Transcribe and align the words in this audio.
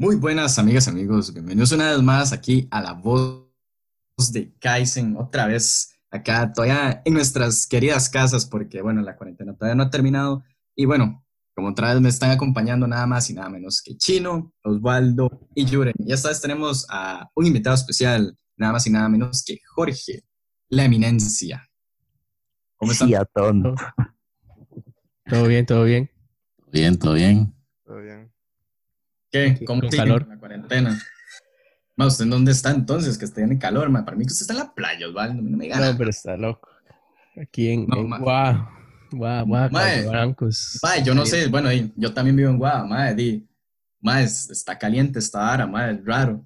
Muy 0.00 0.14
buenas 0.14 0.60
amigas 0.60 0.86
y 0.86 0.90
amigos, 0.90 1.34
bienvenidos 1.34 1.72
una 1.72 1.90
vez 1.90 2.00
más 2.00 2.32
aquí 2.32 2.68
a 2.70 2.80
la 2.80 2.92
voz 2.92 3.48
de 4.30 4.54
Kaizen, 4.60 5.16
otra 5.16 5.48
vez 5.48 5.92
acá 6.08 6.52
todavía 6.52 7.02
en 7.04 7.14
nuestras 7.14 7.66
queridas 7.66 8.08
casas 8.08 8.46
porque 8.46 8.80
bueno, 8.80 9.02
la 9.02 9.16
cuarentena 9.16 9.56
todavía 9.56 9.74
no 9.74 9.82
ha 9.82 9.90
terminado 9.90 10.44
y 10.76 10.84
bueno, 10.84 11.26
como 11.52 11.70
otra 11.70 11.92
vez 11.92 12.00
me 12.00 12.10
están 12.10 12.30
acompañando 12.30 12.86
nada 12.86 13.08
más 13.08 13.28
y 13.28 13.34
nada 13.34 13.48
menos 13.48 13.82
que 13.82 13.96
Chino, 13.96 14.54
Osvaldo 14.62 15.48
y 15.56 15.64
Yuren. 15.64 15.94
Y 15.98 16.12
esta 16.12 16.28
vez 16.28 16.40
tenemos 16.40 16.86
a 16.88 17.28
un 17.34 17.46
invitado 17.46 17.74
especial, 17.74 18.38
nada 18.56 18.74
más 18.74 18.86
y 18.86 18.90
nada 18.90 19.08
menos 19.08 19.42
que 19.44 19.58
Jorge, 19.74 20.22
la 20.68 20.84
eminencia. 20.84 21.68
¿Cómo 22.76 22.92
están? 22.92 23.08
Sí, 23.08 23.16
a 23.16 23.24
todo. 23.24 23.74
todo 25.28 25.48
bien, 25.48 25.66
todo 25.66 25.82
bien. 25.82 26.08
Bien, 26.70 26.96
todo 26.96 27.14
bien. 27.14 27.52
Todo 27.84 28.00
bien. 28.00 28.27
¿Qué? 29.30 29.64
¿Cómo 29.66 29.82
sigue 29.82 29.96
calor? 29.96 30.26
la 30.26 30.38
cuarentena? 30.38 30.98
Ma, 31.96 32.06
¿Usted 32.06 32.24
en 32.24 32.30
dónde 32.30 32.52
está 32.52 32.70
entonces? 32.70 33.18
Que 33.18 33.24
esté 33.24 33.42
en 33.42 33.52
el 33.52 33.58
calor, 33.58 33.90
ma. 33.90 34.04
Para 34.04 34.16
mí 34.16 34.24
que 34.24 34.32
usted 34.32 34.42
está 34.42 34.52
en 34.54 34.60
la 34.60 34.74
playa, 34.74 35.08
Osvaldo. 35.08 35.42
No, 35.42 35.56
me 35.56 35.68
no 35.68 35.98
pero 35.98 36.10
está 36.10 36.36
loco. 36.36 36.68
Aquí 37.40 37.70
en, 37.70 37.86
no, 37.86 37.98
en 37.98 38.08
Guau, 38.22 38.68
Guau, 39.12 39.46
Guau, 39.46 39.68
Blancos. 39.70 40.78
Ma, 40.82 40.98
yo 40.98 41.14
no 41.14 41.24
sé, 41.24 41.46
bueno, 41.48 41.70
yo 41.96 42.12
también 42.12 42.36
vivo 42.36 42.50
en 42.50 42.58
Guau, 42.58 42.86
ma, 42.86 43.12
di, 43.12 43.46
ma, 44.00 44.22
está 44.22 44.76
caliente 44.76 45.18
esta 45.18 45.52
hora, 45.52 45.66
ma, 45.66 45.90
es 45.90 46.04
raro. 46.04 46.44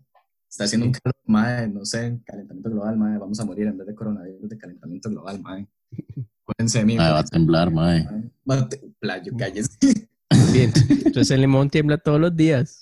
Está 0.48 0.64
haciendo 0.64 0.86
un 0.86 0.92
calor, 0.92 1.16
ma, 1.24 1.66
no 1.66 1.84
sé, 1.84 2.20
calentamiento 2.26 2.70
global, 2.70 2.98
ma, 2.98 3.18
vamos 3.18 3.40
a 3.40 3.44
morir 3.44 3.68
en 3.68 3.78
vez 3.78 3.86
de 3.86 3.94
coronavirus 3.94 4.50
de 4.50 4.58
calentamiento 4.58 5.08
global, 5.08 5.40
ma. 5.40 5.66
Cuídense 6.44 6.80
de 6.80 6.84
mí. 6.84 6.96
Ma, 6.96 7.12
va 7.12 7.18
a 7.20 7.24
temblar, 7.24 7.70
ma. 7.70 7.94
Playo, 8.98 9.32
calles. 9.36 9.78
Bien, 10.52 10.70
entonces 10.88 11.30
el 11.30 11.40
limón 11.40 11.70
tiembla 11.70 11.96
todos 11.96 12.20
los 12.20 12.36
días. 12.36 12.80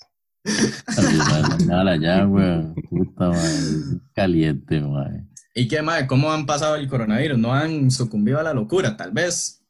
Ya. 1.99 2.27
Puta. 2.89 3.31
Caliente, 4.13 4.81
madre. 4.81 5.25
¿Y 5.53 5.67
qué, 5.67 5.81
madre? 5.81 6.07
¿Cómo 6.07 6.31
han 6.31 6.45
pasado 6.45 6.75
el 6.75 6.87
coronavirus? 6.87 7.37
¿No 7.37 7.53
han 7.53 7.91
sucumbido 7.91 8.39
a 8.39 8.43
la 8.43 8.53
locura, 8.53 8.95
tal 8.97 9.11
vez? 9.11 9.63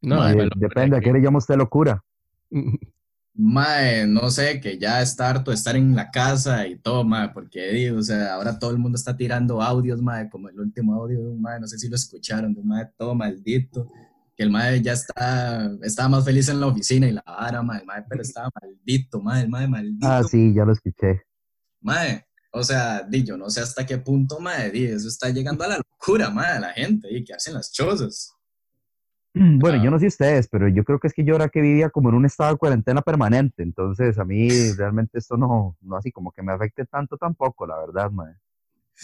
No, 0.00 0.24
depende, 0.56 0.96
¿a 0.96 1.00
qué 1.00 1.12
le 1.12 1.20
llama 1.20 1.38
usted 1.38 1.56
locura? 1.56 2.04
Mae, 3.40 4.04
no 4.06 4.30
sé, 4.30 4.60
que 4.60 4.78
ya 4.78 5.00
está 5.00 5.30
harto 5.30 5.52
de 5.52 5.56
estar 5.56 5.76
en 5.76 5.94
la 5.94 6.10
casa 6.10 6.66
y 6.66 6.76
todo, 6.76 7.04
mae, 7.04 7.28
porque, 7.28 7.92
o 7.92 8.02
sea, 8.02 8.34
ahora 8.34 8.58
todo 8.58 8.72
el 8.72 8.78
mundo 8.78 8.96
está 8.96 9.16
tirando 9.16 9.62
audios, 9.62 10.02
mae, 10.02 10.28
como 10.28 10.48
el 10.48 10.58
último 10.58 10.92
audio 10.94 11.20
de 11.20 11.28
un 11.28 11.40
mae, 11.40 11.60
no 11.60 11.68
sé 11.68 11.78
si 11.78 11.88
lo 11.88 11.94
escucharon, 11.94 12.52
de 12.52 12.60
un 12.60 12.66
mae 12.66 12.90
todo 12.96 13.14
maldito, 13.14 13.88
que 14.38 14.44
el 14.44 14.50
mae 14.50 14.80
ya 14.80 14.92
está, 14.92 15.68
estaba 15.82 16.10
más 16.10 16.24
feliz 16.24 16.48
en 16.48 16.60
la 16.60 16.68
oficina 16.68 17.08
y 17.08 17.12
la 17.12 17.24
vara, 17.26 17.60
mae, 17.60 17.84
mae, 17.84 18.04
pero 18.08 18.22
estaba 18.22 18.48
maldito, 18.62 19.20
mae, 19.20 19.48
mae 19.48 19.66
maldito. 19.66 20.06
Ah, 20.06 20.22
sí, 20.22 20.54
ya 20.54 20.64
lo 20.64 20.72
escuché. 20.72 21.22
Mae, 21.80 22.24
o 22.52 22.62
sea, 22.62 23.02
di, 23.02 23.24
yo 23.24 23.36
no 23.36 23.50
sé 23.50 23.60
hasta 23.60 23.84
qué 23.84 23.98
punto, 23.98 24.38
mae, 24.38 24.70
di, 24.70 24.84
eso 24.84 25.08
está 25.08 25.28
llegando 25.30 25.64
a 25.64 25.68
la 25.68 25.78
locura, 25.78 26.30
mae, 26.30 26.60
la 26.60 26.72
gente, 26.72 27.08
y 27.10 27.24
que 27.24 27.34
hacen 27.34 27.54
las 27.54 27.72
chozas. 27.72 28.32
Bueno, 29.60 29.82
yo 29.82 29.90
no 29.90 29.98
sé 29.98 30.06
ustedes, 30.06 30.48
pero 30.48 30.68
yo 30.68 30.84
creo 30.84 30.98
que 30.98 31.08
es 31.08 31.12
que 31.12 31.24
yo 31.24 31.34
era 31.34 31.48
que 31.48 31.60
vivía 31.60 31.90
como 31.90 32.08
en 32.08 32.14
un 32.14 32.24
estado 32.24 32.52
de 32.52 32.58
cuarentena 32.58 33.02
permanente, 33.02 33.62
entonces 33.64 34.18
a 34.18 34.24
mí 34.24 34.48
realmente 34.78 35.18
esto 35.18 35.36
no, 35.36 35.76
no 35.80 35.96
así 35.96 36.12
como 36.12 36.30
que 36.30 36.42
me 36.42 36.52
afecte 36.52 36.86
tanto 36.86 37.16
tampoco, 37.16 37.66
la 37.66 37.78
verdad, 37.78 38.10
mae. 38.10 38.34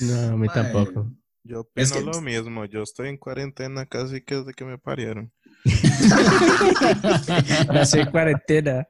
No, 0.01 0.35
a 0.35 0.37
mí 0.37 0.49
tampoco. 0.49 1.11
Yo 1.47 1.69
pienso 1.75 2.01
lo 2.01 2.23
mismo, 2.23 2.65
yo 2.65 2.83
estoy 2.83 3.11
en 3.11 3.19
cuarentena 3.19 3.85
casi 3.85 4.23
que 4.23 4.37
desde 4.37 4.55
que 4.55 4.65
me 4.65 4.79
parieron. 4.79 5.31
Nací 7.71 8.01
en 8.01 8.11
cuarentena. 8.11 8.87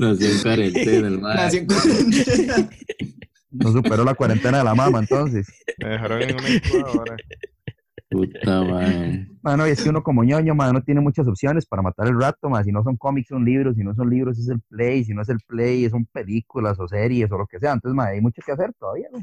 Nací 0.00 0.24
en 0.24 0.42
cuarentena, 0.42 1.08
el 1.08 1.20
Nací 1.20 1.58
en 1.58 1.66
cuarentena. 1.66 2.70
No 3.50 3.72
superó 3.72 4.04
la 4.04 4.14
cuarentena 4.14 4.58
de 4.58 4.64
la 4.64 4.74
mamá, 4.74 5.00
entonces. 5.00 5.48
Me 5.76 5.90
dejaron 5.90 6.22
en 6.22 6.34
una 6.34 6.48
incubadora. 6.48 7.16
Puta 8.10 8.62
madre. 8.62 9.28
Mano, 9.42 9.68
y 9.68 9.72
es 9.72 9.82
que 9.82 9.90
uno 9.90 10.02
como 10.02 10.24
ñoño, 10.24 10.54
mano, 10.54 10.72
no 10.72 10.82
tiene 10.82 11.02
muchas 11.02 11.28
opciones 11.28 11.66
para 11.66 11.82
matar 11.82 12.06
el 12.06 12.18
rato, 12.18 12.48
más. 12.48 12.64
Si 12.64 12.72
no 12.72 12.82
son 12.82 12.96
cómics, 12.96 13.28
son 13.28 13.44
libros. 13.44 13.76
Si 13.76 13.84
no 13.84 13.94
son 13.94 14.08
libros, 14.08 14.38
es 14.38 14.48
el 14.48 14.62
play. 14.62 15.04
Si 15.04 15.12
no 15.12 15.20
es 15.20 15.28
el 15.28 15.40
play, 15.46 15.90
son 15.90 16.06
películas 16.06 16.80
o 16.80 16.88
series 16.88 17.30
o 17.30 17.36
lo 17.36 17.46
que 17.46 17.58
sea. 17.58 17.74
Entonces, 17.74 17.94
madre, 17.94 18.14
hay 18.14 18.22
mucho 18.22 18.40
que 18.44 18.52
hacer 18.52 18.72
todavía, 18.78 19.08
¿no? 19.12 19.18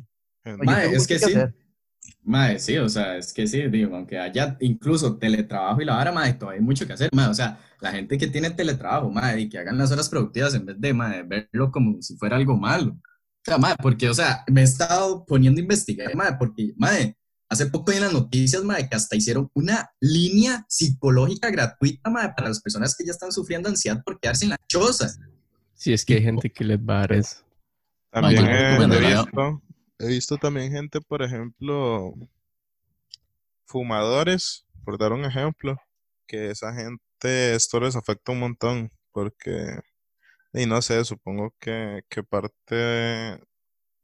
es 0.94 1.08
que, 1.08 1.18
sí. 1.18 1.34
Madre, 2.24 2.60
sí, 2.60 2.78
o 2.78 2.90
sea, 2.90 3.18
es 3.18 3.32
que 3.32 3.48
sí, 3.48 3.62
digo, 3.68 3.96
aunque 3.96 4.18
haya 4.18 4.58
incluso 4.60 5.18
teletrabajo 5.18 5.82
y 5.82 5.86
la 5.86 5.96
vara, 5.96 6.12
madre, 6.12 6.34
todavía 6.34 6.60
hay 6.60 6.66
mucho 6.66 6.88
que 6.88 6.94
hacer, 6.94 7.10
madre, 7.14 7.32
o 7.32 7.36
sea, 7.36 7.60
la 7.80 7.92
gente 7.92 8.18
que 8.18 8.28
tiene 8.28 8.50
teletrabajo, 8.50 9.12
madre, 9.12 9.42
y 9.42 9.50
que 9.50 9.60
hagan 9.60 9.78
las 9.78 9.92
horas 9.92 10.10
productivas 10.10 10.54
en 10.56 10.66
vez 10.66 10.76
de, 10.80 10.94
madre, 10.94 11.24
verlo 11.24 11.72
como 11.72 12.02
si 12.02 12.18
fuera 12.18 12.36
algo 12.36 12.58
malo. 12.58 12.92
O 12.94 13.44
sea, 13.46 13.58
madre, 13.58 13.78
porque, 13.82 14.10
o 14.10 14.14
sea, 14.14 14.44
me 14.48 14.62
he 14.62 14.64
estado 14.64 15.24
poniendo 15.26 15.60
a 15.60 15.64
investigar, 15.64 16.16
madre, 16.16 16.36
porque, 16.40 16.74
madre, 16.78 17.16
hace 17.48 17.68
poco 17.68 17.92
en 17.92 18.02
las 18.02 18.14
noticias, 18.14 18.64
madre, 18.64 18.90
que 18.90 18.96
hasta 18.96 19.16
hicieron 19.16 19.50
una 19.54 19.92
línea 20.00 20.66
psicológica 20.68 21.52
gratuita, 21.52 22.10
madre, 22.10 22.34
para 22.36 22.50
las 22.50 22.62
personas 22.62 22.96
que 22.96 23.06
ya 23.06 23.12
están 23.12 23.32
sufriendo 23.32 23.70
ansiedad 23.70 24.02
por 24.04 24.20
quedarse 24.20 24.46
en 24.46 24.52
la 24.52 24.58
choza. 24.68 25.14
Sí, 25.74 25.94
es 25.94 26.04
que 26.06 26.16
hay 26.16 26.24
gente 26.24 26.50
que 26.50 26.64
les 26.64 26.80
va 26.80 26.98
a 26.98 27.00
dar 27.02 27.14
eso. 27.14 27.46
También 28.10 28.46
he, 28.46 28.78
visto, 28.80 29.62
he 30.00 30.08
visto 30.08 30.38
también 30.38 30.72
gente, 30.72 31.02
por 31.02 31.22
ejemplo, 31.24 32.14
fumadores, 33.66 34.66
por 34.84 34.98
dar 34.98 35.14
un 35.14 35.26
ejemplo, 35.26 35.78
que 36.28 36.52
esa 36.52 36.74
gente 36.74 37.56
esto 37.56 37.80
les 37.80 37.96
afecta 37.96 38.32
un 38.32 38.40
montón, 38.40 38.92
porque, 39.12 39.80
y 40.54 40.66
no 40.68 40.82
sé, 40.82 41.06
supongo 41.06 41.56
que, 41.60 42.02
que 42.10 42.24
parte, 42.24 43.40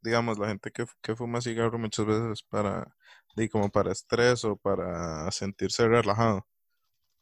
digamos, 0.02 0.38
la 0.38 0.48
gente 0.48 0.70
que, 0.72 0.84
que 1.02 1.16
fuma 1.16 1.40
cigarro 1.40 1.78
muchas 1.78 2.06
veces 2.06 2.42
para, 2.42 2.94
y 3.36 3.48
como 3.48 3.70
para 3.70 3.92
estrés 3.92 4.44
o 4.44 4.56
para 4.56 5.30
sentirse 5.32 5.88
relajado. 5.88 6.46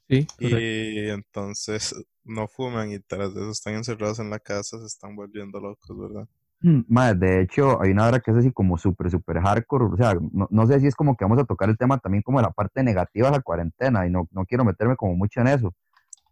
Sí, 0.08 0.26
y 0.38 1.08
entonces 1.08 1.94
no 2.24 2.48
fuman 2.48 2.92
y 2.92 2.98
tras 3.00 3.34
de 3.34 3.42
eso 3.42 3.50
están 3.50 3.74
encerrados 3.74 4.18
en 4.18 4.30
la 4.30 4.40
casa, 4.40 4.78
se 4.78 4.86
están 4.86 5.14
volviendo 5.16 5.60
locos, 5.60 5.96
¿verdad? 5.98 6.28
Mm, 6.62 6.80
madre, 6.88 7.18
de 7.18 7.40
hecho, 7.42 7.80
hay 7.80 7.90
una 7.92 8.06
hora 8.06 8.20
que 8.20 8.30
es 8.30 8.36
así 8.36 8.52
como 8.52 8.76
súper, 8.76 9.10
súper 9.10 9.40
hardcore. 9.40 9.84
O 9.86 9.96
sea, 9.96 10.14
no, 10.50 10.66
sé 10.66 10.80
si 10.80 10.86
es 10.86 10.94
como 10.94 11.16
que 11.16 11.24
vamos 11.24 11.38
a 11.38 11.44
tocar 11.44 11.68
el 11.70 11.78
tema 11.78 11.98
también 11.98 12.22
como 12.22 12.38
de 12.38 12.44
la 12.44 12.50
parte 12.52 12.82
negativa 12.82 13.30
de 13.30 13.36
la 13.36 13.42
cuarentena 13.42 14.06
y 14.06 14.10
no, 14.10 14.28
no 14.30 14.44
quiero 14.44 14.64
meterme 14.64 14.96
como 14.96 15.16
mucho 15.16 15.40
en 15.40 15.48
eso. 15.48 15.74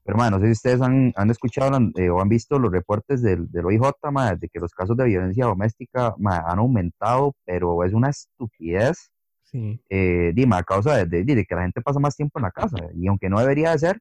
Pero, 0.04 0.18
madre, 0.18 0.32
no 0.32 0.40
sé 0.40 0.46
si 0.46 0.52
ustedes 0.52 0.80
han, 0.82 1.12
han 1.16 1.30
escuchado 1.30 1.78
eh, 1.96 2.10
o 2.10 2.20
han 2.20 2.28
visto 2.28 2.58
los 2.58 2.72
reportes 2.72 3.22
del, 3.22 3.50
del 3.50 3.66
OIJ, 3.66 3.92
madre, 4.10 4.36
de 4.40 4.48
que 4.48 4.60
los 4.60 4.72
casos 4.72 4.96
de 4.96 5.04
violencia 5.04 5.46
doméstica 5.46 6.14
madre, 6.18 6.44
han 6.46 6.58
aumentado, 6.58 7.34
pero 7.44 7.84
es 7.84 7.92
una 7.92 8.10
estupidez. 8.10 9.10
Sí. 9.44 9.80
Eh, 9.88 10.32
dime, 10.34 10.56
a 10.56 10.62
causa 10.62 10.96
de, 10.96 11.06
de, 11.06 11.24
de, 11.24 11.44
que 11.44 11.54
la 11.54 11.62
gente 11.62 11.80
pasa 11.80 12.00
más 12.00 12.16
tiempo 12.16 12.38
en 12.38 12.44
la 12.44 12.50
casa. 12.50 12.76
Y 12.94 13.06
aunque 13.08 13.30
no 13.30 13.40
debería 13.40 13.72
de 13.72 13.78
ser, 13.78 14.00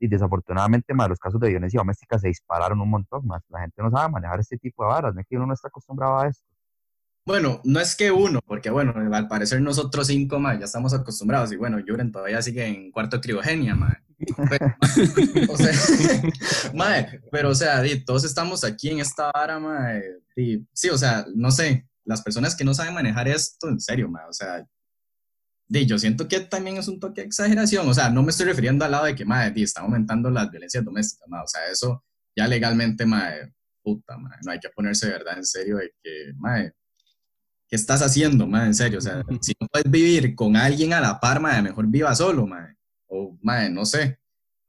y 0.00 0.08
desafortunadamente 0.08 0.94
más 0.94 1.08
los 1.08 1.18
casos 1.18 1.40
de 1.40 1.48
violencia 1.48 1.78
doméstica 1.78 2.18
se 2.18 2.28
dispararon 2.28 2.80
un 2.80 2.90
montón 2.90 3.26
más. 3.26 3.42
La 3.48 3.60
gente 3.60 3.82
no 3.82 3.90
sabe 3.90 4.12
manejar 4.12 4.40
este 4.40 4.58
tipo 4.58 4.84
de 4.84 4.90
varas, 4.90 5.14
no 5.14 5.20
es 5.20 5.26
que 5.26 5.36
uno 5.36 5.46
no 5.46 5.54
está 5.54 5.68
acostumbrado 5.68 6.18
a 6.18 6.28
esto. 6.28 6.46
Bueno, 7.26 7.60
no 7.62 7.78
es 7.78 7.94
que 7.94 8.10
uno, 8.10 8.40
porque 8.46 8.70
bueno, 8.70 8.94
al 9.12 9.28
parecer 9.28 9.60
nosotros 9.60 10.06
cinco 10.06 10.38
más 10.38 10.58
ya 10.58 10.64
estamos 10.64 10.94
acostumbrados 10.94 11.52
y 11.52 11.56
bueno, 11.56 11.78
Yuren 11.78 12.10
todavía 12.10 12.40
sigue 12.40 12.66
en 12.66 12.90
cuarto 12.90 13.20
criogenia, 13.20 13.74
madre. 13.74 13.98
Pero, 14.48 15.52
o 15.52 15.56
sea, 15.56 16.22
madre, 16.74 17.20
pero 17.30 17.50
o 17.50 17.54
sea, 17.54 17.82
todos 18.04 18.24
estamos 18.24 18.64
aquí 18.64 18.90
en 18.90 18.98
esta 18.98 19.30
vara, 19.32 19.60
madre. 19.60 20.20
sí, 20.72 20.88
o 20.90 20.98
sea, 20.98 21.24
no 21.34 21.50
sé, 21.52 21.86
las 22.04 22.22
personas 22.22 22.56
que 22.56 22.64
no 22.64 22.74
saben 22.74 22.94
manejar 22.94 23.28
esto, 23.28 23.68
en 23.68 23.78
serio, 23.78 24.08
madre, 24.08 24.28
o 24.30 24.32
sea, 24.32 24.66
yo 25.68 25.98
siento 25.98 26.28
que 26.28 26.40
también 26.40 26.78
es 26.78 26.88
un 26.88 26.98
toque 26.98 27.20
de 27.20 27.26
exageración. 27.26 27.88
O 27.88 27.94
sea, 27.94 28.10
no 28.10 28.22
me 28.22 28.30
estoy 28.30 28.46
refiriendo 28.46 28.84
al 28.84 28.90
lado 28.90 29.04
de 29.04 29.14
que, 29.14 29.24
madre, 29.24 29.62
está 29.62 29.82
aumentando 29.82 30.30
las 30.30 30.50
violencias 30.50 30.84
domésticas, 30.84 31.28
madre. 31.28 31.44
O 31.44 31.48
sea, 31.48 31.60
eso 31.70 32.04
ya 32.34 32.46
legalmente, 32.46 33.04
madre, 33.04 33.52
puta, 33.82 34.16
madre. 34.16 34.38
No 34.44 34.52
hay 34.52 34.60
que 34.60 34.70
ponerse 34.70 35.06
de 35.06 35.12
verdad 35.12 35.36
en 35.36 35.44
serio 35.44 35.76
de 35.76 35.92
que, 36.02 36.32
madre, 36.36 36.74
¿qué 37.68 37.76
estás 37.76 38.00
haciendo, 38.02 38.46
madre? 38.46 38.68
En 38.68 38.74
serio, 38.74 38.98
o 38.98 39.02
sea, 39.02 39.22
si 39.40 39.52
no 39.60 39.66
puedes 39.66 39.90
vivir 39.90 40.34
con 40.34 40.56
alguien 40.56 40.92
a 40.92 41.00
la 41.00 41.20
par, 41.20 41.40
madre, 41.40 41.62
mejor 41.62 41.86
viva 41.86 42.14
solo, 42.14 42.46
madre. 42.46 42.76
O, 43.06 43.38
madre, 43.42 43.70
no 43.70 43.84
sé. 43.84 44.18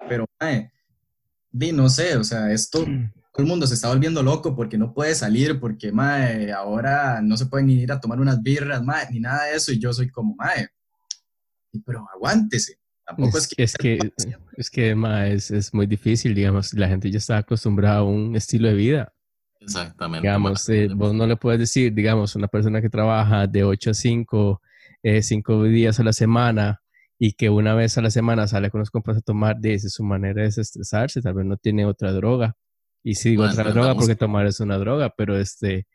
Pero, 0.08 0.26
madre, 0.40 0.72
di, 1.52 1.72
no 1.72 1.90
sé, 1.90 2.18
o 2.18 2.24
sea, 2.24 2.52
esto, 2.52 2.80
todo 2.80 3.44
el 3.44 3.46
mundo 3.46 3.68
se 3.68 3.76
está 3.76 3.90
volviendo 3.90 4.24
loco 4.24 4.56
porque 4.56 4.78
no 4.78 4.94
puede 4.94 5.16
salir, 5.16 5.60
porque, 5.60 5.92
madre, 5.92 6.52
ahora 6.52 7.22
no 7.22 7.38
se 7.38 7.46
pueden 7.46 7.70
ir 7.70 7.92
a 7.92 8.00
tomar 8.00 8.20
unas 8.20 8.42
birras, 8.42 8.84
madre, 8.84 9.08
ni 9.12 9.20
nada 9.20 9.46
de 9.46 9.56
eso. 9.56 9.72
Y 9.72 9.80
yo 9.80 9.94
soy 9.94 10.10
como, 10.10 10.36
madre, 10.36 10.72
pero 11.86 12.06
aguántese. 12.14 12.80
Tampoco 13.06 13.38
es, 13.38 13.48
que... 13.48 13.64
Es 13.64 13.74
que, 13.76 14.00
es, 14.56 14.70
que 14.70 14.96
es, 15.34 15.52
es, 15.52 15.74
muy 15.74 15.88
difícil, 15.88 16.36
digamos, 16.36 16.74
la 16.74 16.88
gente 16.88 17.10
ya 17.10 17.18
está 17.18 17.38
acostumbrada 17.38 17.98
a 17.98 18.04
un 18.04 18.36
estilo 18.36 18.68
de 18.68 18.76
vida. 18.76 19.14
Exactamente. 19.60 20.28
Digamos, 20.28 20.70
eh, 20.70 20.90
vos 20.94 21.14
no 21.14 21.26
le 21.26 21.36
puedes 21.36 21.60
decir, 21.60 21.94
digamos, 21.94 22.36
una 22.36 22.48
persona 22.48 22.82
que 22.82 22.90
trabaja 22.90 23.48
de 23.48 23.64
8 23.64 23.92
a 23.92 23.94
5, 23.94 24.62
eh, 25.04 25.22
5 25.22 25.64
días 25.64 26.00
a 26.00 26.04
la 26.04 26.14
semana 26.14 26.82
y 27.18 27.34
que 27.34 27.50
una 27.50 27.74
vez 27.76 27.98
a 27.98 28.02
la 28.02 28.10
semana 28.10 28.48
sale 28.48 28.72
con 28.72 28.80
los 28.80 28.90
compas 28.90 29.18
a 29.18 29.22
tomar, 29.22 29.58
esa 29.64 29.90
su 29.90 30.04
manera 30.04 30.42
de 30.42 30.48
desestresarse, 30.48 31.22
tal 31.22 31.34
vez 31.34 31.46
no 31.46 31.58
tiene 31.58 31.86
otra 31.86 32.14
droga. 32.14 32.56
Y 33.04 33.16
sí, 33.16 33.32
digo 33.32 33.44
Bueno, 33.44 33.54
otra 33.54 33.72
droga 33.72 33.96
porque 33.96 34.16
tomar 34.16 34.46
es 34.46 34.60
una 34.62 34.78
droga, 34.78 35.14
pero 35.18 35.38
este, 35.38 35.86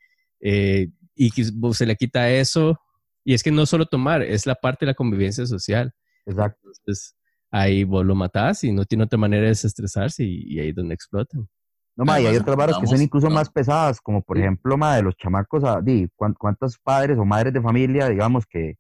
eh, 0.41 0.88
y 1.15 1.31
que 1.31 1.47
vos 1.55 1.79
se 1.79 1.87
le 1.87 1.97
quita 1.97 2.31
eso. 2.31 2.79
Y 3.25 3.35
es 3.35 3.43
que 3.43 3.50
no 3.50 3.67
solo 3.67 3.87
tomar, 3.87 4.23
es 4.23 4.47
la 4.47 4.55
parte 4.55 4.85
de 4.85 4.93
la 4.93 4.94
convivencia 4.94 5.47
social. 5.47 5.94
Exacto. 6.26 6.69
Entonces, 6.69 7.17
ahí 7.50 7.85
vos 7.85 8.05
lo 8.05 8.15
matás 8.15 8.65
y 8.65 8.73
no 8.73 8.85
tiene 8.85 9.05
otra 9.05 9.19
manera 9.19 9.43
de 9.43 9.49
desestresarse 9.49 10.25
y, 10.25 10.43
y 10.55 10.61
ahí 10.61 10.69
es 10.71 10.75
donde 10.75 10.94
explotan. 10.94 11.49
No, 11.97 12.05
ma, 12.05 12.21
y 12.21 12.26
hay 12.26 12.37
otras 12.37 12.56
varas 12.56 12.76
que 12.79 12.87
son 12.88 13.00
incluso 13.00 13.31
más 13.31 13.49
pesadas, 13.49 14.00
como 14.00 14.21
por 14.21 14.37
ejemplo, 14.37 14.76
ma, 14.76 14.97
de 14.97 15.03
los 15.03 15.17
chamacos, 15.17 15.62
a, 15.65 15.81
di, 15.81 16.09
cuán- 16.17 16.35
cuántos 16.35 16.76
padres 16.79 17.17
o 17.19 17.25
madres 17.25 17.53
de 17.53 17.62
familia, 17.62 18.09
digamos, 18.09 18.47
que, 18.47 18.76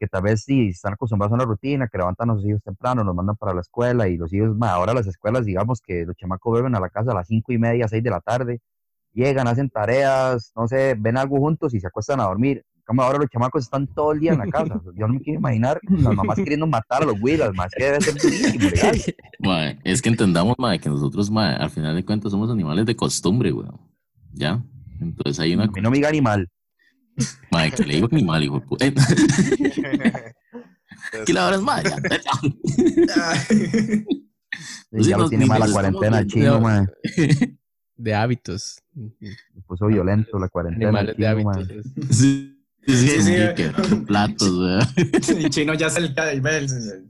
que 0.00 0.06
tal 0.06 0.22
vez 0.22 0.44
sí 0.44 0.68
están 0.70 0.94
acostumbrados 0.94 1.32
a 1.32 1.34
una 1.36 1.44
rutina, 1.44 1.88
que 1.88 1.98
levantan 1.98 2.30
a 2.30 2.34
sus 2.34 2.46
hijos 2.46 2.62
temprano, 2.62 3.04
los 3.04 3.14
mandan 3.14 3.36
para 3.36 3.52
la 3.54 3.60
escuela 3.60 4.08
y 4.08 4.16
los 4.16 4.32
hijos, 4.32 4.56
ma, 4.56 4.70
ahora 4.72 4.94
las 4.94 5.06
escuelas, 5.06 5.44
digamos 5.44 5.82
que 5.82 6.06
los 6.06 6.16
chamacos 6.16 6.52
vuelven 6.52 6.74
a 6.74 6.80
la 6.80 6.88
casa 6.88 7.10
a 7.12 7.14
las 7.14 7.28
cinco 7.28 7.52
y 7.52 7.58
media, 7.58 7.86
seis 7.86 8.02
de 8.02 8.10
la 8.10 8.20
tarde, 8.20 8.60
llegan, 9.12 9.46
hacen 9.48 9.70
tareas, 9.70 10.52
no 10.56 10.66
sé, 10.66 10.94
ven 10.98 11.18
algo 11.18 11.38
juntos 11.38 11.74
y 11.74 11.80
se 11.80 11.86
acuestan 11.86 12.20
a 12.20 12.24
dormir. 12.24 12.64
Como 12.86 13.02
ahora 13.02 13.18
los 13.18 13.28
chamacos 13.30 13.64
están 13.64 13.86
todo 13.86 14.12
el 14.12 14.20
día 14.20 14.32
en 14.32 14.38
la 14.40 14.46
casa. 14.50 14.80
Yo 14.96 15.06
no 15.08 15.14
me 15.14 15.20
quiero 15.20 15.40
imaginar 15.40 15.80
las 15.88 16.14
mamás 16.14 16.36
queriendo 16.36 16.66
matar 16.66 17.02
a 17.02 17.06
los 17.06 17.18
güilas, 17.18 17.52
más 17.54 17.72
que 17.76 17.84
debe 17.84 18.00
ser 18.00 18.14
durísimo, 18.14 18.68
es 19.84 20.02
que 20.02 20.08
entendamos, 20.10 20.54
mae, 20.58 20.78
que 20.78 20.88
nosotros, 20.88 21.30
mae, 21.30 21.54
al 21.56 21.70
final 21.70 21.94
de 21.94 22.04
cuentas 22.04 22.30
somos 22.32 22.50
animales 22.50 22.86
de 22.86 22.96
costumbre, 22.96 23.52
weón. 23.52 23.80
¿Ya? 24.32 24.62
Entonces 25.00 25.38
hay 25.40 25.52
A 25.52 25.56
una 25.56 25.66
mí 25.66 25.80
no 25.80 25.90
me 25.90 25.96
diga 25.96 26.08
animal. 26.08 26.48
mae, 27.50 27.70
que 27.70 27.84
le 27.84 27.94
digo 27.94 28.08
animal, 28.12 28.42
hijo 28.44 28.60
de 28.60 28.66
puta. 28.66 28.86
¿Qué 31.26 31.32
la 31.32 31.46
hora 31.46 31.56
es, 31.56 31.62
mae? 31.62 31.82
Ya. 31.84 31.96
Pues 34.90 35.04
sí, 35.04 35.10
ya 35.10 35.18
lo 35.18 35.28
tiene 35.28 35.44
ni 35.44 35.48
mal 35.48 35.60
la 35.60 35.66
nos 35.66 35.72
cuarentena 35.74 36.26
chino, 36.26 36.54
No. 36.54 36.60
ma. 36.60 36.86
De 37.96 38.14
hábitos. 38.14 38.82
Se 38.92 39.60
puso 39.66 39.86
violento 39.86 40.38
la 40.38 40.48
cuarentena. 40.48 40.88
Animales 40.88 41.16
de 41.16 41.24
chino, 41.24 41.50
hábitos. 41.50 41.86
Sí, 42.10 42.53
sí, 42.86 42.96
sí, 42.96 43.20
Sí, 43.22 43.44
sí, 43.56 43.96
platos, 44.06 44.50
chino 45.50 45.74
ya 45.74 45.86
es 45.86 45.96
el, 45.96 46.14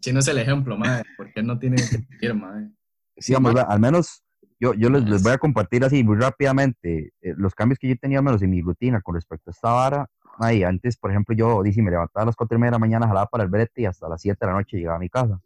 chino 0.00 0.21
es 0.21 0.29
el 0.29 0.38
ejemplo, 0.38 0.76
madre. 0.76 1.05
porque 1.17 1.41
él 1.41 1.47
no 1.47 1.59
tiene 1.59 1.76
que 1.76 2.26
ir, 2.26 2.35
madre. 2.35 2.71
Digamos, 3.17 3.55
vea, 3.55 3.65
al 3.65 3.81
menos 3.81 4.25
yo, 4.61 4.75
yo 4.75 4.88
les, 4.91 5.05
les 5.05 5.23
voy 5.23 5.32
a 5.32 5.38
compartir 5.38 5.85
así 5.85 6.03
muy 6.05 6.17
rápidamente 6.17 7.12
eh, 7.21 7.35
los 7.37 7.55
cambios 7.55 7.79
que 7.79 7.88
yo 7.88 7.97
tenía 7.97 8.19
al 8.19 8.25
menos 8.25 8.43
en 8.43 8.50
mi 8.50 8.62
rutina 8.62 9.00
con 9.00 9.15
respecto 9.15 9.50
a 9.50 9.53
esta 9.53 9.71
vara. 9.71 10.06
Ay, 10.38 10.65
antes, 10.65 10.97
por 10.97 11.11
ejemplo, 11.11 11.35
yo 11.35 11.62
dice, 11.62 11.81
me 11.82 11.91
levantaba 11.91 12.23
a 12.25 12.27
las 12.27 12.37
4 12.37 12.56
y 12.56 12.61
media 12.61 12.70
de 12.70 12.75
la 12.75 12.79
mañana, 12.81 13.06
jalaba 13.06 13.27
para 13.27 13.44
el 13.44 13.50
brete 13.50 13.82
y 13.82 13.87
hasta 13.87 14.09
las 14.09 14.20
7 14.20 14.37
de 14.41 14.47
la 14.47 14.53
noche 14.59 14.77
llegaba 14.77 14.97
a 14.97 15.00
mi 15.00 15.09
casa. 15.09 15.41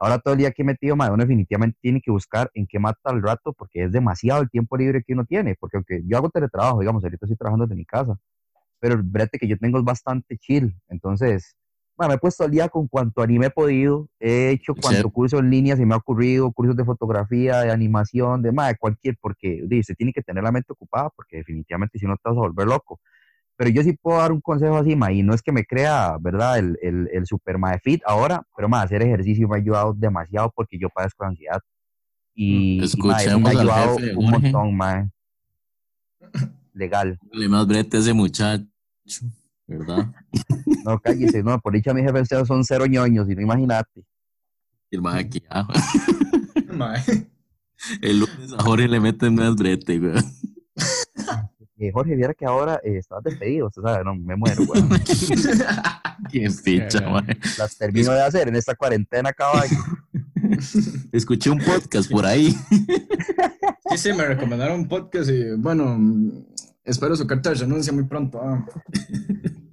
Ahora 0.00 0.18
todo 0.20 0.34
el 0.34 0.38
día 0.38 0.52
que 0.52 0.62
he 0.62 0.64
metido, 0.64 0.94
madre, 0.94 1.12
uno 1.14 1.22
definitivamente 1.24 1.76
tiene 1.80 2.00
que 2.00 2.10
buscar 2.12 2.50
en 2.54 2.66
qué 2.68 2.78
mata 2.78 3.10
el 3.10 3.20
rato 3.20 3.52
porque 3.52 3.82
es 3.84 3.90
demasiado 3.90 4.42
el 4.42 4.48
tiempo 4.48 4.76
libre 4.76 5.02
que 5.04 5.12
uno 5.12 5.24
tiene. 5.24 5.56
Porque 5.58 5.76
aunque 5.76 6.02
yo 6.06 6.16
hago 6.16 6.30
teletrabajo, 6.30 6.78
digamos, 6.80 7.02
ahorita 7.02 7.26
estoy 7.26 7.36
trabajando 7.36 7.66
desde 7.66 7.74
mi 7.74 7.84
casa, 7.84 8.16
pero 8.80 8.94
el 8.94 9.02
brete 9.02 9.38
que 9.38 9.48
yo 9.48 9.56
tengo 9.58 9.78
es 9.78 9.84
bastante 9.84 10.36
chill. 10.38 10.74
Entonces, 10.88 11.56
madre, 11.96 12.10
me 12.10 12.14
he 12.14 12.18
puesto 12.18 12.44
al 12.44 12.50
día 12.50 12.68
con 12.68 12.86
cuanto 12.88 13.22
anime 13.22 13.46
he 13.46 13.50
podido. 13.50 14.08
He 14.20 14.50
hecho 14.50 14.74
cuanto 14.74 15.08
Sí. 15.08 15.12
curso 15.12 15.38
en 15.38 15.50
línea 15.50 15.76
se 15.76 15.84
me 15.84 15.94
ha 15.94 15.98
ocurrido, 15.98 16.52
cursos 16.52 16.76
de 16.76 16.84
fotografía, 16.84 17.60
de 17.60 17.72
animación, 17.72 18.42
de 18.42 18.52
madre, 18.52 18.76
cualquier, 18.78 19.16
porque 19.20 19.62
di, 19.66 19.80
usted 19.80 19.94
tiene 19.96 20.12
que 20.12 20.22
tener 20.22 20.44
la 20.44 20.52
mente 20.52 20.72
ocupada 20.72 21.10
porque 21.16 21.38
definitivamente 21.38 21.98
si 21.98 22.06
no 22.06 22.14
te 22.16 22.22
vas 22.24 22.36
a 22.36 22.40
volver 22.40 22.66
loco. 22.68 23.00
Pero 23.56 23.70
yo 23.70 23.82
sí 23.82 23.92
puedo 24.00 24.18
dar 24.18 24.30
un 24.30 24.40
consejo 24.40 24.76
así, 24.76 24.94
ma, 24.94 25.10
y 25.10 25.24
no 25.24 25.34
es 25.34 25.42
que 25.42 25.50
me 25.50 25.64
crea, 25.64 26.16
¿verdad? 26.20 26.58
El, 26.60 26.78
el, 26.80 27.08
el 27.12 27.26
super 27.26 27.58
ma 27.58 27.72
de 27.72 27.80
fit 27.80 28.00
ahora, 28.06 28.42
pero 28.56 28.68
ma, 28.68 28.82
hacer 28.82 29.02
ejercicio 29.02 29.48
me 29.48 29.56
ha 29.56 29.58
ayudado 29.58 29.92
demasiado 29.94 30.52
porque 30.54 30.78
yo 30.78 30.88
padezco 30.90 31.24
de 31.24 31.30
ansiedad. 31.30 31.60
Y, 32.34 32.78
y, 32.84 32.98
ma, 33.08 33.20
eso 33.20 33.40
me 33.40 33.48
ha 33.48 33.50
ayudado 33.50 33.98
jefe, 33.98 34.16
un 34.16 34.30
Jorge. 34.30 34.52
montón, 34.52 34.76
ma. 34.76 35.08
Legal. 36.78 37.18
Le 37.32 37.48
más 37.48 37.66
brete 37.66 37.96
a 37.96 38.00
ese 38.00 38.12
muchacho, 38.12 38.64
¿verdad? 39.66 40.12
No, 40.84 40.98
cállese, 41.00 41.42
no, 41.42 41.60
por 41.60 41.74
dicha 41.74 41.92
mis 41.92 42.04
jefes 42.04 42.28
son 42.46 42.64
cero 42.64 42.86
ñoños, 42.86 43.28
y 43.28 43.34
no 43.34 43.42
imagínate. 43.42 44.04
El 44.90 45.02
mae 45.02 45.20
aquí, 45.20 45.42
ah. 45.50 45.68
El 48.00 48.20
lunes 48.20 48.52
a 48.56 48.62
Jorge 48.62 48.88
le 48.88 49.00
meten 49.00 49.34
más 49.34 49.54
brete, 49.54 49.98
weón. 49.98 50.24
Eh, 51.78 51.90
Jorge, 51.92 52.16
viera 52.16 52.32
que 52.32 52.46
ahora 52.46 52.80
eh, 52.82 52.96
estás 52.96 53.22
despedido, 53.22 53.66
usted 53.66 53.82
sabe, 53.82 54.02
no, 54.02 54.14
me 54.14 54.34
muero, 54.34 54.62
weón. 54.62 54.88
Qué 56.30 56.48
picha, 56.64 57.00
Cagada. 57.00 57.22
mae. 57.22 57.38
Las 57.58 57.76
termino 57.76 58.12
de 58.12 58.22
hacer 58.22 58.48
en 58.48 58.56
esta 58.56 58.74
cuarentena, 58.74 59.32
caballo. 59.32 59.76
Escuché 61.12 61.50
un 61.50 61.58
podcast 61.58 62.10
por 62.10 62.24
ahí. 62.24 62.56
Sí, 63.90 63.98
sí, 63.98 64.12
me 64.12 64.24
recomendaron 64.24 64.80
un 64.80 64.88
podcast 64.88 65.30
y 65.30 65.54
bueno, 65.56 65.98
espero 66.88 67.14
su 67.14 67.26
carta 67.26 67.50
de 67.50 67.56
renuncia 67.56 67.92
muy 67.92 68.04
pronto. 68.04 68.40
ah. 68.42 68.64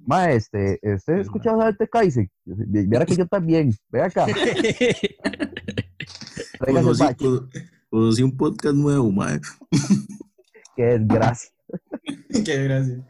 Ma, 0.06 0.30
este, 0.30 0.78
¿usted 0.82 1.14
ha 1.14 1.20
escuchado 1.20 1.60
a 1.62 1.70
este 1.70 1.88
Kaiser? 1.88 2.28
Viera 2.44 3.04
que 3.04 3.16
yo 3.16 3.26
también, 3.26 3.74
ve 3.90 4.02
acá, 4.02 4.26
Conocí, 7.90 8.22
un 8.22 8.36
podcast 8.36 8.74
nuevo, 8.74 9.10
mae. 9.10 9.40
Qué 10.76 10.84
desgracia. 10.84 11.50
Qué 12.44 12.64
gracia. 12.64 13.04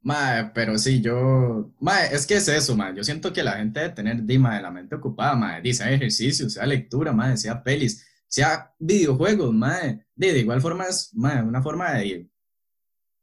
Mae, 0.00 0.50
pero 0.54 0.78
sí, 0.78 1.00
yo. 1.00 1.70
Mae, 1.80 2.14
es 2.14 2.26
que 2.26 2.36
es 2.36 2.48
eso, 2.48 2.76
mae. 2.76 2.94
Yo 2.96 3.04
siento 3.04 3.32
que 3.32 3.42
la 3.42 3.56
gente 3.56 3.80
debe 3.80 3.94
tener, 3.94 4.22
di, 4.22 4.38
mae, 4.38 4.62
la 4.62 4.70
mente 4.70 4.94
ocupada, 4.94 5.34
mae. 5.34 5.60
Di, 5.60 5.74
sea 5.74 5.90
ejercicio, 5.90 6.48
sea 6.48 6.64
lectura, 6.66 7.12
mae, 7.12 7.36
sea 7.36 7.62
pelis, 7.62 8.06
sea 8.26 8.72
videojuegos, 8.78 9.52
mae. 9.52 10.06
De 10.14 10.38
igual 10.38 10.60
forma 10.60 10.84
es, 10.84 11.10
mae, 11.14 11.42
una 11.42 11.62
forma 11.62 11.92
de, 11.92 12.28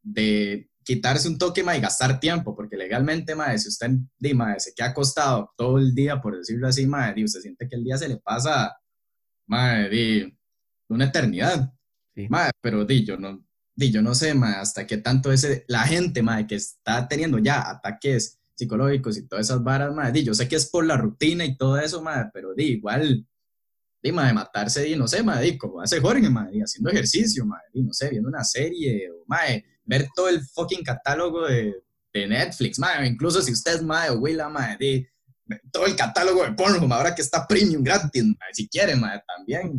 de 0.05 0.69
quitarse 0.85 1.27
un 1.27 1.37
toque, 1.37 1.63
mae, 1.63 1.79
y 1.79 1.81
gastar 1.81 2.19
tiempo, 2.19 2.55
porque 2.55 2.77
legalmente, 2.77 3.35
mae, 3.35 3.57
si 3.57 3.69
usted, 3.69 3.89
mae, 4.35 4.59
se 4.59 4.73
queda 4.73 4.89
acostado 4.89 5.51
todo 5.57 5.79
el 5.79 5.95
día, 5.95 6.21
por 6.21 6.37
decirlo 6.37 6.67
así, 6.67 6.85
mae, 6.85 7.13
di, 7.13 7.23
usted 7.23 7.41
siente 7.41 7.67
que 7.67 7.75
el 7.75 7.83
día 7.83 7.97
se 7.97 8.07
le 8.07 8.17
pasa, 8.17 8.77
di, 9.91 10.37
una 10.87 11.05
eternidad. 11.05 11.73
Sí. 12.13 12.27
Mae, 12.29 12.51
pero 12.61 12.85
di, 12.85 13.03
yo 13.03 13.17
no, 13.17 13.43
di, 13.75 13.91
yo 13.91 14.01
no 14.01 14.13
sé, 14.13 14.35
mae, 14.35 14.55
hasta 14.55 14.85
qué 14.85 14.97
tanto 14.97 15.31
ese, 15.31 15.65
la 15.67 15.83
gente, 15.83 16.21
mae, 16.21 16.45
que 16.45 16.55
está 16.55 17.07
teniendo 17.07 17.39
ya 17.39 17.67
ataques 17.67 18.39
psicológicos 18.53 19.17
y 19.17 19.27
todas 19.27 19.47
esas 19.47 19.63
varas, 19.63 19.91
mae, 19.93 20.11
di, 20.11 20.23
yo 20.23 20.35
sé 20.35 20.47
que 20.47 20.55
es 20.55 20.69
por 20.69 20.85
la 20.85 20.97
rutina 20.97 21.43
y 21.43 21.57
todo 21.57 21.79
eso, 21.79 22.01
mae, 22.03 22.25
pero 22.31 22.53
di, 22.53 22.73
igual, 22.73 23.27
di, 24.03 24.11
mae, 24.11 24.31
matarse, 24.33 24.83
di, 24.83 24.95
no 24.95 25.07
sé, 25.07 25.23
di, 25.41 25.57
como 25.57 25.81
hace 25.81 25.99
Jorge, 25.99 26.29
di, 26.51 26.61
haciendo 26.61 26.91
ejercicio, 26.91 27.43
di, 27.73 27.81
no 27.81 27.91
sé, 27.91 28.11
viendo 28.11 28.29
una 28.29 28.43
serie, 28.43 29.09
o, 29.09 29.23
mae, 29.25 29.65
ver 29.85 30.07
todo 30.15 30.29
el 30.29 30.41
fucking 30.41 30.83
catálogo 30.83 31.47
de, 31.47 31.75
de 32.13 32.27
Netflix, 32.27 32.79
mae, 32.79 33.07
incluso 33.07 33.41
si 33.41 33.51
usted 33.51 33.75
es, 33.75 33.83
mae, 33.83 34.09
o 34.09 34.19
Willa, 34.19 34.49
mae, 34.49 34.77
di, 34.77 35.07
todo 35.71 35.85
el 35.85 35.95
catálogo 35.95 36.43
de 36.43 36.53
Pornhub, 36.53 36.91
ahora 36.91 37.13
que 37.13 37.21
está 37.21 37.45
premium 37.47 37.83
gratis, 37.83 38.23
si 38.53 38.67
quiere, 38.67 38.95
mae, 38.95 39.21
también. 39.27 39.77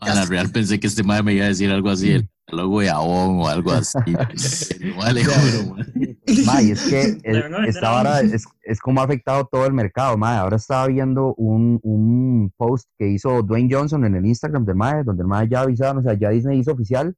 A 0.00 0.14
la 0.14 0.24
real 0.24 0.50
pensé 0.50 0.80
que 0.80 0.86
este 0.86 1.02
mae 1.02 1.22
me 1.22 1.34
iba 1.34 1.44
a 1.44 1.48
decir 1.48 1.70
algo 1.70 1.90
así, 1.90 2.10
el 2.12 2.28
logo 2.48 2.80
de 2.80 2.90
Avon 2.90 3.40
o 3.40 3.48
algo 3.48 3.72
así. 3.72 3.98
No 4.80 4.96
vale, 4.96 5.24
juro, 5.24 5.74
mae. 5.74 6.18
Ma, 6.46 6.62
y 6.62 6.72
es 6.72 6.82
que 6.82 7.48
no, 7.48 7.64
esta 7.64 7.90
vara 7.90 8.20
es, 8.20 8.44
es 8.62 8.80
como 8.80 9.00
ha 9.00 9.04
afectado 9.04 9.48
todo 9.50 9.66
el 9.66 9.72
mercado, 9.72 10.16
ma. 10.16 10.38
Ahora 10.38 10.56
estaba 10.56 10.86
viendo 10.88 11.34
un, 11.34 11.78
un 11.82 12.52
post 12.56 12.88
que 12.98 13.08
hizo 13.08 13.42
Dwayne 13.42 13.72
Johnson 13.72 14.04
en 14.04 14.16
el 14.16 14.26
Instagram 14.26 14.64
del 14.64 14.76
MAE, 14.76 15.04
donde 15.04 15.22
el 15.22 15.28
MAE 15.28 15.48
ya 15.48 15.60
avisaron, 15.60 15.98
o 15.98 16.02
sea, 16.02 16.14
ya 16.14 16.30
Disney 16.30 16.58
hizo 16.58 16.72
oficial 16.72 17.14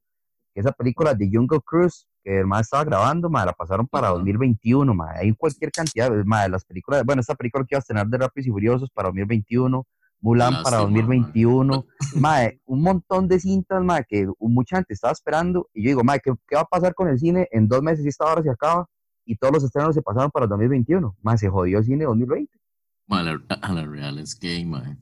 que 0.55 0.61
esa 0.61 0.73
película 0.73 1.15
de 1.15 1.31
Jungle 1.33 1.61
Cruise 1.65 2.07
que 2.27 2.41
el 2.41 2.47
estaba 2.61 2.83
grabando, 2.83 3.31
ma, 3.31 3.47
la 3.47 3.53
pasaron 3.53 3.87
para 3.87 4.09
Ajá. 4.09 4.17
2021, 4.17 4.93
ma. 4.93 5.13
Hay 5.13 5.33
cualquier 5.33 5.71
cantidad, 5.71 6.11
ma, 6.25 6.43
de 6.43 6.49
las 6.49 6.65
películas, 6.65 7.05
bueno, 7.05 7.21
esta 7.21 7.37
película 7.37 7.65
que 7.65 7.75
iba 7.75 7.79
a 7.79 7.81
estrenar 7.81 8.09
de 8.09 8.19
Rápidos 8.19 8.49
y 8.49 8.51
Furiosos 8.51 8.91
para 8.91 9.09
2021, 9.09 9.87
Mulan 10.21 10.55
para 10.65 10.79
Lástima, 10.79 10.99
2021, 11.07 11.87
mae, 12.17 12.61
un 12.65 12.83
montón 12.83 13.29
de 13.29 13.39
cintas, 13.39 13.85
mae, 13.85 14.05
que 14.09 14.29
mucha 14.41 14.77
gente 14.77 14.93
estaba 14.95 15.13
esperando. 15.13 15.69
Y 15.73 15.85
yo 15.85 15.91
digo, 15.91 16.03
mae, 16.03 16.19
¿qué, 16.19 16.33
qué 16.49 16.57
va 16.57 16.63
a 16.63 16.65
pasar 16.65 16.95
con 16.95 17.07
el 17.07 17.19
cine? 17.19 17.47
En 17.53 17.69
dos 17.69 17.81
meses 17.81 18.05
y 18.05 18.09
esta 18.09 18.25
hora 18.25 18.43
se 18.43 18.51
acaba 18.51 18.89
y 19.25 19.37
todos 19.37 19.55
los 19.55 19.63
estrenos 19.63 19.95
se 19.95 20.03
pasaron 20.03 20.33
para 20.33 20.45
el 20.45 20.51
2021. 20.51 21.17
Mae, 21.23 21.39
se 21.39 21.49
jodió 21.49 21.79
el 21.79 21.85
cine 21.85 22.07
2020. 22.07 22.59
Ma, 23.07 23.21
A 23.21 23.73
la, 23.73 23.85
real 23.85 24.19
es 24.19 24.35
que, 24.35 24.65
mae. 24.65 24.97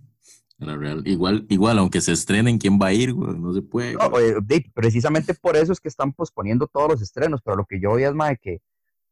La 0.58 0.76
real. 0.76 1.02
Igual, 1.04 1.46
igual, 1.48 1.78
aunque 1.78 2.00
se 2.00 2.12
estrenen, 2.12 2.58
¿quién 2.58 2.78
va 2.80 2.86
a 2.86 2.92
ir, 2.92 3.12
güey? 3.12 3.36
No 3.38 3.52
se 3.52 3.62
puede. 3.62 3.94
No, 3.94 4.18
eh, 4.18 4.36
de- 4.42 4.70
precisamente 4.72 5.34
por 5.34 5.56
eso 5.56 5.72
es 5.72 5.80
que 5.80 5.88
están 5.88 6.12
posponiendo 6.12 6.66
todos 6.68 6.88
los 6.92 7.02
estrenos, 7.02 7.40
pero 7.44 7.56
lo 7.56 7.64
que 7.64 7.80
yo 7.80 7.90
voy 7.90 8.04
es, 8.04 8.14
mae, 8.14 8.36
que 8.40 8.60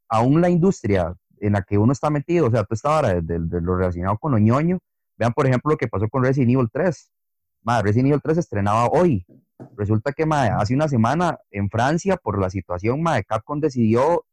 aún 0.09 0.41
la 0.41 0.49
industria 0.51 1.15
en 1.41 1.55
la 1.55 1.63
que 1.63 1.79
uno 1.79 1.93
está 1.93 2.11
metido, 2.11 2.47
o 2.47 2.51
sea, 2.51 2.63
tú 2.65 2.75
esta 2.75 2.97
hora 2.97 3.09
de, 3.15 3.23
de- 3.23 3.41
de 3.41 3.61
lo 3.61 3.77
relacionado 3.77 4.17
con 4.19 4.33
lo 4.33 4.39
ñoño, 4.39 4.79
vean 5.17 5.33
por 5.33 5.47
ejemplo 5.47 5.73
lo 5.73 5.77
que 5.77 5.89
pasó 5.89 6.09
con 6.09 6.23
Resident 6.23 6.53
Evil 6.53 6.69
3. 6.73 7.11
Mae, 7.65 7.83
Resident 7.83 8.09
Evil 8.09 8.21
3 8.23 8.35
se 8.37 8.41
estrenaba 8.41 8.87
hoy. 8.87 9.27
Resulta 9.77 10.13
que 10.13 10.25
hace 10.33 10.75
una 10.75 10.89
semana 10.89 11.39
en 11.51 11.69
Francia, 11.69 12.17
por 12.17 12.41
la 12.41 12.51
situación, 12.51 13.03
mae, 13.03 13.25
Capcom 13.25 13.61
decidió 13.61 14.25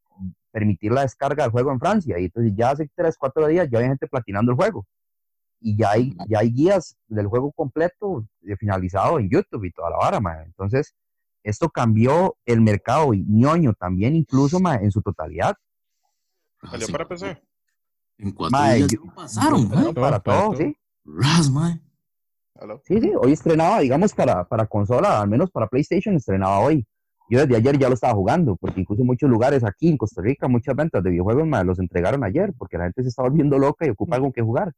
permitir 0.52 0.92
la 0.92 1.02
descarga 1.02 1.44
del 1.44 1.52
juego 1.52 1.70
en 1.72 1.78
Francia. 1.80 2.18
Y 2.18 2.24
entonces 2.26 2.52
ya 2.56 2.70
hace 2.70 2.88
3, 2.94 3.16
4 3.18 3.46
días 3.48 3.68
ya 3.70 3.78
hay 3.80 3.86
gente 3.86 4.06
platinando 4.08 4.52
el 4.52 4.56
juego. 4.56 4.86
Y 5.60 5.76
ya 5.76 5.90
hay, 5.90 6.16
ya 6.28 6.38
hay 6.40 6.50
guías 6.52 6.96
del 7.08 7.26
juego 7.26 7.52
completo 7.52 8.24
eh, 8.42 8.56
finalizado 8.56 9.18
en 9.18 9.28
YouTube 9.28 9.64
y 9.64 9.72
toda 9.72 9.90
la 9.90 9.96
vara, 9.98 10.20
mae. 10.20 10.44
Entonces, 10.46 10.94
esto 11.42 11.68
cambió 11.68 12.36
el 12.46 12.60
mercado 12.60 13.12
ñoño 13.14 13.74
también, 13.74 14.16
incluso 14.16 14.58
ma, 14.60 14.76
en 14.76 14.90
su 14.90 15.02
totalidad. 15.02 15.56
¿Salió 16.62 16.86
Sí. 16.86 16.92
para 16.92 17.08
PC? 17.08 17.42
En 18.18 18.32
cuatro 18.32 18.58
Mae, 18.58 18.76
días 18.78 18.88
yo- 18.92 19.02
ya 19.04 19.14
pasaron, 19.14 19.68
Para, 19.94 20.10
mae. 20.10 20.20
todo, 20.20 20.54
sí. 20.56 20.76
Ras, 21.04 21.50
mae. 21.50 21.80
Sí, 22.84 23.00
sí, 23.00 23.12
hoy 23.18 23.32
estrenaba, 23.32 23.80
digamos, 23.80 24.12
para, 24.12 24.44
para 24.44 24.66
consola, 24.66 25.22
al 25.22 25.28
menos 25.28 25.50
para 25.50 25.66
PlayStation, 25.66 26.14
estrenaba 26.16 26.58
hoy. 26.60 26.86
Yo 27.30 27.38
desde 27.40 27.56
ayer 27.56 27.78
ya 27.78 27.88
lo 27.88 27.94
estaba 27.94 28.12
jugando, 28.12 28.56
porque 28.56 28.80
incluso 28.82 29.00
en 29.00 29.06
muchos 29.06 29.30
lugares 29.30 29.64
aquí 29.64 29.88
en 29.88 29.96
Costa 29.96 30.20
Rica, 30.20 30.46
muchas 30.48 30.74
ventas 30.76 31.02
de 31.02 31.10
videojuegos 31.10 31.46
ma, 31.46 31.64
los 31.64 31.78
entregaron 31.78 32.22
ayer, 32.24 32.52
porque 32.58 32.76
la 32.76 32.84
gente 32.84 33.02
se 33.02 33.08
está 33.08 33.22
volviendo 33.22 33.56
loca 33.58 33.86
y 33.86 33.90
ocupa 33.90 34.16
algo 34.16 34.30
que 34.32 34.42
jugar. 34.42 34.74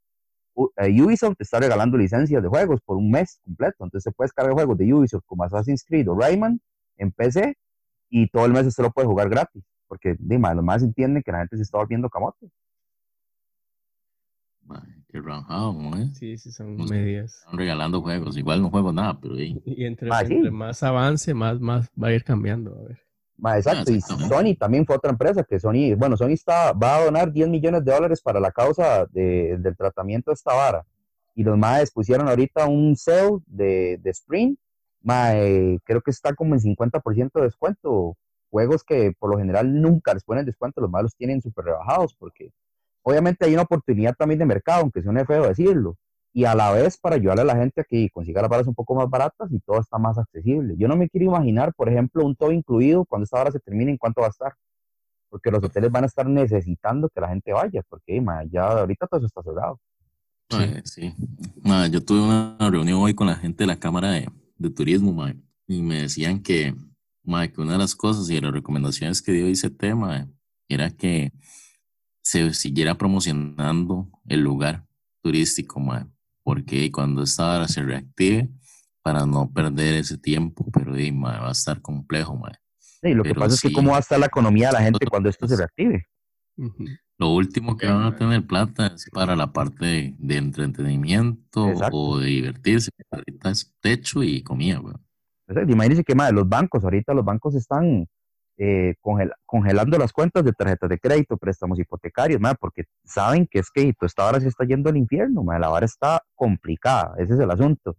Eh, 0.77 1.03
Ubisoft 1.03 1.37
te 1.39 1.45
está 1.45 1.59
regalando 1.61 1.97
licencias 1.97 2.43
de 2.43 2.49
juegos 2.49 2.81
por 2.83 2.97
un 2.97 3.11
mes 3.11 3.41
completo, 3.45 3.85
entonces 3.85 4.03
se 4.05 4.13
puede 4.13 4.27
descargar 4.27 4.53
juegos 4.55 4.77
de 4.79 4.93
Ubisoft 4.93 5.25
como 5.27 5.45
Assassin's 5.45 5.85
Creed 5.85 6.09
o 6.11 6.15
Rayman 6.19 6.61
en 6.99 7.11
PC 7.13 7.57
y 8.11 8.29
todo 8.29 8.45
el 8.47 8.53
mes 8.53 8.67
usted 8.67 8.83
lo 8.83 8.91
puede 8.91 9.09
jugar 9.09 9.29
gratis, 9.31 9.65
porque 9.89 10.15
dime, 10.19 10.55
los 10.55 10.63
más 10.65 10.83
entienden 10.83 11.23
que 11.23 11.33
la 11.33 11.39
gente 11.39 11.57
se 11.57 11.63
está 11.63 11.79
volviendo 11.79 12.11
camote. 12.11 12.51
Mae, 14.65 14.81
Qué 15.09 15.21
rajado, 15.21 15.73
mae. 15.73 16.09
Sí, 16.15 16.39
sí, 16.39 16.51
son 16.53 16.77
Nos- 16.77 16.91
medias. 16.91 17.35
Están 17.41 17.59
regalando 17.59 18.01
juegos. 18.01 18.37
Igual 18.37 18.63
no 18.63 18.71
juego 18.71 18.93
nada, 18.93 19.19
pero 19.21 19.35
Y 19.67 19.85
entre, 19.85 20.09
Ah, 20.13 20.25
sí. 20.25 20.37
más 20.51 20.83
avance, 20.83 21.35
más, 21.35 21.61
más 21.61 21.91
va 22.01 22.09
a 22.09 22.13
ir 22.13 22.25
cambiando. 22.25 22.75
A 22.79 22.83
ver. 22.89 22.99
Ma, 23.43 23.57
exacto, 23.59 23.91
y. 23.91 24.01
Sony 24.29 24.55
también 24.57 24.87
fue 24.87 24.95
otra 24.97 25.11
empresa 25.11 25.43
que 25.43 25.59
Sony, 25.59 25.97
bueno, 25.97 26.17
Sony 26.17 26.29
está, 26.31 26.73
va 26.73 26.97
a 26.99 27.05
donar 27.05 27.33
10 27.33 27.49
millones 27.49 27.85
de 27.85 27.93
dólares 27.93 28.23
para 28.23 28.39
la 28.39 28.53
causa 28.53 29.07
de- 29.11 29.57
del 29.59 29.77
tratamiento 29.77 30.31
de 30.31 30.35
esta 30.35 30.55
vara. 30.55 30.87
Y 31.35 31.43
los 31.43 31.59
maes 31.59 31.91
pusieron 31.91 32.29
ahorita 32.29 32.67
un 32.69 32.95
sale 32.97 33.39
de, 33.47 33.99
de 34.01 34.11
Spring, 34.11 34.55
mae, 35.03 35.79
creo 35.85 36.01
que 36.03 36.13
está 36.13 36.35
como 36.35 36.55
en 36.55 36.61
50% 36.61 37.41
de 37.41 37.43
descuento. 37.47 38.17
Juegos 38.51 38.85
que 38.85 39.13
por 39.19 39.31
lo 39.31 39.39
general 39.39 39.81
nunca 39.81 40.15
les 40.15 40.23
ponen 40.25 40.45
descuento, 40.45 40.81
los 40.81 40.91
malos 40.91 41.17
tienen 41.17 41.41
súper 41.43 41.65
rebajados 41.65 42.15
porque 42.15 42.53
obviamente 43.03 43.45
hay 43.47 43.55
una 43.55 43.63
oportunidad 43.63 44.15
también 44.15 44.39
de 44.39 44.47
mercado, 44.47 44.83
aunque 44.83 45.03
suene 45.03 45.25
feo 45.25 45.49
decirlo. 45.49 45.97
Y 46.35 46.45
a 46.45 46.55
la 46.55 46.73
vez 46.73 46.97
para 46.97 47.17
ayudarle 47.17 47.43
a 47.43 47.45
la 47.45 47.57
gente 47.57 47.83
a 47.83 47.85
que 47.85 48.09
consiga 48.11 48.41
las 48.41 48.51
varas 48.51 48.67
un 48.67 48.75
poco 48.75 48.95
más 48.95 49.09
baratas 49.09 49.53
y 49.53 49.61
todo 49.61 49.81
está 49.81 49.99
más 49.99 50.17
accesible. 50.17 50.75
Yo 50.79 50.89
no 50.89 50.97
me 50.97 51.09
quiero 51.09 51.27
imaginar, 51.27 51.75
por 51.75 51.89
ejemplo, 51.89 52.25
un 52.25 52.35
todo 52.35 52.53
incluido 52.53 53.05
cuando 53.05 53.25
esta 53.25 53.41
hora 53.41 53.51
se 53.51 53.61
termine, 53.61 53.91
en 53.91 53.99
cuánto 53.99 54.23
va 54.23 54.29
a 54.29 54.31
estar. 54.31 54.55
Porque 55.29 55.51
los 55.51 55.63
hoteles 55.63 55.91
van 55.91 56.05
a 56.05 56.07
estar 56.07 56.27
necesitando 56.27 57.09
que 57.11 57.21
la 57.21 57.29
gente 57.29 57.53
vaya, 57.53 57.83
porque 57.89 58.21
ma, 58.21 58.45
ya 58.45 58.67
ahorita 58.67 59.07
todo 59.07 59.19
eso 59.19 59.27
está 59.27 59.43
cerrado. 59.43 59.81
sí. 60.85 61.15
Mae, 61.63 61.91
yo 61.91 62.03
tuve 62.03 62.23
una 62.23 62.57
reunión 62.59 63.01
hoy 63.01 63.15
con 63.15 63.27
la 63.27 63.37
gente 63.37 63.65
de 63.65 63.67
la 63.67 63.77
Cámara 63.77 64.11
de, 64.11 64.29
de 64.57 64.71
Turismo, 64.71 65.27
y 65.67 65.83
me 65.83 66.03
decían 66.03 66.43
que, 66.43 66.75
una 67.25 67.73
de 67.73 67.79
las 67.79 67.95
cosas 67.95 68.29
y 68.31 68.35
de 68.35 68.41
las 68.43 68.53
recomendaciones 68.53 69.23
que 69.23 69.33
dio 69.33 69.49
ICT, 69.49 69.95
mae, 69.95 70.27
era 70.69 70.91
que 70.91 71.33
se 72.23 72.53
siguiera 72.55 72.97
promocionando 72.97 74.09
el 74.27 74.41
lugar 74.41 74.87
turístico, 75.23 75.81
mae, 75.81 76.07
porque 76.43 76.91
cuando 76.91 77.23
esta 77.23 77.55
hora 77.55 77.69
se 77.69 77.83
reactive, 77.83 78.49
para 79.03 79.27
no 79.27 79.51
perder 79.53 79.97
ese 79.97 80.17
tiempo, 80.17 80.65
pero 80.73 80.93
va 80.93 81.49
a 81.49 81.53
estar 81.53 81.81
complejo, 81.83 82.41
lo 83.03 83.25
que 83.25 83.31
Pero 83.31 83.41
pasa 83.41 83.55
es 83.57 83.61
que 83.61 83.69
sí. 83.69 83.75
cómo 83.75 83.91
va 83.91 83.97
a 83.97 84.01
estar 84.01 84.19
la 84.19 84.27
economía 84.27 84.69
de 84.69 84.75
la 84.75 84.83
gente 84.83 85.07
cuando 85.07 85.29
esto 85.29 85.49
se 85.49 85.57
reactive. 85.57 86.07
Lo 87.19 87.31
último 87.31 87.77
que 87.77 87.87
van 87.87 88.03
a 88.05 88.17
tener 88.17 88.47
plata 88.47 88.93
es 88.95 89.09
para 89.13 89.35
la 89.35 89.53
parte 89.53 89.85
de, 89.85 90.15
de 90.19 90.37
entretenimiento 90.37 91.71
Exacto. 91.71 91.97
o 91.97 92.19
de 92.19 92.27
divertirse. 92.27 92.91
Ahorita 93.11 93.51
es 93.51 93.75
techo 93.81 94.23
y 94.23 94.43
comida, 94.43 94.81
imagínense 95.69 96.05
que 96.05 96.15
ma, 96.15 96.31
los 96.31 96.49
bancos, 96.49 96.85
ahorita 96.85 97.13
los 97.13 97.25
bancos 97.25 97.55
están 97.55 98.07
eh, 98.65 98.95
congela- 99.01 99.35
congelando 99.45 99.99
las 99.99 100.13
cuentas 100.13 100.45
de 100.45 100.53
tarjetas 100.53 100.89
de 100.89 100.99
crédito, 100.99 101.37
préstamos 101.37 101.79
hipotecarios, 101.81 102.41
ma, 102.41 102.55
porque 102.55 102.85
saben 103.05 103.47
que 103.51 103.59
es 103.59 103.71
que 103.71 103.93
esta 104.03 104.25
vara 104.25 104.41
se 104.41 104.49
está 104.49 104.65
yendo 104.65 104.89
al 104.91 104.97
infierno, 104.97 105.43
ma, 105.43 105.59
la 105.59 105.69
vara 105.69 105.87
está 105.87 106.23
complicada, 106.37 107.15
ese 107.19 107.35
es 107.35 107.41
el 107.41 107.51
asunto. 107.51 107.97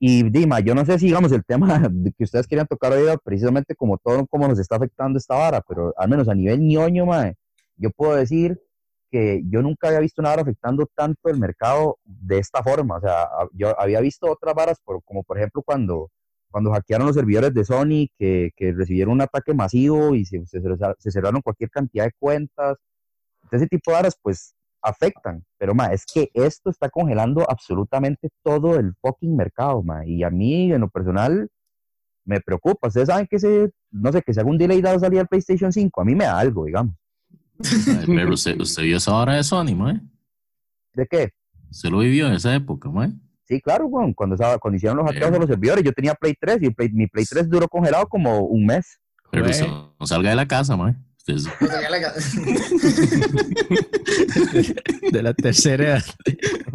Y 0.00 0.28
Dima, 0.30 0.60
yo 0.60 0.74
no 0.74 0.84
sé 0.84 0.98
si 0.98 1.12
el 1.12 1.44
tema 1.44 1.80
que 2.18 2.24
ustedes 2.24 2.46
querían 2.48 2.66
tocar 2.66 2.92
hoy 2.92 3.06
precisamente 3.24 3.74
como 3.76 3.96
todo 3.98 4.26
cómo 4.26 4.48
nos 4.48 4.58
está 4.58 4.76
afectando 4.76 5.16
esta 5.18 5.36
vara, 5.36 5.60
pero 5.68 5.94
al 5.96 6.08
menos 6.08 6.28
a 6.28 6.34
nivel 6.34 6.60
ñoño, 6.60 7.06
ma, 7.06 7.32
yo 7.76 7.90
puedo 7.90 8.16
decir 8.16 8.60
que 9.10 9.42
yo 9.48 9.62
nunca 9.62 9.88
había 9.88 10.00
visto 10.00 10.20
una 10.20 10.30
vara 10.30 10.42
afectando 10.42 10.88
tanto 10.94 11.28
el 11.28 11.38
mercado 11.38 11.98
de 12.04 12.38
esta 12.38 12.62
forma. 12.64 12.96
O 12.96 13.00
sea, 13.00 13.28
yo 13.52 13.78
había 13.80 14.00
visto 14.00 14.28
otras 14.30 14.54
varas, 14.56 14.80
por- 14.84 15.02
como 15.04 15.22
por 15.22 15.38
ejemplo 15.38 15.62
cuando, 15.62 16.10
cuando 16.54 16.70
hackearon 16.70 17.08
los 17.08 17.16
servidores 17.16 17.52
de 17.52 17.64
Sony, 17.64 18.06
que, 18.16 18.52
que 18.54 18.72
recibieron 18.72 19.14
un 19.14 19.22
ataque 19.22 19.52
masivo 19.52 20.14
y 20.14 20.24
se, 20.24 20.46
se, 20.46 20.60
se 20.98 21.10
cerraron 21.10 21.42
cualquier 21.42 21.68
cantidad 21.68 22.04
de 22.04 22.12
cuentas. 22.16 22.76
Ese 23.50 23.66
tipo 23.66 23.90
de 23.90 23.96
varas, 23.96 24.16
pues, 24.22 24.54
afectan. 24.80 25.44
Pero, 25.58 25.74
ma, 25.74 25.86
es 25.86 26.04
que 26.06 26.30
esto 26.32 26.70
está 26.70 26.88
congelando 26.90 27.44
absolutamente 27.50 28.28
todo 28.44 28.76
el 28.76 28.94
fucking 29.02 29.34
mercado, 29.34 29.82
ma. 29.82 30.06
Y 30.06 30.22
a 30.22 30.30
mí, 30.30 30.72
en 30.72 30.82
lo 30.82 30.88
personal, 30.88 31.48
me 32.24 32.40
preocupa. 32.40 32.86
Ustedes 32.86 33.08
saben 33.08 33.26
que 33.26 33.34
ese, 33.34 33.72
no 33.90 34.12
sé, 34.12 34.22
que 34.22 34.32
se 34.32 34.38
haga 34.38 34.48
un 34.48 34.56
delay 34.56 34.80
dado 34.80 35.00
salida 35.00 35.22
del 35.22 35.26
PlayStation 35.26 35.72
5, 35.72 36.02
a 36.02 36.04
mí 36.04 36.14
me 36.14 36.22
da 36.22 36.38
algo, 36.38 36.66
digamos. 36.66 36.94
Pero 38.06 38.32
usted, 38.32 38.60
usted 38.60 38.84
vio 38.84 38.98
esa 38.98 39.12
hora 39.12 39.34
de 39.34 39.42
Sony, 39.42 39.74
mae. 39.74 40.00
¿De 40.92 41.04
qué? 41.04 41.32
Usted 41.68 41.90
lo 41.90 41.98
vivió 41.98 42.28
en 42.28 42.34
esa 42.34 42.54
época, 42.54 42.88
mae. 42.90 43.12
Sí, 43.46 43.60
claro, 43.60 43.86
weón, 43.86 44.14
cuando, 44.14 44.36
estaba, 44.36 44.58
cuando 44.58 44.76
hicieron 44.76 44.96
los 44.98 45.06
hackeos 45.06 45.30
a 45.32 45.38
los 45.38 45.48
servidores, 45.48 45.84
yo 45.84 45.92
tenía 45.92 46.14
Play 46.14 46.34
3 46.40 46.58
y 46.62 46.66
el 46.66 46.74
Play- 46.74 46.90
mi 46.92 47.06
Play 47.06 47.24
3 47.26 47.48
duró 47.48 47.68
congelado 47.68 48.06
como 48.06 48.40
un 48.40 48.64
mes. 48.66 48.98
Pero 49.30 49.44
no 50.00 50.06
salga 50.06 50.30
de 50.30 50.36
la 50.36 50.46
casa, 50.48 50.76
mae. 50.76 50.94
De 55.10 55.22
la 55.22 55.32
tercera. 55.32 55.84
Edad. 55.84 56.04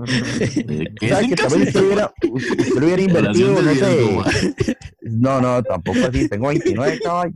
eh, 0.08 0.86
¿qué 1.00 1.10
¿Sabes 1.10 1.27
que 1.36 1.44
vez 1.44 1.68
usted 1.68 1.86
hubiera, 1.86 2.12
usted 2.32 2.84
hubiera 2.84 3.01
invertido, 3.01 3.62
no 3.62 3.75
sé, 3.75 4.18
no, 5.01 5.39
no, 5.39 5.62
tampoco 5.62 6.00
así, 6.08 6.27
tengo 6.27 6.48
29 6.48 7.00
caballos. 7.00 7.36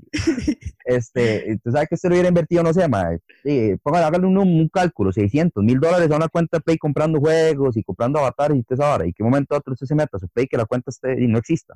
Este, 0.86 1.54
usted 1.54 1.72
sabe 1.72 1.88
que 1.88 1.96
usted 1.96 2.10
lo 2.10 2.16
hubiera 2.16 2.30
invertido, 2.30 2.64
no 2.64 2.74
sé, 2.74 2.88
mae, 2.88 3.20
sí, 3.44 3.76
póngale, 3.84 4.06
hágale 4.06 4.26
un, 4.26 4.38
un 4.38 4.68
cálculo, 4.70 5.12
600 5.12 5.64
mil 5.64 5.80
dólares 5.80 6.10
a 6.10 6.16
una 6.16 6.30
cuenta 6.30 6.58
de 6.58 6.62
Play 6.62 6.78
comprando 6.78 7.20
juegos 7.20 7.78
y 7.78 7.84
comprando 7.84 8.18
avatares 8.20 8.58
y 8.58 8.64
toda 8.64 8.84
esa 8.84 8.96
hora, 8.96 9.06
y 9.08 9.14
que 9.14 9.24
momento 9.24 9.56
otro 9.56 9.74
usted 9.74 9.86
se 9.86 9.94
meta 9.94 10.18
a 10.18 10.20
su 10.20 10.28
Play 10.30 10.48
que 10.48 10.58
la 10.58 10.66
cuenta 10.66 10.90
esté 10.90 11.24
y 11.24 11.28
no 11.28 11.38
exista. 11.38 11.76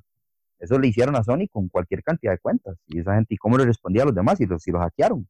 Eso 0.60 0.80
le 0.80 0.88
hicieron 0.88 1.16
a 1.16 1.24
Sony 1.24 1.48
con 1.52 1.70
cualquier 1.70 2.04
cantidad 2.04 2.32
de 2.32 2.40
cuentas. 2.40 2.78
Y 2.88 3.00
esa 3.00 3.16
gente, 3.16 3.34
¿y 3.36 3.38
cómo 3.38 3.58
le 3.58 3.66
respondía 3.66 4.04
a 4.04 4.06
los 4.06 4.16
demás? 4.16 4.40
Y 4.42 4.46
los, 4.46 4.62
si 4.64 4.72
los 4.72 4.82
hackearon. 4.82 5.28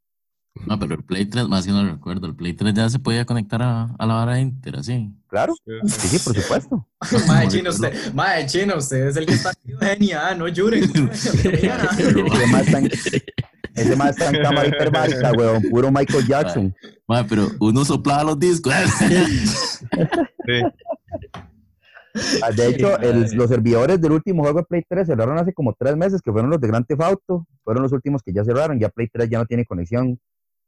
No, 0.65 0.79
pero 0.79 0.95
el 0.95 1.03
Play 1.03 1.25
3, 1.27 1.47
más 1.47 1.65
si 1.65 1.71
no 1.71 1.83
lo 1.83 1.91
recuerdo, 1.91 2.25
el 2.25 2.35
Play 2.35 2.53
3 2.53 2.73
ya 2.73 2.89
se 2.89 2.97
podía 2.97 3.25
conectar 3.25 3.61
a, 3.61 3.93
a 3.99 4.05
la 4.07 4.13
vara 4.15 4.39
Inter, 4.39 4.77
así. 4.77 5.11
Claro, 5.27 5.53
Sí. 5.85 6.17
sí, 6.17 6.19
por 6.25 6.35
supuesto. 6.35 6.87
Mae, 7.27 7.47
chino, 7.47 7.69
usted, 7.69 8.13
mae, 8.13 8.45
chino, 8.47 8.77
usted 8.77 9.07
es 9.07 9.17
el 9.17 9.27
que 9.27 9.33
está 9.33 9.49
haciendo 9.51 9.85
genia, 9.85 10.33
no 10.33 10.47
lloren. 10.47 10.83
Ese 11.11 12.47
más 12.51 12.65
está 12.65 12.79
en, 12.79 12.89
ese 13.75 13.95
más 13.95 14.09
está 14.09 14.29
en 14.29 14.41
cámara 14.41 14.67
hiperbárica, 14.67 15.31
weón, 15.33 15.61
puro 15.69 15.91
Michael 15.91 16.25
Jackson. 16.25 16.75
Mae, 17.07 17.23
pero 17.25 17.49
uno 17.59 17.85
soplaba 17.85 18.23
los 18.23 18.39
discos. 18.39 18.73
Sí. 18.99 20.61
Ah, 22.43 22.51
De 22.51 22.67
hecho, 22.69 22.97
el- 22.99 23.21
madre. 23.21 23.35
los 23.35 23.49
servidores 23.49 24.01
del 24.01 24.11
último 24.11 24.43
juego 24.43 24.59
de 24.59 24.65
Play 24.65 24.83
3 24.87 25.07
cerraron 25.07 25.37
hace 25.37 25.53
como 25.53 25.73
tres 25.77 25.95
meses, 25.97 26.21
que 26.21 26.31
fueron 26.31 26.49
los 26.49 26.59
de 26.61 26.67
Grand 26.67 26.85
Theft 26.85 27.01
Auto. 27.01 27.45
Fueron 27.63 27.83
los 27.83 27.91
últimos 27.91 28.21
que 28.23 28.33
ya 28.33 28.43
cerraron. 28.43 28.79
Ya 28.79 28.89
Play 28.89 29.07
3 29.11 29.29
ya 29.29 29.39
no 29.39 29.45
tiene 29.45 29.65
conexión. 29.65 30.19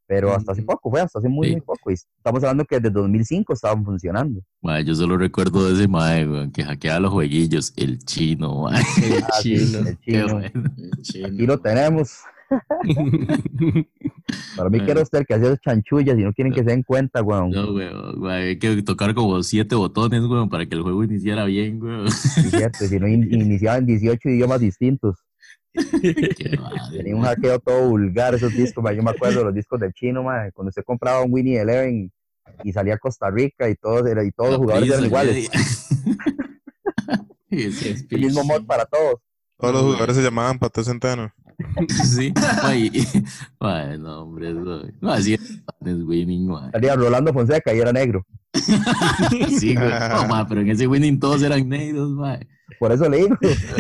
Pero 0.08 0.34
hasta 0.34 0.54
hace 0.54 0.64
poco, 0.64 0.90
fue 0.90 1.02
hasta 1.02 1.20
hace 1.20 1.30
muy, 1.30 1.48
Sí. 1.48 1.52
muy 1.54 1.62
poco. 1.62 1.92
Y 1.92 1.94
estamos 1.94 2.44
hablando 2.44 2.66
que 2.66 2.78
desde 2.80 2.90
2005 2.90 3.54
estaban 3.54 3.86
funcionando. 3.86 4.42
Mae, 4.60 4.84
yo 4.84 4.96
solo 4.96 5.18
recuerdo 5.18 5.68
de 5.68 5.76
ese 5.76 5.88
mae, 5.88 6.28
que 6.52 6.64
hackeaba 6.64 7.00
los 7.00 7.12
jueguillos, 7.14 7.74
el 7.78 8.00
chino. 8.00 8.70
El 8.70 8.76
Ah, 9.24 9.40
sí, 9.44 9.56
chino. 9.56 9.88
el 9.88 9.98
Qué 10.00 10.12
chino. 10.14 10.34
bueno. 10.34 10.64
Aquí 11.28 11.46
lo 11.46 11.60
tenemos. 11.60 12.22
Para 14.56 14.70
mí, 14.70 14.78
Bueno. 14.78 14.86
quiero 14.86 15.02
usted 15.02 15.26
que 15.26 15.34
hacía 15.36 15.58
chanchullas 15.58 16.18
y 16.20 16.24
no 16.24 16.34
quieren 16.34 16.54
que 16.54 16.64
se 16.64 16.70
den 16.70 16.84
cuenta, 16.84 17.22
weón. 17.22 17.52
No, 17.52 17.74
weón, 17.74 18.20
weón, 18.22 18.32
hay 18.32 18.58
que 18.60 18.82
tocar 18.84 19.14
como 19.14 19.42
siete 19.44 19.76
botones, 19.76 20.24
weón, 20.26 20.50
para 20.50 20.66
que 20.66 20.76
el 20.76 20.82
juego 20.82 21.04
iniciara 21.04 21.46
bien, 21.46 21.82
weón. 21.82 22.12
Sí, 22.12 22.50
cierto, 22.50 22.86
si 22.86 23.00
no 23.00 23.08
in- 23.08 23.34
iniciaban 23.42 23.86
18 23.86 24.30
idiomas 24.30 24.60
distintos. 24.60 25.18
Tenía 25.74 27.16
un 27.16 27.22
hackeo 27.24 27.60
todo 27.60 27.90
vulgar 27.90 28.34
esos 28.36 28.54
discos, 28.54 28.84
ma. 28.84 28.92
yo 28.92 29.04
me 29.04 29.12
acuerdo 29.12 29.40
de 29.40 29.46
los 29.46 29.54
discos 29.54 29.80
del 29.80 29.94
chino, 29.94 30.24
ma, 30.24 30.50
cuando 30.52 30.70
usted 30.70 30.84
compraba 30.84 31.22
un 31.24 31.32
Winnie 31.34 31.60
Eleven 31.62 32.12
y 32.64 32.74
salía 32.74 32.96
a 32.96 32.98
Costa 32.98 33.30
Rica 33.30 33.70
y 33.70 33.76
todos, 33.76 34.06
era- 34.08 34.24
y 34.24 34.32
todos 34.32 34.52
los 34.52 34.60
jugadores 34.60 34.90
eran 34.90 35.06
iguales, 35.06 35.50
el 37.50 38.20
mismo 38.20 38.44
mod 38.44 38.66
para 38.66 38.86
todos. 38.86 39.16
Todos 39.58 39.74
los 39.74 39.84
jugadores 39.84 40.16
se 40.16 40.22
llamaban 40.24 40.60
Pato 40.60 40.84
Centeno. 40.84 41.34
Sí, 42.04 42.34
ay, 42.64 42.92
ay, 43.60 43.98
no, 44.00 44.24
hombre, 44.24 44.52
eso, 44.52 44.84
no, 45.02 45.12
así 45.12 45.34
es, 45.34 45.62
winning, 45.82 46.48
mae. 46.48 46.72
Salía 46.72 46.96
Rolando 46.96 47.34
Fonseca 47.34 47.74
y 47.74 47.80
era 47.80 47.92
negro. 47.92 48.26
sí, 49.60 49.76
güey. 49.76 49.90
No, 49.90 50.28
ma, 50.28 50.48
pero 50.48 50.62
en 50.62 50.70
ese 50.70 50.88
winning 50.88 51.20
todos 51.20 51.44
eran 51.44 51.68
negros, 51.68 52.10
ma. 52.12 52.40
Por 52.80 52.92
eso 52.92 53.10
le 53.10 53.18
digo. 53.18 53.38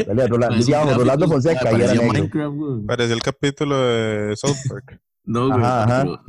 Dale, 0.07 0.27
Rolando, 0.27 1.27
Fonseca 1.27 1.71
y 1.71 1.81
era 1.81 1.93
negro. 1.93 2.83
Parecía 2.86 3.15
el 3.15 3.21
capítulo 3.21 3.77
de 3.77 4.36
South 4.36 4.57
Park. 4.67 5.00
No, 5.24 5.48
güey. 5.48 5.59
Ajá, 5.59 5.83
ajá. 5.83 6.03
Pero, 6.03 6.24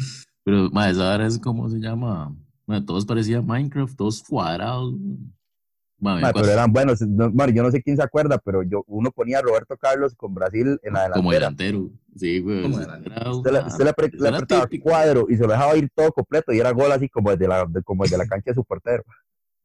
pero 0.44 0.70
ma, 0.70 0.88
esa 0.88 1.14
hora 1.14 1.26
es 1.26 1.38
como 1.38 1.68
se 1.68 1.78
llama. 1.78 2.34
Ma, 2.66 2.84
todos 2.84 3.04
parecían 3.06 3.46
Minecraft, 3.46 3.96
todos 3.96 4.22
cuadrados. 4.22 4.92
güey. 4.92 5.18
Ma, 6.00 6.14
Ma, 6.14 6.20
cuando- 6.32 6.40
pero 6.40 6.52
eran 6.52 6.72
buenos. 6.72 7.00
No, 7.02 7.30
bueno, 7.30 7.52
yo 7.52 7.62
no 7.62 7.70
sé 7.70 7.82
quién 7.82 7.96
se 7.96 8.02
acuerda, 8.02 8.38
pero 8.38 8.62
yo 8.62 8.84
uno 8.86 9.10
ponía 9.10 9.38
a 9.38 9.42
Roberto 9.42 9.76
Carlos 9.76 10.14
con 10.16 10.34
Brasil 10.34 10.78
en 10.82 10.94
la 10.94 11.10
como 11.10 11.30
delantera. 11.30 11.72
delantero. 11.72 11.98
Sí, 12.16 12.40
güey. 12.40 12.62
Como 12.62 12.78
delantero. 12.78 13.36
Usted, 13.36 13.50
una- 13.50 13.66
usted 13.66 13.84
le 13.84 13.90
ese 13.90 14.18
le 14.22 14.28
apretaba 14.28 14.62
típico. 14.66 14.84
cuadro 14.88 15.26
y 15.28 15.36
se 15.36 15.42
lo 15.42 15.48
dejaba 15.48 15.76
ir 15.76 15.90
todo 15.94 16.10
completo 16.12 16.52
y 16.52 16.58
era 16.58 16.70
gol 16.72 16.90
así 16.90 17.08
como 17.08 17.30
desde 17.30 17.46
la, 17.46 17.66
de, 17.66 17.82
como 17.82 18.02
desde 18.04 18.16
la 18.18 18.26
cancha 18.26 18.50
de 18.50 18.54
su 18.54 18.64
portero. 18.64 19.04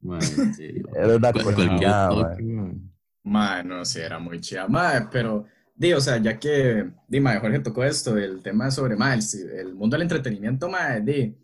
Ma, 0.02 0.18
en 0.18 0.54
serio. 0.54 0.88
Era 0.94 1.16
una 1.16 1.32
Cual- 1.32 1.44
cualquier 1.44 1.68
cochinada, 1.70 2.10
toque, 2.10 2.44
ma. 2.44 2.62
güey. 2.64 2.76
Mae, 3.24 3.64
no, 3.64 3.86
sí, 3.86 4.00
era 4.02 4.20
muy 4.20 4.40
chida. 4.42 4.68
Mae, 4.68 5.08
pero, 5.12 5.46
di, 5.74 5.94
o 5.94 6.02
sea, 6.02 6.18
ya 6.18 6.38
que, 6.38 6.92
di, 7.08 7.20
mae, 7.22 7.40
Jorge 7.40 7.60
tocó 7.60 7.84
esto, 7.84 8.16
el 8.18 8.44
tema 8.44 8.70
sobre, 8.70 8.96
mae, 8.96 9.18
el, 9.18 9.50
el 9.52 9.74
mundo 9.74 9.96
del 9.96 10.04
entretenimiento, 10.04 10.70
mae, 10.70 11.02
di, 11.02 11.36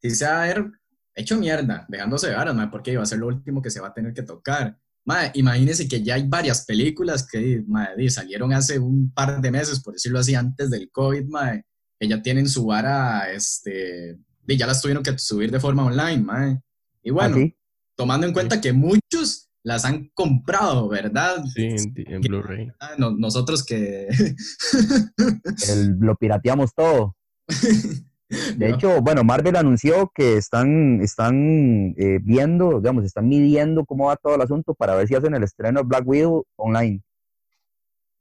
si 0.00 0.10
se 0.10 0.24
va 0.26 0.42
a 0.42 0.46
ver 0.46 0.70
hecho 1.16 1.36
mierda, 1.38 1.84
dejándose 1.88 2.28
de 2.28 2.34
varas, 2.36 2.54
mae, 2.54 2.68
porque 2.68 2.92
iba 2.92 3.02
a 3.02 3.06
ser 3.06 3.18
lo 3.18 3.26
último 3.28 3.60
que 3.62 3.70
se 3.70 3.80
va 3.80 3.88
a 3.88 3.94
tener 3.94 4.12
que 4.12 4.22
tocar. 4.22 4.78
Mae, 5.04 5.30
imagínense 5.34 5.88
que 5.88 6.02
ya 6.02 6.14
hay 6.14 6.26
varias 6.28 6.64
películas 6.64 7.26
que, 7.26 7.62
mae, 7.66 8.08
salieron 8.10 8.52
hace 8.52 8.78
un 8.78 9.12
par 9.12 9.40
de 9.40 9.50
meses, 9.50 9.80
por 9.80 9.94
decirlo 9.94 10.18
así, 10.18 10.34
antes 10.34 10.70
del 10.70 10.90
COVID, 10.90 11.24
mae, 11.28 11.64
que 11.98 12.08
ya 12.08 12.20
tienen 12.22 12.48
su 12.48 12.66
vara, 12.66 13.30
este, 13.32 14.18
di, 14.46 14.56
ya 14.56 14.66
las 14.66 14.82
tuvieron 14.82 15.02
que 15.02 15.16
subir 15.18 15.50
de 15.50 15.60
forma 15.60 15.84
online, 15.86 16.18
mae. 16.22 16.60
Y 17.02 17.10
bueno, 17.10 17.36
Así. 17.36 17.56
tomando 17.94 18.26
en 18.26 18.32
cuenta 18.32 18.60
que 18.60 18.72
muchos 18.72 19.48
las 19.62 19.84
han 19.84 20.10
comprado, 20.14 20.88
¿verdad? 20.88 21.42
Sí, 21.54 21.64
en, 21.64 21.94
en 22.14 22.20
Blu-ray. 22.20 22.68
Ah, 22.80 22.90
no- 22.98 23.12
nosotros 23.12 23.64
que... 23.64 24.06
El- 25.68 25.96
lo 26.00 26.16
pirateamos 26.16 26.72
todo. 26.74 27.16
De 28.58 28.68
No. 28.68 28.74
hecho, 28.74 29.00
bueno, 29.02 29.22
Marvel 29.24 29.56
anunció 29.56 30.10
que 30.14 30.36
están, 30.36 31.00
están 31.00 31.94
eh, 31.96 32.18
viendo, 32.22 32.80
digamos, 32.80 33.04
están 33.04 33.28
midiendo 33.28 33.84
cómo 33.84 34.06
va 34.06 34.16
todo 34.16 34.34
el 34.34 34.40
asunto 34.42 34.74
para 34.74 34.94
ver 34.96 35.06
si 35.06 35.14
hacen 35.14 35.34
el 35.34 35.42
estreno 35.44 35.80
de 35.80 35.86
Black 35.86 36.06
Widow 36.06 36.44
online. 36.56 37.02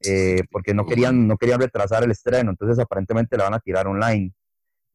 Eh, 0.08 0.44
porque 0.52 0.74
no 0.74 0.86
querían, 0.86 1.28
no 1.28 1.38
querían 1.38 1.60
retrasar 1.60 2.04
el 2.04 2.12
estreno, 2.12 2.52
entonces 2.52 2.78
aparentemente 2.78 3.38
la 3.38 3.46
van 3.46 3.56
a 3.56 3.60
tirar 3.60 3.88
online. 3.88 4.32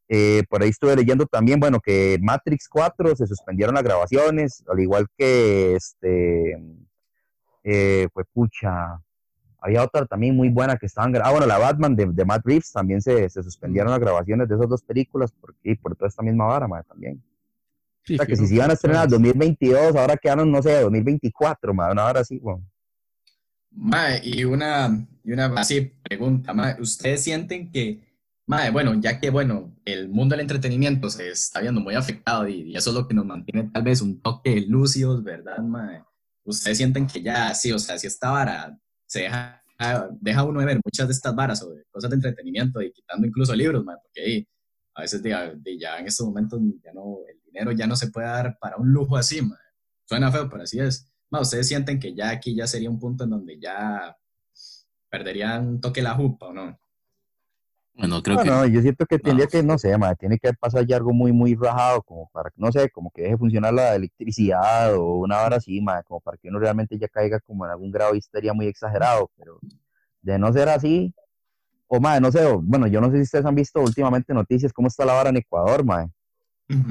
Eh, 0.09 0.45
por 0.49 0.63
ahí 0.63 0.69
estuve 0.69 0.95
leyendo 0.95 1.27
también, 1.27 1.59
bueno, 1.59 1.81
que 1.81 2.19
Matrix 2.21 2.69
4 2.69 3.17
se 3.17 3.27
suspendieron 3.27 3.75
las 3.75 3.85
grabaciones, 3.85 4.63
al 4.69 4.79
igual 4.81 5.07
que 5.17 5.75
este, 5.75 6.63
eh, 7.65 8.09
pues 8.13 8.27
pucha, 8.33 9.01
había 9.61 9.83
otra 9.85 10.07
también 10.07 10.37
muy 10.37 10.49
buena 10.49 10.77
que 10.77 10.87
estaban 10.87 11.13
gra- 11.13 11.23
Ah, 11.25 11.31
bueno, 11.31 11.47
la 11.47 11.59
Batman 11.59 11.95
de, 11.97 12.07
de 12.07 12.25
Matt 12.25 12.45
Reeves 12.45 12.73
también 12.73 13.01
se, 13.03 13.29
se 13.29 13.43
suspendieron 13.43 13.91
las 13.91 14.01
grabaciones 14.01 14.49
de 14.49 14.55
esas 14.55 14.69
dos 14.69 14.83
películas 14.83 15.33
por, 15.33 15.55
y 15.63 15.75
por 15.75 15.95
toda 15.97 16.09
esta 16.09 16.23
misma 16.23 16.47
vara, 16.47 16.67
madre, 16.69 16.87
también. 16.89 17.23
Sí, 18.05 18.15
O 18.15 18.17
sea, 18.17 18.27
que 18.27 18.37
si 18.37 18.47
se 18.47 18.55
iban 18.55 18.71
a 18.71 18.73
estrenar 18.73 19.05
en 19.05 19.11
todas. 19.11 19.23
2022, 19.23 19.97
ahora 19.97 20.17
quedaron, 20.17 20.51
no 20.51 20.63
sé, 20.63 20.81
2024, 20.81 21.75
madre, 21.75 21.93
una 21.93 22.07
hora 22.07 22.21
así, 22.21 22.39
bueno. 22.39 22.65
Mae, 23.73 24.21
y 24.25 24.45
una, 24.45 25.07
y 25.23 25.33
una 25.33 25.47
así 25.57 25.93
pregunta, 26.03 26.53
mae, 26.53 26.81
¿ustedes 26.81 27.23
sienten 27.23 27.71
que, 27.71 28.01
mae, 28.47 28.71
bueno, 28.71 28.95
ya 28.95 29.21
que, 29.21 29.31
bueno, 29.31 29.73
el 29.85 30.09
mundo 30.09 30.33
del 30.35 30.41
entretenimiento 30.41 31.09
se 31.09 31.29
está 31.31 31.61
viendo 31.61 31.81
muy 31.81 31.95
afectado 31.95 32.49
y, 32.49 32.63
y 32.73 32.77
eso 32.77 32.91
es 32.91 32.97
lo 32.97 33.07
que 33.07 33.15
nos 33.15 33.27
mantiene 33.27 33.71
tal 33.73 33.83
vez 33.85 34.01
un 34.03 34.21
toque 34.21 34.61
lúcidos, 34.67 35.23
¿verdad, 35.23 35.59
mae? 35.59 36.03
¿Ustedes 36.43 36.79
sienten 36.79 37.07
que 37.07 37.23
ya, 37.23 37.55
sí, 37.55 37.71
o 37.71 37.79
sea, 37.79 37.97
si 37.99 38.07
esta 38.09 38.31
vara 38.31 38.77
se 39.11 39.23
deja, 39.23 39.61
deja 40.21 40.45
uno 40.45 40.61
de 40.61 40.67
ver 40.67 40.81
muchas 40.85 41.09
de 41.09 41.13
estas 41.13 41.35
varas 41.35 41.61
o 41.65 41.71
de 41.71 41.85
cosas 41.91 42.11
de 42.11 42.15
entretenimiento 42.15 42.81
y 42.81 42.93
quitando 42.93 43.27
incluso 43.27 43.53
libros, 43.57 43.85
mae, 43.85 43.97
porque 44.01 44.23
ahí, 44.23 44.49
a 44.95 45.01
veces 45.01 45.21
de, 45.21 45.55
de 45.57 45.79
ya 45.79 45.99
en 45.99 46.07
estos 46.07 46.25
momentos 46.29 46.61
ya 46.81 46.93
no, 46.93 47.19
el 47.29 47.41
dinero 47.43 47.73
ya 47.73 47.89
no 47.89 47.97
se 47.97 48.09
puede 48.11 48.29
dar 48.29 48.57
para 48.61 48.77
un 48.77 48.93
lujo 48.93 49.17
así, 49.17 49.43
mae. 49.43 49.59
Suena 50.05 50.31
feo, 50.31 50.49
pero 50.49 50.63
así 50.63 50.79
es. 50.79 51.11
Ma, 51.29 51.41
¿ustedes 51.41 51.67
sienten 51.67 51.99
que 51.99 52.15
ya 52.15 52.31
aquí 52.31 52.55
ya 52.55 52.69
sería 52.69 52.89
un 52.89 53.01
punto 53.01 53.25
en 53.25 53.31
donde 53.31 53.59
ya 53.59 54.17
perderían 55.09 55.67
un 55.67 55.81
toque 55.81 56.03
la 56.03 56.15
jupa 56.15 56.47
o 56.47 56.53
no? 56.53 56.79
Bueno, 57.95 58.23
creo 58.23 58.37
No, 58.37 58.45
que 58.45 58.51
no, 58.51 58.67
yo 58.67 58.81
siento 58.81 59.05
que 59.07 59.19
tendría 59.19 59.47
no. 59.47 59.51
que, 59.51 59.63
no 59.63 59.77
sé, 59.79 59.97
madre, 59.99 60.17
tiene 60.17 60.39
que 60.39 60.53
pasar 60.55 60.87
ya 60.87 60.97
algo 60.97 61.13
muy, 61.13 61.33
muy 61.33 61.55
rajado, 61.55 62.03
como 62.03 62.29
para, 62.31 62.51
no 62.57 62.71
sé, 62.73 62.89
como 62.91 63.11
que 63.11 63.23
deje 63.23 63.37
funcionar 63.37 63.75
la 63.75 63.95
electricidad 63.95 64.95
o 64.97 65.17
una 65.17 65.43
hora 65.43 65.57
así, 65.57 65.81
madre, 65.81 66.05
como 66.05 66.21
para 66.21 66.37
que 66.39 66.49
uno 66.49 66.59
realmente 66.61 66.97
ya 66.99 67.09
caiga 67.09 67.41
como 67.41 67.65
en 67.67 67.73
algún 67.73 67.91
grado 67.91 68.13
de 68.13 68.19
histeria 68.19 68.53
muy 68.55 68.67
exagerado, 68.69 69.31
pero 69.37 69.59
de 70.23 70.39
no 70.39 70.53
ser 70.53 70.69
así, 70.69 71.15
o 71.89 72.01
madre, 72.01 72.21
no 72.23 72.33
sé, 72.33 72.45
o- 72.47 72.61
bueno, 72.63 72.87
yo 72.89 73.01
no 73.01 73.11
sé 73.11 73.17
si 73.19 73.23
ustedes 73.25 73.47
han 73.47 73.55
visto 73.57 73.81
últimamente 73.83 74.35
noticias, 74.35 74.73
cómo 74.73 74.89
está 74.89 75.05
la 75.07 75.15
vara 75.15 75.31
en 75.31 75.39
Ecuador, 75.39 75.85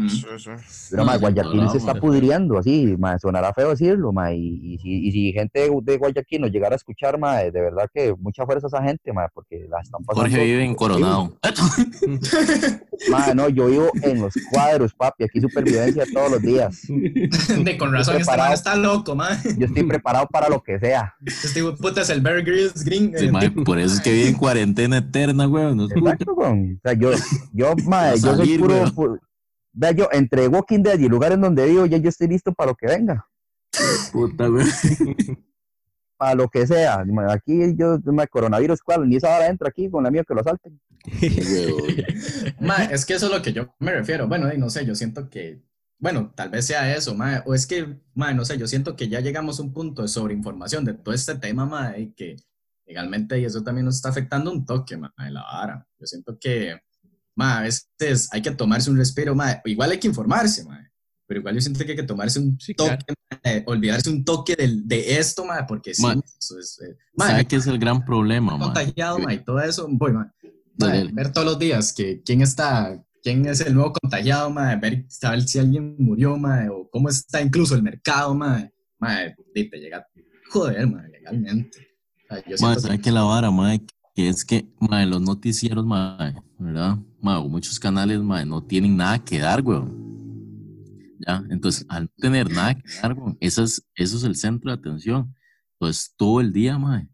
Sí, 0.09 0.25
sí. 0.37 0.49
Pero, 0.91 1.11
en 1.11 1.19
Guayaquil 1.19 1.69
se 1.69 1.77
está 1.77 1.95
pudriendo, 1.95 2.57
así, 2.57 2.95
mae, 2.99 3.17
sonará 3.19 3.53
feo 3.53 3.69
decirlo, 3.69 4.11
mae, 4.11 4.35
y, 4.35 4.73
y 4.73 4.77
si, 4.79 5.07
y 5.07 5.11
si 5.11 5.31
gente 5.33 5.59
de, 5.61 5.71
de 5.83 5.97
Guayaquil 5.97 6.41
nos 6.41 6.51
llegara 6.51 6.75
a 6.75 6.77
escuchar, 6.77 7.17
mae, 7.19 7.51
de 7.51 7.61
verdad 7.61 7.89
que 7.93 8.13
mucha 8.19 8.45
fuerza 8.45 8.67
a 8.67 8.69
esa 8.69 8.83
gente, 8.83 9.13
mae, 9.13 9.27
porque 9.33 9.65
la 9.69 9.79
están 9.81 10.03
pasando. 10.03 10.29
Jorge 10.29 10.43
vive 10.43 10.63
en. 10.65 10.75
Coronado. 10.75 11.37
Mae, 13.09 13.33
no, 13.33 13.47
yo 13.49 13.67
vivo 13.67 13.89
en 14.03 14.21
los 14.21 14.33
cuadros, 14.51 14.93
papi, 14.93 15.23
aquí 15.23 15.39
supervivencia 15.39 16.03
todos 16.13 16.31
los 16.31 16.41
días. 16.41 16.81
De 16.87 17.77
con 17.77 17.93
razón, 17.93 18.17
este 18.17 18.35
man 18.37 18.51
está 18.51 18.75
loco, 18.75 19.15
man. 19.15 19.37
Yo 19.57 19.65
estoy 19.67 19.83
preparado 19.83 20.27
para 20.27 20.49
lo 20.49 20.61
que 20.61 20.79
sea. 20.79 21.13
Este 21.25 21.63
puta 21.63 22.01
es 22.01 22.09
el 22.09 22.21
Bear 22.21 22.43
Grylls 22.43 22.83
Green. 22.83 23.13
Sí, 23.17 23.29
por 23.63 23.79
eso 23.79 23.95
es 23.95 24.01
que 24.01 24.11
vive 24.11 24.27
en 24.29 24.35
cuarentena 24.35 24.97
eterna. 24.97 25.47
No 25.47 25.85
escucha. 25.87 26.11
Exacto, 26.11 26.35
con, 26.35 26.73
o 26.73 26.79
sea, 26.83 26.93
yo, 26.93 27.11
yo, 27.53 27.73
mae, 27.85 28.09
Va 28.09 28.09
a 28.11 28.15
yo 28.15 28.21
soy 28.21 28.37
salir, 28.37 28.59
puro, 28.59 28.73
weón. 28.75 28.95
pu- 28.95 29.19
vea, 29.73 29.91
yo, 29.91 30.09
entre 30.11 30.47
Walking 30.47 30.83
Dead 30.83 30.99
y 30.99 31.05
el 31.05 31.11
lugar 31.11 31.31
en 31.31 31.41
donde 31.41 31.65
vivo, 31.65 31.85
ya 31.85 31.97
yo 31.97 32.09
estoy 32.09 32.27
listo 32.27 32.53
para 32.53 32.71
lo 32.71 32.75
que 32.75 32.87
venga. 32.87 33.27
Puta, 34.11 34.47
güey. 34.47 34.65
Para 36.17 36.35
lo 36.35 36.49
que 36.49 36.67
sea. 36.67 37.05
Aquí 37.29 37.75
yo, 37.77 37.97
coronavirus, 38.29 38.81
¿cuál? 38.81 39.07
Ni 39.07 39.15
esa 39.15 39.33
hora 39.33 39.47
entra 39.47 39.69
aquí 39.69 39.89
con 39.89 40.03
la 40.03 40.11
mía 40.11 40.25
que 40.27 40.33
lo 40.33 40.43
salten. 40.43 40.77
Ma, 42.59 42.83
es 42.85 43.05
que 43.05 43.13
eso 43.13 43.27
es 43.27 43.31
lo 43.31 43.41
que 43.41 43.53
yo 43.53 43.73
me 43.79 43.93
refiero. 43.93 44.27
Bueno, 44.27 44.53
y 44.53 44.57
no 44.57 44.69
sé, 44.69 44.85
yo 44.85 44.95
siento 44.95 45.29
que, 45.29 45.61
bueno, 45.97 46.33
tal 46.35 46.49
vez 46.49 46.65
sea 46.65 46.93
eso, 46.93 47.15
ma, 47.15 47.41
o 47.45 47.53
es 47.53 47.65
que, 47.65 48.01
ma, 48.13 48.33
no 48.33 48.43
sé, 48.43 48.57
yo 48.57 48.67
siento 48.67 48.97
que 48.97 49.07
ya 49.07 49.21
llegamos 49.21 49.59
a 49.59 49.63
un 49.63 49.71
punto 49.71 50.01
de 50.01 50.09
sobreinformación 50.09 50.83
de 50.83 50.93
todo 50.93 51.15
este 51.15 51.35
tema, 51.35 51.65
ma, 51.65 51.97
y 51.97 52.11
que 52.11 52.35
legalmente 52.85 53.39
y 53.39 53.45
eso 53.45 53.63
también 53.63 53.85
nos 53.85 53.95
está 53.95 54.09
afectando 54.09 54.51
un 54.51 54.65
toque, 54.65 54.97
ma, 54.97 55.13
de 55.17 55.31
la 55.31 55.43
vara. 55.43 55.87
Yo 55.97 56.05
siento 56.05 56.37
que, 56.37 56.81
ma, 57.39 57.59
a 57.59 57.61
veces 57.63 58.27
hay 58.31 58.41
que 58.41 58.51
tomarse 58.51 58.89
un 58.91 58.97
respiro, 58.97 59.33
ma, 59.33 59.61
igual 59.65 59.91
hay 59.91 59.97
que 59.99 60.07
informarse, 60.07 60.63
ma, 60.65 60.77
pero 61.25 61.39
igual 61.39 61.55
yo 61.55 61.61
siento 61.61 61.83
que 61.85 61.91
hay 61.91 61.95
que 61.97 62.03
tomarse 62.03 62.39
un 62.39 62.59
Sí, 62.59 62.73
toque, 62.73 62.89
claro. 62.97 63.13
ma, 63.31 63.39
eh, 63.51 63.63
olvidarse 63.65 64.09
un 64.09 64.25
toque 64.25 64.55
del, 64.55 64.87
de 64.87 65.17
esto, 65.17 65.45
ma, 65.45 65.65
porque 65.65 65.93
sí, 65.93 66.01
Ma, 66.03 66.13
eso 66.39 66.59
es, 66.59 66.79
eh, 66.81 66.95
ma, 67.15 67.27
¿Sabe 67.27 67.45
qué 67.45 67.55
es 67.55 67.67
el 67.67 67.79
gran 67.79 68.03
problema, 68.03 68.57
man? 68.57 68.67
contagiado, 68.73 69.19
ma, 69.19 69.33
y 69.33 69.43
todo 69.43 69.59
eso, 69.61 69.87
voy, 69.89 70.11
ma. 70.13 70.33
Ma, 70.77 70.93
ver 71.13 71.31
todos 71.33 71.45
los 71.45 71.59
días 71.59 71.91
que 71.93 72.21
quién 72.23 72.41
está, 72.41 73.03
quién 73.23 73.45
es 73.45 73.59
el 73.61 73.73
nuevo 73.73 73.93
contagiado, 74.01 74.49
ma, 74.49 74.75
ver 74.75 75.05
saber 75.09 75.41
si 75.43 75.59
alguien 75.59 75.95
murió, 75.99 76.37
ma, 76.37 76.65
o 76.71 76.89
cómo 76.89 77.09
está 77.09 77.41
incluso 77.41 77.75
el 77.75 77.83
mercado, 77.83 78.33
ma, 78.33 78.69
ma, 78.99 79.17
y 79.55 79.69
te 79.69 79.77
llega, 79.77 80.05
joder, 80.49 80.87
ma, 80.87 81.01
legalmente. 81.07 81.87
O 82.31 82.35
sea, 82.35 82.43
yo 82.47 82.57
¿sabe 82.57 82.95
que- 82.97 83.01
qué 83.03 83.11
la 83.11 83.23
vara, 83.23 83.49
mae? 83.51 83.81
Que 84.15 84.29
es 84.29 84.43
que, 84.45 84.67
mae, 84.79 85.05
los 85.05 85.21
noticieros, 85.21 85.85
mae, 85.85 86.33
¿verdad? 86.73 86.97
Muchos 87.21 87.79
canales, 87.79 88.21
no 88.21 88.63
tienen 88.63 88.95
nada 88.95 89.19
que 89.19 89.39
dar, 89.39 89.61
weón. 89.61 90.07
Ya, 91.19 91.43
entonces, 91.49 91.85
al 91.89 92.03
no 92.03 92.09
tener 92.17 92.49
nada 92.49 92.75
que 92.75 92.83
dar, 93.01 93.13
weón, 93.13 93.37
eso 93.39 93.63
es, 93.63 93.85
eso 93.95 94.17
es 94.17 94.23
el 94.23 94.35
centro 94.35 94.71
de 94.71 94.77
atención. 94.77 95.35
Entonces, 95.73 96.13
todo 96.15 96.39
el 96.41 96.53
día, 96.53 96.77
mae. 96.77 97.07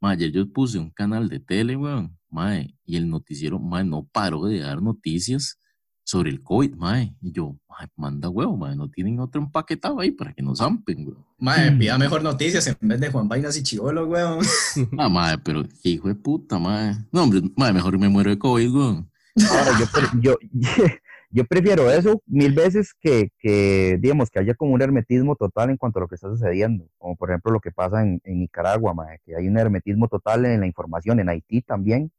Mae, 0.00 0.14
ayer 0.14 0.32
yo 0.32 0.50
puse 0.50 0.78
un 0.78 0.90
canal 0.90 1.28
de 1.28 1.38
tele, 1.38 1.76
weón, 1.76 2.18
mae, 2.30 2.76
y 2.84 2.96
el 2.96 3.08
noticiero, 3.08 3.58
mae, 3.58 3.84
no 3.84 4.04
paró 4.04 4.46
de 4.46 4.60
dar 4.60 4.82
noticias 4.82 5.58
sobre 6.04 6.30
el 6.30 6.42
COVID, 6.42 6.74
mae. 6.76 7.14
Y 7.20 7.32
yo, 7.32 7.56
mae, 7.68 7.86
manda 7.96 8.28
huevo, 8.28 8.56
mae, 8.56 8.74
no 8.76 8.88
tienen 8.90 9.20
otro 9.20 9.40
empaquetado 9.40 10.00
ahí 10.00 10.10
para 10.10 10.32
que 10.32 10.42
nos 10.42 10.58
zampen, 10.58 11.06
weón. 11.06 11.24
ma, 11.38 11.54
pida 11.78 11.96
mejor 11.98 12.22
noticias 12.22 12.66
en 12.66 12.76
vez 12.88 13.00
de 13.00 13.10
Juan 13.10 13.28
Vainas 13.28 13.56
y 13.56 13.62
Chivolo, 13.62 14.06
weón. 14.06 14.40
Ah, 14.98 15.08
mae, 15.08 15.38
pero 15.38 15.62
qué 15.82 15.90
hijo 15.90 16.08
de 16.08 16.14
puta, 16.14 16.58
mae. 16.58 16.94
No, 17.12 17.22
hombre, 17.24 17.40
mae, 17.56 17.72
mejor 17.72 17.98
me 17.98 18.08
muero 18.08 18.30
de 18.30 18.38
COVID, 18.38 18.74
weón. 18.74 19.10
Ahora, 19.50 19.78
yo, 19.78 19.86
pre- 19.86 20.20
yo, 20.20 20.36
yo 21.30 21.44
prefiero 21.46 21.90
eso 21.90 22.20
mil 22.26 22.52
veces 22.52 22.92
que, 23.00 23.30
que, 23.38 23.96
digamos, 24.00 24.28
que 24.28 24.40
haya 24.40 24.54
como 24.54 24.72
un 24.72 24.82
hermetismo 24.82 25.36
total 25.36 25.70
en 25.70 25.76
cuanto 25.78 25.98
a 25.98 26.02
lo 26.02 26.08
que 26.08 26.16
está 26.16 26.28
sucediendo, 26.28 26.86
como 26.98 27.16
por 27.16 27.30
ejemplo 27.30 27.52
lo 27.52 27.60
que 27.60 27.70
pasa 27.70 28.02
en, 28.02 28.20
en 28.24 28.40
Nicaragua, 28.40 28.92
mae, 28.92 29.20
que 29.24 29.34
hay 29.36 29.48
un 29.48 29.56
hermetismo 29.56 30.08
total 30.08 30.44
en 30.44 30.60
la 30.60 30.66
información, 30.66 31.20
en 31.20 31.28
Haití 31.30 31.62
también, 31.62 32.10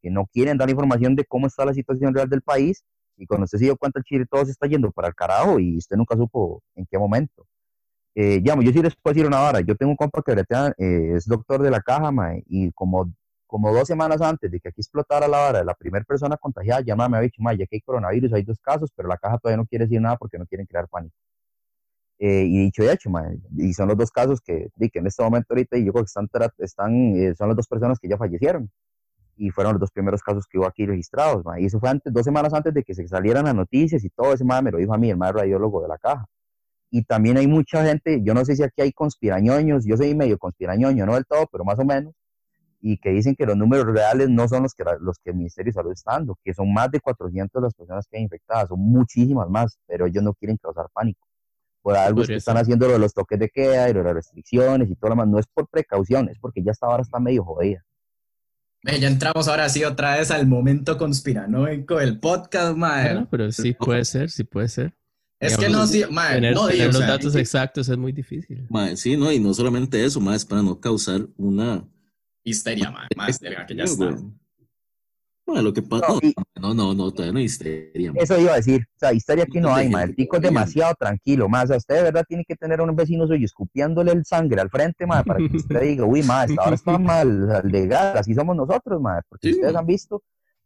que 0.00 0.10
no 0.10 0.26
quieren 0.32 0.56
dar 0.58 0.70
información 0.70 1.16
de 1.16 1.24
cómo 1.24 1.46
está 1.48 1.64
la 1.64 1.74
situación 1.74 2.14
real 2.14 2.28
del 2.28 2.42
país 2.42 2.84
Y 3.20 3.26
cuando 3.26 3.44
usted 3.44 3.58
se 3.58 3.64
dio 3.66 3.76
cuenta, 3.76 3.98
el 4.00 4.04
Chile 4.04 4.24
todo 4.28 4.44
se 4.46 4.52
está 4.52 4.66
yendo 4.66 4.90
para 4.90 5.08
el 5.08 5.14
carajo 5.14 5.60
y 5.60 5.76
usted 5.76 5.94
nunca 5.96 6.16
supo 6.16 6.62
en 6.74 6.86
qué 6.86 6.98
momento. 6.98 7.46
Eh, 8.14 8.40
yo 8.42 8.54
sí 8.72 8.82
les 8.82 8.96
puedo 8.96 9.12
decir 9.14 9.26
una 9.26 9.40
vara. 9.40 9.60
Yo 9.60 9.76
tengo 9.76 9.90
un 9.90 9.96
compa 9.96 10.22
que 10.22 10.32
bretea, 10.32 10.68
eh, 10.78 11.12
es 11.16 11.26
doctor 11.26 11.60
de 11.62 11.70
la 11.70 11.82
caja, 11.82 12.10
mae, 12.10 12.42
y 12.46 12.72
como, 12.72 13.12
como 13.46 13.74
dos 13.74 13.86
semanas 13.86 14.22
antes 14.22 14.50
de 14.50 14.58
que 14.58 14.70
aquí 14.70 14.80
explotara 14.80 15.28
la 15.28 15.38
vara 15.38 15.64
la 15.64 15.74
primera 15.74 16.04
persona 16.04 16.38
contagiada, 16.38 16.80
ya 16.80 16.96
me 16.96 17.16
ha 17.16 17.20
dicho, 17.20 17.42
ya 17.42 17.66
que 17.66 17.76
hay 17.76 17.80
coronavirus, 17.82 18.32
hay 18.32 18.42
dos 18.42 18.58
casos, 18.58 18.90
pero 18.96 19.06
la 19.08 19.18
caja 19.18 19.38
todavía 19.38 19.58
no 19.58 19.66
quiere 19.66 19.84
decir 19.84 20.00
nada 20.00 20.16
porque 20.16 20.38
no 20.38 20.46
quieren 20.46 20.66
crear 20.66 20.88
pánico. 20.88 21.14
Eh, 22.18 22.44
y 22.46 22.58
dicho 22.64 22.82
y 22.84 22.88
hecho, 22.88 23.10
mae, 23.10 23.38
y 23.56 23.72
son 23.74 23.88
los 23.88 23.96
dos 23.98 24.10
casos 24.10 24.40
que, 24.40 24.68
que 24.78 24.98
en 24.98 25.06
este 25.06 25.22
momento 25.22 25.48
ahorita 25.50 25.76
y 25.78 25.84
yo 25.84 25.92
creo 25.92 26.04
que 26.04 26.08
están, 26.08 26.28
están 26.58 27.16
eh, 27.16 27.34
son 27.36 27.48
las 27.48 27.56
dos 27.56 27.66
personas 27.68 27.98
que 27.98 28.08
ya 28.08 28.16
fallecieron. 28.16 28.70
Y 29.42 29.50
fueron 29.50 29.74
los 29.74 29.80
dos 29.80 29.90
primeros 29.90 30.22
casos 30.22 30.46
que 30.46 30.58
hubo 30.58 30.66
aquí 30.66 30.84
registrados. 30.84 31.44
Y 31.58 31.66
eso 31.66 31.80
fue 31.80 31.88
antes, 31.88 32.12
dos 32.12 32.24
semanas 32.24 32.52
antes 32.52 32.74
de 32.74 32.82
que 32.82 32.94
se 32.94 33.06
salieran 33.08 33.44
las 33.44 33.54
noticias 33.54 34.04
y 34.04 34.10
todo 34.10 34.34
ese 34.34 34.44
mae 34.44 34.62
me 34.62 34.70
lo 34.70 34.78
dijo 34.78 34.92
a 34.92 34.98
mí, 34.98 35.10
el 35.10 35.16
mae 35.16 35.32
radiólogo 35.32 35.80
de 35.82 35.88
la 35.88 35.98
caja 35.98 36.26
y 36.90 37.04
también 37.04 37.36
hay 37.38 37.46
mucha 37.46 37.84
gente, 37.84 38.20
yo 38.22 38.34
no 38.34 38.44
sé 38.44 38.56
si 38.56 38.62
aquí 38.62 38.82
hay 38.82 38.92
conspirañoños, 38.92 39.84
yo 39.86 39.96
soy 39.96 40.14
medio 40.14 40.38
conspirañoño, 40.38 41.06
no 41.06 41.14
del 41.14 41.24
todo, 41.24 41.46
pero 41.50 41.64
más 41.64 41.78
o 41.78 41.84
menos, 41.84 42.12
y 42.80 42.98
que 42.98 43.10
dicen 43.10 43.36
que 43.36 43.46
los 43.46 43.56
números 43.56 43.86
reales 43.86 44.28
no 44.28 44.48
son 44.48 44.64
los 44.64 44.74
que, 44.74 44.84
los 45.00 45.18
que 45.18 45.30
el 45.30 45.36
Ministerio 45.36 45.70
de 45.70 45.74
Salud 45.74 45.92
está 45.92 46.12
dando, 46.12 46.36
que 46.42 46.52
son 46.52 46.72
más 46.72 46.90
de 46.90 47.00
400 47.00 47.62
las 47.62 47.74
personas 47.74 48.06
que 48.08 48.16
hay 48.16 48.24
infectadas, 48.24 48.68
son 48.68 48.80
muchísimas 48.80 49.48
más, 49.48 49.78
pero 49.86 50.06
ellos 50.06 50.24
no 50.24 50.34
quieren 50.34 50.56
causar 50.56 50.86
pánico. 50.92 51.26
Por 51.82 51.96
algo 51.96 52.22
es 52.22 52.28
que 52.28 52.34
están 52.34 52.56
haciendo 52.56 52.86
lo 52.86 52.94
de 52.94 52.98
los 52.98 53.14
toques 53.14 53.38
de 53.38 53.48
queda 53.48 53.88
y 53.88 53.92
lo 53.92 54.00
de 54.00 54.06
las 54.06 54.14
restricciones 54.14 54.90
y 54.90 54.96
todo 54.96 55.10
lo 55.10 55.14
demás, 55.14 55.28
no 55.28 55.38
es 55.38 55.46
por 55.46 55.68
precaución, 55.68 56.28
es 56.28 56.38
porque 56.38 56.62
ya 56.62 56.72
esta 56.72 56.88
hora 56.88 57.02
está 57.02 57.20
medio 57.20 57.44
jodida. 57.44 57.84
Ya 58.82 59.08
entramos 59.08 59.46
ahora 59.46 59.68
sí 59.68 59.84
otra 59.84 60.16
vez 60.16 60.30
al 60.30 60.46
momento 60.46 60.96
conspiranoico 60.96 61.98
del 61.98 62.18
podcast, 62.18 62.76
mae. 62.76 63.12
Bueno, 63.12 63.28
pero 63.30 63.52
sí 63.52 63.74
puede 63.74 64.04
ser, 64.04 64.30
sí 64.30 64.44
puede 64.44 64.68
ser. 64.68 64.94
es 65.38 65.56
que 65.58 65.68
no, 65.68 65.86
sí, 65.86 66.04
mae, 66.10 66.36
Tener, 66.36 66.54
no, 66.54 66.66
tener 66.66 66.86
los 66.86 66.96
sea, 66.96 67.06
datos 67.06 67.34
exactos 67.34 67.88
es 67.88 67.98
muy 67.98 68.12
difícil. 68.12 68.66
Mae, 68.70 68.96
sí, 68.96 69.16
no, 69.16 69.30
y 69.30 69.38
no 69.38 69.52
solamente 69.52 70.02
eso, 70.02 70.20
más 70.20 70.44
para 70.44 70.62
no 70.62 70.80
causar 70.80 71.26
una. 71.36 71.84
histeria, 72.42 72.90
mae, 72.90 73.08
más 73.16 73.38
de 73.38 73.50
la 73.50 73.66
que 73.66 73.76
ya 73.76 73.84
está. 73.84 74.16
Mae, 75.52 75.62
lo 75.62 75.72
que 75.72 75.82
pasa. 75.82 76.06
No, 76.08 76.18
y- 76.22 76.34
No, 76.60 76.74
no, 76.74 76.94
no, 76.94 77.10
todavía 77.10 77.32
no 77.32 77.38
hay 77.38 77.44
histeria. 77.46 78.12
Eso 78.14 78.38
iba 78.38 78.52
a 78.52 78.56
decir, 78.56 78.82
o 78.82 78.98
sea, 78.98 79.12
historia 79.12 79.44
aquí 79.44 79.60
no 79.60 79.68
De 79.68 79.74
hay, 79.74 79.88
ma, 79.88 80.02
el 80.02 80.14
tico 80.14 80.36
es 80.36 80.42
demasiado 80.42 80.94
tranquilo, 80.98 81.48
más, 81.48 81.64
o 81.64 81.66
sea, 81.68 81.76
usted 81.78 81.94
de 81.96 82.02
verdad 82.02 82.24
tiene 82.28 82.44
que 82.44 82.56
tener 82.56 82.80
a 82.80 82.82
un 82.82 82.94
vecino 82.94 83.26
suyo 83.26 83.44
escupiándole 83.44 84.12
el 84.12 84.24
sangre 84.24 84.60
al 84.60 84.68
frente, 84.70 85.06
ma, 85.06 85.22
para 85.22 85.40
que 85.40 85.56
usted 85.56 85.80
diga, 85.80 86.04
uy, 86.04 86.22
ma, 86.22 86.44
esta 86.44 86.64
hora 86.64 86.74
está 86.74 86.98
mal, 86.98 87.46
sea, 87.48 87.62
legal, 87.62 88.16
así 88.18 88.34
somos 88.34 88.56
nosotros, 88.56 89.00
ma, 89.00 89.20
porque 89.28 89.48
Sí, 89.48 89.50
ustedes 89.50 89.74
han 89.74 89.86
visto, 89.86 90.22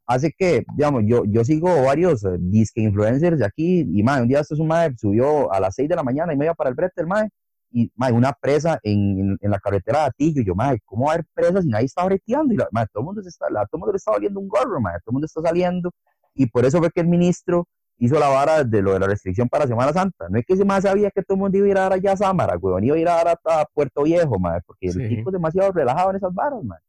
hace 0.07 0.33
que, 0.37 0.65
digamos, 0.75 1.03
yo, 1.07 1.25
yo 1.27 1.45
sigo 1.45 1.83
varios 1.85 2.25
eh, 2.25 2.37
disque 2.41 2.81
influencers 2.81 3.39
de 3.39 3.45
aquí, 3.47 3.81
y 3.93 4.03
ma, 4.03 4.21
un 4.23 4.29
día 4.29 4.41
esto 4.41 4.55
es 4.55 4.61
un 4.61 4.69
ma, 4.69 4.89
subió 4.97 5.53
a 5.53 5.61
las 5.61 5.75
6 5.75 5.89
de 5.89 5.97
la 5.97 6.03
mañana 6.03 6.33
y 6.33 6.37
media 6.37 6.55
para 6.55 6.71
el 6.71 6.77
brete, 6.77 7.01
el 7.03 7.07
ma, 7.07 7.29
y 7.77 7.91
una 8.13 8.33
presa 8.33 8.79
en, 8.85 9.19
en, 9.19 9.39
en 9.41 9.51
la 9.51 9.59
carretera 9.59 10.01
de 10.01 10.05
Atillo, 10.07 10.41
y 10.43 10.47
yo, 10.47 10.55
ma, 10.55 10.75
¿cómo 10.85 11.07
va 11.07 11.11
a 11.11 11.15
haber 11.15 11.27
presas 11.35 11.65
si 11.65 11.71
nadie 11.71 11.87
está 11.87 12.05
breteando? 12.05 12.55
Y 12.55 12.57
la, 12.57 12.69
ma, 12.71 12.87
todo 12.87 13.01
el 13.01 13.07
mundo 13.07 13.23
se 13.23 13.29
está, 13.31 13.51
la, 13.51 13.67
todo 13.67 13.79
el 13.79 13.81
mundo 13.81 13.93
le 13.93 13.97
está 13.97 14.13
valiendo 14.13 14.39
un 14.39 14.47
gorro, 14.49 14.81
ma, 14.81 14.91
todo 14.93 15.11
el 15.11 15.13
mundo 15.15 15.27
está 15.27 15.43
saliendo, 15.43 15.91
y 16.35 16.47
por 16.47 16.65
eso 16.65 16.79
fue 16.79 16.91
que 16.91 17.01
el 17.01 17.09
ministro 17.09 17.67
hizo 17.99 18.19
la 18.19 18.29
vara 18.29 18.63
de 18.65 18.81
lo 18.83 18.93
de 18.93 19.01
la 19.01 19.07
restricción 19.07 19.49
para 19.49 19.67
Semana 19.67 19.93
Santa. 19.93 20.29
No 20.29 20.39
es 20.39 20.45
que 20.47 20.55
ese 20.55 20.65
más 20.65 20.83
sabía 20.83 21.11
que 21.11 21.23
todo 21.23 21.37
el 21.37 21.41
mundo 21.43 21.59
iba 21.59 21.67
a 21.67 21.71
ir 21.71 21.79
a 21.79 21.81
dar 21.83 21.93
allá 21.95 22.13
a 22.13 22.17
Sámara, 22.17 22.57
weón, 22.59 22.85
iba 22.85 22.97
a 22.97 22.99
ir 22.99 23.09
a 23.09 23.15
dar 23.23 23.29
a, 23.45 23.61
a 23.61 23.65
Puerto 23.73 24.03
Viejo, 24.05 24.39
madre, 24.39 24.63
porque 24.67 24.91
Sí. 24.93 25.03
el 25.03 25.09
tipo 25.09 25.31
es 25.31 25.33
demasiado 25.35 25.71
relajado 25.73 26.11
en 26.11 26.17
esas 26.17 26.33
varas, 26.33 26.63
madre. 26.63 26.83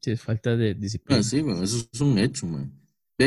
Sí, 0.00 0.10
es 0.12 0.22
falta 0.22 0.56
de 0.56 0.74
disciplina. 0.74 1.20
Ah, 1.20 1.22
sí, 1.22 1.40
güey, 1.42 1.62
eso 1.62 1.86
es 1.92 2.00
un 2.00 2.18
hecho, 2.18 2.46
man. 2.46 2.72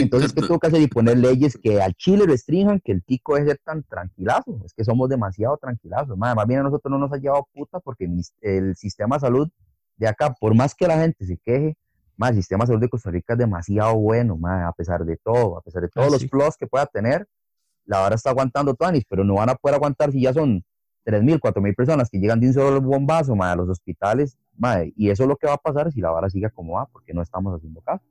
Entonces, 0.01 0.34
¿qué 0.34 0.41
tuvo 0.41 0.60
que 0.60 0.67
hacer? 0.67 0.81
Y 0.81 0.88
poner 0.88 1.17
leyes 1.17 1.58
que 1.62 1.81
al 1.81 1.93
Chile 1.95 2.25
restrinjan 2.27 2.79
que 2.79 2.91
el 2.91 3.03
tico 3.03 3.38
es 3.38 3.45
ser 3.45 3.60
tan 3.63 3.84
tranquilazo. 3.84 4.60
Es 4.65 4.73
que 4.73 4.84
somos 4.84 5.10
demasiado 5.10 5.58
tranquilazos. 5.58 6.17
Madre, 6.17 6.36
más 6.36 6.47
bien 6.47 6.60
a 6.62 6.63
nosotros 6.63 6.91
no 6.91 6.97
nos 6.97 7.12
ha 7.12 7.17
llevado 7.17 7.47
puta 7.53 7.79
porque 7.79 8.10
el 8.41 8.75
sistema 8.75 9.15
de 9.17 9.19
salud 9.21 9.49
de 9.97 10.08
acá, 10.08 10.34
por 10.39 10.53
más 10.55 10.75
que 10.75 10.88
la 10.88 10.97
gente 10.99 11.25
se 11.25 11.38
queje, 11.38 11.77
más 12.17 12.31
el 12.31 12.38
sistema 12.38 12.63
de 12.63 12.67
salud 12.67 12.81
de 12.81 12.89
Costa 12.89 13.12
Rica 13.12 13.34
es 13.34 13.39
demasiado 13.39 13.95
bueno, 13.95 14.38
madre, 14.38 14.65
a 14.65 14.71
pesar 14.71 15.05
de 15.05 15.17
todo, 15.17 15.58
a 15.58 15.62
pesar 15.62 15.81
de 15.81 15.89
todos 15.89 16.08
Ah, 16.08 16.12
los 16.12 16.21
sí. 16.21 16.27
plus 16.27 16.55
que 16.58 16.67
pueda 16.67 16.86
tener, 16.86 17.27
la 17.86 17.99
vara 17.99 18.15
está 18.15 18.29
aguantando 18.31 18.73
Tuanis, 18.73 19.03
pero 19.10 19.23
no 19.23 19.36
van 19.36 19.49
a 19.49 19.55
poder 19.55 19.75
aguantar 19.75 20.12
si 20.12 20.21
ya 20.21 20.34
son 20.34 20.63
3.000, 21.05 21.39
4.000 21.39 21.75
personas 21.75 22.10
que 22.10 22.17
llegan 22.19 22.39
de 22.39 22.47
un 22.47 22.53
solo 22.53 22.81
bombazo, 22.81 23.36
madre, 23.36 23.53
a 23.53 23.55
los 23.58 23.69
hospitales, 23.69 24.38
madre, 24.58 24.91
y 24.97 25.10
eso 25.10 25.23
es 25.23 25.29
lo 25.29 25.36
que 25.36 25.45
va 25.47 25.53
a 25.53 25.58
pasar 25.58 25.91
si 25.91 26.01
la 26.01 26.10
vara 26.10 26.29
sigue 26.29 26.49
como 26.49 26.73
va, 26.73 26.88
porque 26.88 27.13
no 27.13 27.21
estamos 27.21 27.53
haciendo 27.55 27.81
caso. 27.81 28.03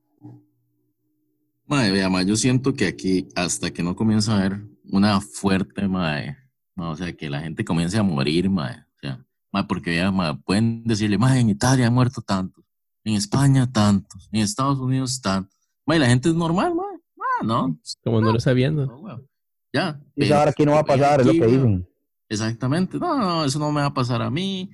Mae, 1.67 1.91
vea, 1.91 2.11
mae, 2.11 2.27
yo 2.27 2.37
siento 2.37 2.75
que 2.75 2.87
aquí, 2.87 3.27
hasta 3.35 3.71
que 3.71 3.83
no 3.83 3.97
comienza 3.97 4.33
a 4.33 4.39
haber 4.39 4.61
una 4.91 5.19
fuerte, 5.21 5.89
mae, 5.89 6.37
mae, 6.75 6.89
o 6.91 6.97
sea, 6.97 7.13
que 7.17 7.31
la 7.31 7.41
gente 7.41 7.65
comience 7.65 7.97
a 7.97 8.03
morir, 8.03 8.51
mae, 8.51 8.77
o 8.77 8.99
sea, 9.01 9.25
mae, 9.51 9.65
porque 9.65 9.93
vea, 9.93 10.11
mae, 10.11 10.35
pueden 10.45 10.85
decirle, 10.85 11.17
mae, 11.17 11.41
en 11.41 11.49
Italia 11.49 11.87
han 11.87 11.95
muerto 11.95 12.21
tantos, 12.21 12.63
en 13.03 13.15
España 13.15 13.71
tantos, 13.71 14.29
en 14.31 14.41
Estados 14.41 14.79
Unidos 14.79 15.23
tantos, 15.23 15.57
mae, 15.87 15.99
la 15.99 16.07
gente 16.07 16.29
es 16.29 16.35
normal, 16.35 16.75
mae, 16.75 16.99
mae, 17.17 17.47
no, 17.49 17.79
Como 18.03 18.21
no 18.21 18.33
lo 18.33 18.41
sabiendo. 18.41 18.85
no, 18.85 18.99
weón, 18.99 19.27
ya. 19.73 19.99
Y 20.17 20.31
ahora 20.31 20.51
aquí 20.51 20.67
no 20.67 20.73
va 20.73 20.81
a 20.81 20.85
pasar, 20.85 21.21
es 21.21 21.27
lo 21.27 21.33
aquí, 21.33 21.41
que 21.41 21.47
dicen. 21.47 21.89
Exactamente, 22.29 22.99
no, 22.99 23.17
no, 23.19 23.45
eso 23.47 23.59
no 23.59 23.73
me 23.73 23.81
va 23.81 23.87
a 23.87 23.95
pasar 23.95 24.21
a 24.21 24.29
mí, 24.29 24.71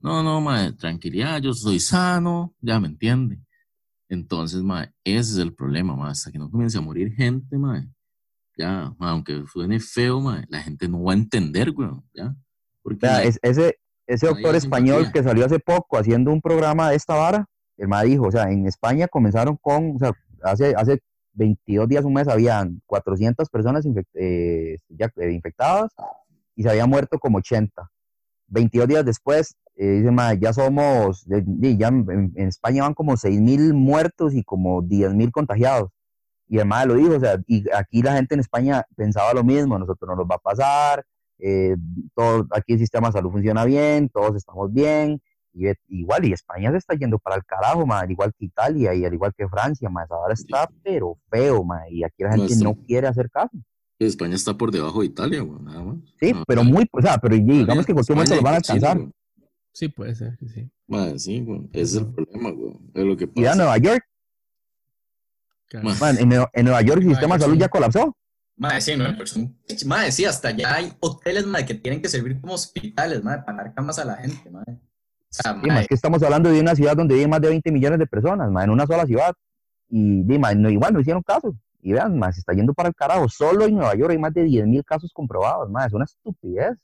no, 0.00 0.22
no, 0.22 0.40
mae, 0.40 0.72
tranquilidad, 0.72 1.42
yo 1.42 1.52
soy 1.52 1.80
sano, 1.80 2.54
ya 2.62 2.80
me 2.80 2.88
entiende. 2.88 3.42
Entonces, 4.10 4.62
mae, 4.62 4.92
ese 5.04 5.18
es 5.32 5.38
el 5.38 5.54
problema, 5.54 5.94
mae, 5.96 6.10
hasta 6.10 6.30
que 6.30 6.38
no 6.38 6.50
comience 6.50 6.76
a 6.76 6.80
morir 6.82 7.12
gente, 7.14 7.56
mae, 7.56 7.88
ya, 8.58 8.92
mae, 8.98 9.10
aunque 9.12 9.42
suene 9.50 9.80
feo, 9.80 10.20
mae, 10.20 10.44
la 10.48 10.60
gente 10.60 10.86
no 10.88 11.02
va 11.04 11.12
a 11.12 11.16
entender, 11.16 11.70
weón, 11.70 12.04
ya, 12.12 12.34
porque 12.82 13.06
Vea, 13.06 13.12
la- 13.18 13.22
es- 13.24 13.38
ese, 13.42 13.78
ese 14.06 14.26
doctor 14.26 14.54
español 14.56 15.12
que 15.12 15.22
salió 15.22 15.46
hace 15.46 15.58
poco 15.60 15.96
haciendo 15.96 16.32
un 16.32 16.40
programa 16.40 16.90
de 16.90 16.96
esta 16.96 17.14
vara, 17.14 17.46
el 17.76 17.88
ma 17.88 18.02
dijo, 18.02 18.26
o 18.26 18.30
sea, 18.32 18.50
en 18.50 18.66
España 18.66 19.06
comenzaron 19.08 19.56
con, 19.56 19.94
o 19.96 19.98
sea, 19.98 20.12
hace, 20.42 20.74
hace 20.76 21.00
22 21.34 21.88
días, 21.88 22.04
un 22.04 22.12
mes, 22.14 22.26
habían 22.28 22.82
400 22.86 23.48
personas 23.48 23.86
infect- 23.86 24.08
eh, 24.14 24.76
ya, 24.88 25.10
eh, 25.16 25.30
infectadas 25.32 25.92
y 26.56 26.64
se 26.64 26.68
habían 26.70 26.90
muerto 26.90 27.18
como 27.20 27.38
80. 27.38 27.88
22 28.48 28.88
días 28.88 29.04
después, 29.04 29.54
eh, 29.82 29.92
dice, 30.00 30.10
ma, 30.10 30.34
ya 30.34 30.52
somos, 30.52 31.24
ya 31.26 31.88
en, 31.88 32.32
en 32.36 32.48
España 32.48 32.82
van 32.82 32.92
como 32.92 33.16
6.000 33.16 33.72
muertos 33.72 34.34
y 34.34 34.42
como 34.44 34.82
10.000 34.82 35.30
contagiados. 35.30 35.90
Y 36.48 36.58
ma 36.64 36.84
lo 36.84 36.94
dijo, 36.96 37.14
o 37.16 37.20
sea, 37.20 37.40
y 37.46 37.64
aquí 37.74 38.02
la 38.02 38.14
gente 38.14 38.34
en 38.34 38.40
España 38.40 38.84
pensaba 38.94 39.32
lo 39.32 39.42
mismo, 39.42 39.76
a 39.76 39.78
nosotros 39.78 40.06
no 40.08 40.16
nos 40.16 40.26
va 40.26 40.34
a 40.34 40.38
pasar, 40.38 41.04
eh, 41.38 41.76
todo, 42.14 42.46
aquí 42.50 42.74
el 42.74 42.78
sistema 42.80 43.08
de 43.08 43.12
salud 43.12 43.30
funciona 43.30 43.64
bien, 43.64 44.08
todos 44.10 44.36
estamos 44.36 44.70
bien, 44.72 45.22
y 45.54 45.64
ve- 45.64 45.78
igual, 45.88 46.24
y 46.26 46.32
España 46.32 46.70
se 46.72 46.76
está 46.76 46.94
yendo 46.94 47.18
para 47.18 47.36
el 47.36 47.44
carajo, 47.44 47.86
ma, 47.86 48.00
al 48.00 48.10
igual 48.10 48.32
que 48.36 48.44
Italia 48.44 48.92
y 48.94 49.04
al 49.06 49.14
igual 49.14 49.32
que 49.34 49.48
Francia, 49.48 49.88
ma, 49.88 50.04
ahora 50.10 50.34
está 50.34 50.68
pero 50.82 51.16
feo, 51.30 51.64
ma, 51.64 51.88
y 51.88 52.02
aquí 52.04 52.22
la 52.24 52.32
gente 52.32 52.52
no 52.64 52.74
quiere 52.84 53.06
hacer 53.06 53.30
caso. 53.30 53.56
España 53.98 54.34
está 54.34 54.52
por 54.54 54.70
debajo 54.72 55.00
de 55.00 55.06
Italia, 55.06 55.42
weón, 55.42 55.64
nada 55.64 55.82
más. 55.82 55.96
Sí, 56.18 56.32
pero 56.46 56.64
muy, 56.64 56.86
o 56.90 57.00
sea, 57.00 57.16
pero 57.18 57.34
digamos 57.36 57.86
que 57.86 57.92
en 57.92 57.94
cualquier 57.96 58.16
momento 58.16 58.34
los 58.34 58.44
van 58.44 58.54
a 58.54 58.60
Chile, 58.60 58.78
alcanzar. 58.86 59.12
Sí, 59.72 59.88
puede 59.88 60.14
ser 60.14 60.36
que 60.36 60.48
sí. 60.48 60.70
Mae, 60.88 61.18
sí, 61.18 61.40
weón, 61.42 61.70
ese 61.72 61.82
es 61.82 61.94
el 61.96 62.12
problema, 62.12 62.50
weón, 62.50 62.90
es 62.94 63.04
lo 63.04 63.16
que 63.16 63.30
Y 63.34 63.44
a 63.44 63.50
pasa. 63.50 63.56
Nueva 63.56 63.78
York, 63.78 64.04
Claro. 65.68 65.88
Ma, 65.88 65.94
man, 66.00 66.18
en, 66.18 66.28
Nueva- 66.28 66.50
en 66.52 66.64
Nueva 66.64 66.82
York 66.82 66.98
el 66.98 67.04
Nueva 67.04 67.14
sistema 67.20 67.34
de 67.36 67.40
salud 67.42 67.54
sí. 67.54 67.60
ya 67.60 67.68
colapsó. 67.68 68.16
Madre, 68.56 68.80
sí, 68.80 68.96
no, 68.96 69.26
son- 69.26 69.56
madre, 69.86 70.12
sí, 70.12 70.24
hasta 70.24 70.50
ya 70.50 70.74
hay 70.74 70.92
hoteles, 71.00 71.46
madre, 71.46 71.64
que 71.66 71.74
tienen 71.74 72.02
que 72.02 72.08
servir 72.08 72.40
como 72.40 72.54
hospitales, 72.54 73.22
madre, 73.22 73.42
para 73.46 73.58
dar 73.58 73.74
camas 73.74 73.98
a 74.00 74.04
la 74.04 74.16
gente, 74.16 74.50
madre. 74.50 74.72
O 74.72 75.26
sea, 75.30 75.52
Sí, 75.54 75.66
madre, 75.68 75.82
es 75.82 75.88
que 75.88 75.94
estamos 75.94 76.20
hablando 76.24 76.50
de 76.50 76.60
una 76.60 76.74
ciudad 76.74 76.96
donde 76.96 77.14
viven 77.14 77.30
más 77.30 77.40
de 77.40 77.48
20 77.48 77.70
millones 77.70 77.98
de 78.00 78.06
personas, 78.08 78.50
ma, 78.50 78.64
en 78.64 78.70
una 78.70 78.84
sola 78.86 79.06
ciudad. 79.06 79.32
Y 79.88 80.22
di, 80.24 80.38
ma, 80.38 80.52
no, 80.54 80.68
igual 80.68 80.92
no 80.92 81.00
hicieron 81.00 81.22
caso. 81.22 81.54
Y 81.82 81.92
vean, 81.92 82.18
ma, 82.18 82.32
se 82.32 82.40
está 82.40 82.52
yendo 82.52 82.74
para 82.74 82.88
el 82.88 82.94
carajo. 82.94 83.28
Solo 83.28 83.64
en 83.64 83.74
Nueva 83.76 83.94
York 83.94 84.10
hay 84.10 84.18
más 84.18 84.34
de 84.34 84.42
10 84.42 84.66
mil 84.66 84.84
casos 84.84 85.10
comprobados. 85.14 85.70
Ma, 85.70 85.86
es 85.86 85.92
una 85.92 86.04
estupidez. 86.04 86.76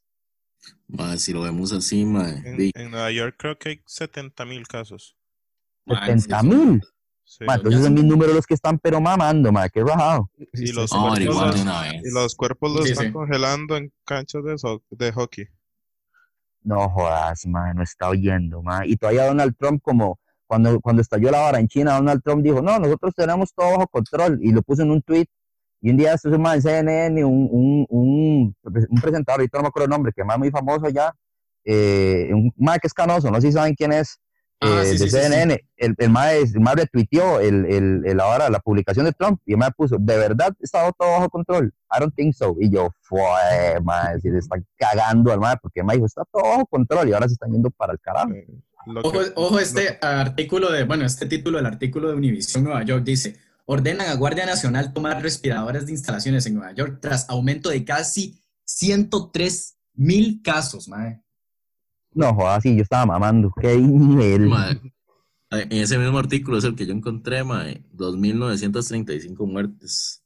Si 1.18 1.32
lo 1.32 1.42
vemos 1.42 1.72
así, 1.72 2.04
mae, 2.04 2.42
En, 2.74 2.90
Nueva 2.90 3.10
York 3.10 3.36
creo 3.38 3.58
que 3.58 3.68
hay 3.70 3.80
70 3.86 4.44
mil 4.44 4.66
casos. 4.66 5.16
madre, 5.84 6.06
70 6.18 6.42
mil. 6.42 6.82
Sí. 7.28 7.44
Ma, 7.44 7.56
entonces 7.56 7.82
son 7.82 7.94
mis 7.94 8.04
números 8.04 8.34
los 8.36 8.46
que 8.46 8.54
están 8.54 8.78
pero 8.78 9.00
mamando, 9.00 9.50
ma, 9.50 9.68
qué 9.68 9.82
rajado. 9.82 10.30
Y 10.52 10.70
los 10.72 10.90
cuerpos 10.90 11.26
los- 11.34 11.60
una 11.60 11.82
vez. 11.82 12.02
Y 12.04 12.14
los 12.14 12.34
cuerpos 12.36 12.72
los 12.72 12.84
Sí, 12.84 12.92
están 12.92 13.06
sí. 13.08 13.12
congelando 13.12 13.76
en 13.76 13.92
canchas 14.04 14.44
de, 14.44 14.56
so- 14.58 14.82
de 14.90 15.12
hockey. 15.12 15.46
No 16.62 16.88
jodas, 16.88 17.46
ma, 17.46 17.72
no 17.74 17.82
está 17.82 18.08
oyendo, 18.08 18.62
ma. 18.62 18.86
Y 18.86 18.96
todavía 18.96 19.26
Donald 19.26 19.56
Trump, 19.58 19.80
como 19.82 20.18
cuando, 20.46 20.80
cuando 20.80 21.02
estalló 21.02 21.30
la 21.32 21.40
vara 21.40 21.58
en 21.58 21.66
China, 21.68 21.94
Donald 21.94 22.22
Trump 22.22 22.42
dijo, 22.44 22.62
no, 22.62 22.78
nosotros 22.78 23.14
tenemos 23.14 23.52
todo 23.54 23.70
bajo 23.72 23.88
control. 23.88 24.38
Y 24.42 24.52
lo 24.52 24.62
puso 24.62 24.82
en 24.82 24.90
un 24.92 25.02
tweet. 25.02 25.26
Y 25.80 25.90
un 25.90 25.96
día 25.96 26.14
esto 26.14 26.28
es 26.28 26.34
en 26.34 26.62
CNN, 26.62 27.24
un, 27.24 27.48
un, 27.50 27.86
un, 27.88 28.56
un 28.62 29.00
presentador, 29.00 29.40
ahorita 29.40 29.58
no 29.58 29.62
me 29.62 29.68
acuerdo 29.68 29.84
el 29.84 29.90
nombre, 29.90 30.12
que 30.14 30.22
es 30.22 30.38
muy 30.38 30.50
famoso 30.50 30.86
allá, 30.86 31.14
eh, 31.64 32.30
un 32.32 32.52
ma 32.56 32.78
que 32.78 32.86
es 32.86 32.94
canoso, 32.94 33.30
no 33.30 33.40
sé 33.40 33.48
si 33.48 33.52
saben 33.52 33.74
quién 33.74 33.92
es, 33.92 34.18
Ah, 34.58 34.80
eh, 34.82 34.86
sí, 34.86 34.92
de 34.92 34.98
sí, 34.98 35.10
sí, 35.10 35.10
sí. 35.10 35.16
CNN, 35.22 35.60
el, 35.76 35.94
el 35.98 36.10
mae 36.10 36.74
retuiteó 36.74 37.40
el, 37.40 37.66
el, 37.66 38.02
el 38.06 38.20
ahora 38.20 38.48
la 38.48 38.58
publicación 38.58 39.04
de 39.04 39.12
Trump 39.12 39.38
y 39.44 39.52
el 39.52 39.58
puso, 39.76 39.98
de 40.00 40.16
verdad 40.16 40.54
estaba 40.60 40.90
todo 40.92 41.10
bajo 41.10 41.28
control, 41.28 41.74
I 41.94 42.00
don't 42.00 42.14
think 42.14 42.32
so, 42.34 42.56
y 42.58 42.70
yo, 42.70 42.88
fue, 43.02 43.20
mae, 43.84 44.18
si 44.20 44.30
le 44.30 44.38
están 44.38 44.64
cagando 44.78 45.30
al 45.30 45.40
mae, 45.40 45.56
porque 45.60 45.80
el 45.80 45.86
mae 45.86 45.96
dijo, 45.96 46.06
está 46.06 46.22
todo 46.32 46.42
bajo 46.42 46.66
control 46.66 47.06
y 47.06 47.12
ahora 47.12 47.28
se 47.28 47.34
están 47.34 47.52
yendo 47.52 47.70
para 47.70 47.92
el 47.92 48.00
carajo. 48.00 48.30
Eh, 48.32 48.46
Ojo, 49.02 49.10
que- 49.12 49.32
ojo 49.34 49.58
este 49.58 49.98
artículo 50.00 50.70
de, 50.72 50.84
bueno, 50.84 51.04
este 51.04 51.26
título 51.26 51.58
del 51.58 51.66
artículo 51.66 52.08
de 52.08 52.14
Univision 52.14 52.64
Nueva 52.64 52.82
York 52.84 53.04
dice, 53.04 53.36
ordenan 53.66 54.08
a 54.08 54.14
Guardia 54.14 54.46
Nacional 54.46 54.92
tomar 54.92 55.22
respiradores 55.22 55.86
de 55.86 55.92
instalaciones 55.92 56.46
en 56.46 56.54
Nueva 56.54 56.72
York 56.72 56.98
tras 57.00 57.28
aumento 57.28 57.68
de 57.68 57.84
casi 57.84 58.40
103 58.64 59.76
mil 59.94 60.40
casos, 60.42 60.88
mae. 60.88 61.20
No, 62.12 62.34
joder, 62.34 62.62
sí, 62.62 62.74
yo 62.76 62.82
estaba 62.82 63.04
mamando, 63.06 63.52
qué 63.60 63.76
nivel. 63.76 64.48
Mae, 64.48 64.80
en 65.50 65.72
ese 65.72 65.98
mismo 65.98 66.18
artículo 66.18 66.58
es 66.58 66.64
el 66.64 66.74
que 66.74 66.86
yo 66.86 66.92
encontré, 66.92 67.44
mae, 67.44 67.84
2.935 67.92 69.46
muertes. 69.46 70.22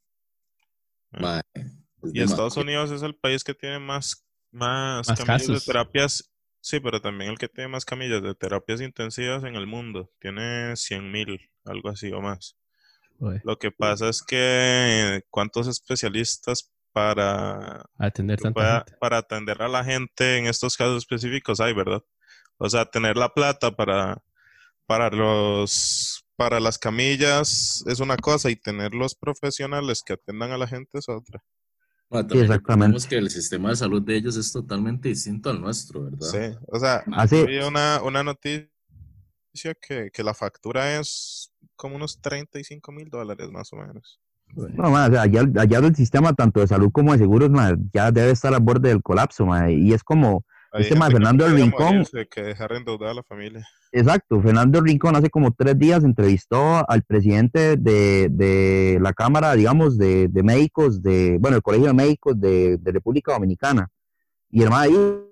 Mae, 1.11 1.42
es 1.55 2.14
Y 2.14 2.20
Estados. 2.20 2.57
Unidos 2.57 2.90
es 2.90 3.03
el 3.03 3.14
país 3.16 3.42
que 3.42 3.55
tiene 3.55 3.79
más, 3.79 4.24
más, 4.53 5.09
Más 5.09 5.18
camillas 5.18 5.42
casos. 5.42 5.66
de 5.66 5.72
terapias. 5.72 6.31
Sí, 6.62 6.79
pero 6.79 7.00
también 7.00 7.31
el 7.31 7.38
que 7.38 7.48
tiene 7.48 7.68
más 7.68 7.85
camillas 7.85 8.22
de 8.22 8.35
terapias 8.35 8.81
intensivas 8.83 9.44
en 9.44 9.57
el 9.57 9.66
mundo. 9.66 10.11
Tiene 10.20 10.72
100.000, 10.76 11.50
algo 11.64 11.88
así 11.88 12.12
o 12.12 12.20
más. 12.20 12.57
Joder, 13.21 13.41
Lo 13.45 13.57
que 13.59 13.71
pasa 13.71 14.09
es 14.09 14.23
que 14.23 15.23
cuántos 15.31 15.69
especialistas 15.69 16.73
para, 16.93 17.85
atender 17.99 18.41
tanta 18.41 18.55
pueda- 18.55 18.79
gente. 18.85 18.97
para 18.99 19.19
atender 19.19 19.63
a 19.63 19.69
la 19.69 19.85
gente 19.85 20.39
en 20.39 20.47
estos 20.47 20.77
casos 20.77 20.97
específicos 20.99 21.61
hay, 21.61 21.73
¿verdad? 21.75 22.03
O 22.57 22.69
sea, 22.69 22.85
tener 22.87 23.17
la 23.17 23.29
plata 23.33 23.71
para, 23.77 24.21
para 24.87 25.09
los 25.11 26.25
para 26.37 26.59
las 26.59 26.79
camillas 26.79 27.85
es 27.87 28.01
una 28.01 28.17
cosa 28.17 28.49
y 28.51 28.57
tener 28.57 28.95
los 28.95 29.15
profesionales 29.15 30.03
que 30.03 30.15
atendan 30.15 30.53
a 30.53 30.57
la 30.59 30.67
gente 30.67 30.99
es 30.99 31.07
otra. 31.09 31.45
Mae, 32.09 32.23
también 32.25 32.47
exactamente. 32.47 33.07
que 33.09 33.17
el 33.19 33.29
sistema 33.31 33.69
de 33.69 33.77
salud 33.77 34.03
de 34.03 34.17
ellos 34.17 34.37
es 34.37 34.51
totalmente 34.51 35.11
distinto 35.11 35.51
al 35.51 35.61
nuestro, 35.61 36.05
¿verdad? 36.05 36.27
Sí, 36.27 36.59
o 36.69 36.81
sea, 36.81 37.05
Así, 37.13 37.39
había 37.39 37.69
una, 37.69 38.01
una 38.03 38.25
noticia 38.25 38.71
que, 39.81 40.11
que 40.11 40.23
la 40.25 40.33
factura 40.35 40.99
es 40.99 41.50
como 41.81 41.97
unos 41.97 42.21
35 42.21 42.93
mil 42.93 43.09
dólares 43.09 43.51
más 43.51 43.73
o 43.73 43.77
menos. 43.77 44.21
No, 44.55 44.90
mae, 44.90 45.09
o 45.09 45.12
sea, 45.12 45.23
allá, 45.23 45.43
allá 45.59 45.79
el 45.79 45.95
sistema 45.97 46.35
tanto 46.35 46.61
de 46.61 46.66
salud 46.66 46.90
como 46.93 47.12
de 47.12 47.19
seguros, 47.19 47.49
mae, 47.51 47.75
ya 47.95 48.11
debe 48.12 48.33
estar 48.33 48.53
al 48.53 48.61
borde 48.61 48.90
del 48.90 49.03
colapso, 49.03 49.47
mae, 49.47 49.73
y 49.75 49.93
es 49.95 50.03
como, 50.05 50.45
Este 50.73 50.95
que 50.95 51.01
Fernando 51.01 51.45
prefiere 51.47 51.71
Rincón- 51.71 51.93
morirse 51.95 52.27
que 52.29 52.43
dejar 52.43 52.73
endeudada 52.73 53.12
a 53.12 53.14
la 53.14 53.23
familia. 53.23 53.66
Exacto, 53.93 54.40
Fernando 54.43 54.81
Rincón 54.83 55.16
hace 55.16 55.31
como 55.31 55.53
tres 55.53 55.79
días 55.79 56.05
entrevistó 56.05 56.88
al 56.88 57.03
presidente 57.03 57.77
de, 57.77 58.29
de 58.31 58.99
la 59.01 59.12
Cámara, 59.12 59.55
digamos, 59.55 59.97
de, 59.97 60.29
de 60.29 60.43
médicos, 60.43 61.01
de, 61.03 61.38
bueno, 61.40 61.57
el 61.57 61.62
Colegio 61.62 61.87
de 61.87 61.95
Médicos 61.95 62.38
de, 62.40 62.77
de 62.77 62.93
República 62.93 63.33
Dominicana. 63.33 63.88
Y 64.51 64.62
el 64.62 64.69
dijo, 64.88 65.31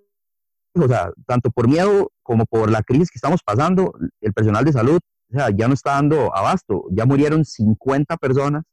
o 0.85 0.89
sea, 0.89 1.11
tanto 1.27 1.51
por 1.51 1.69
miedo 1.69 2.11
como 2.23 2.47
por 2.47 2.71
la 2.71 2.83
crisis 2.83 3.11
que 3.11 3.19
estamos 3.19 3.43
pasando, 3.45 3.93
el 4.21 4.33
personal 4.33 4.65
de 4.65 4.73
salud, 4.73 5.01
o 5.31 5.35
sea, 5.35 5.51
ya 5.51 5.69
no 5.69 5.75
está 5.75 5.93
dando 5.93 6.35
abasto. 6.35 6.85
Ya 6.91 7.05
murieron 7.07 7.45
50 7.45 8.17
personas 8.17 8.65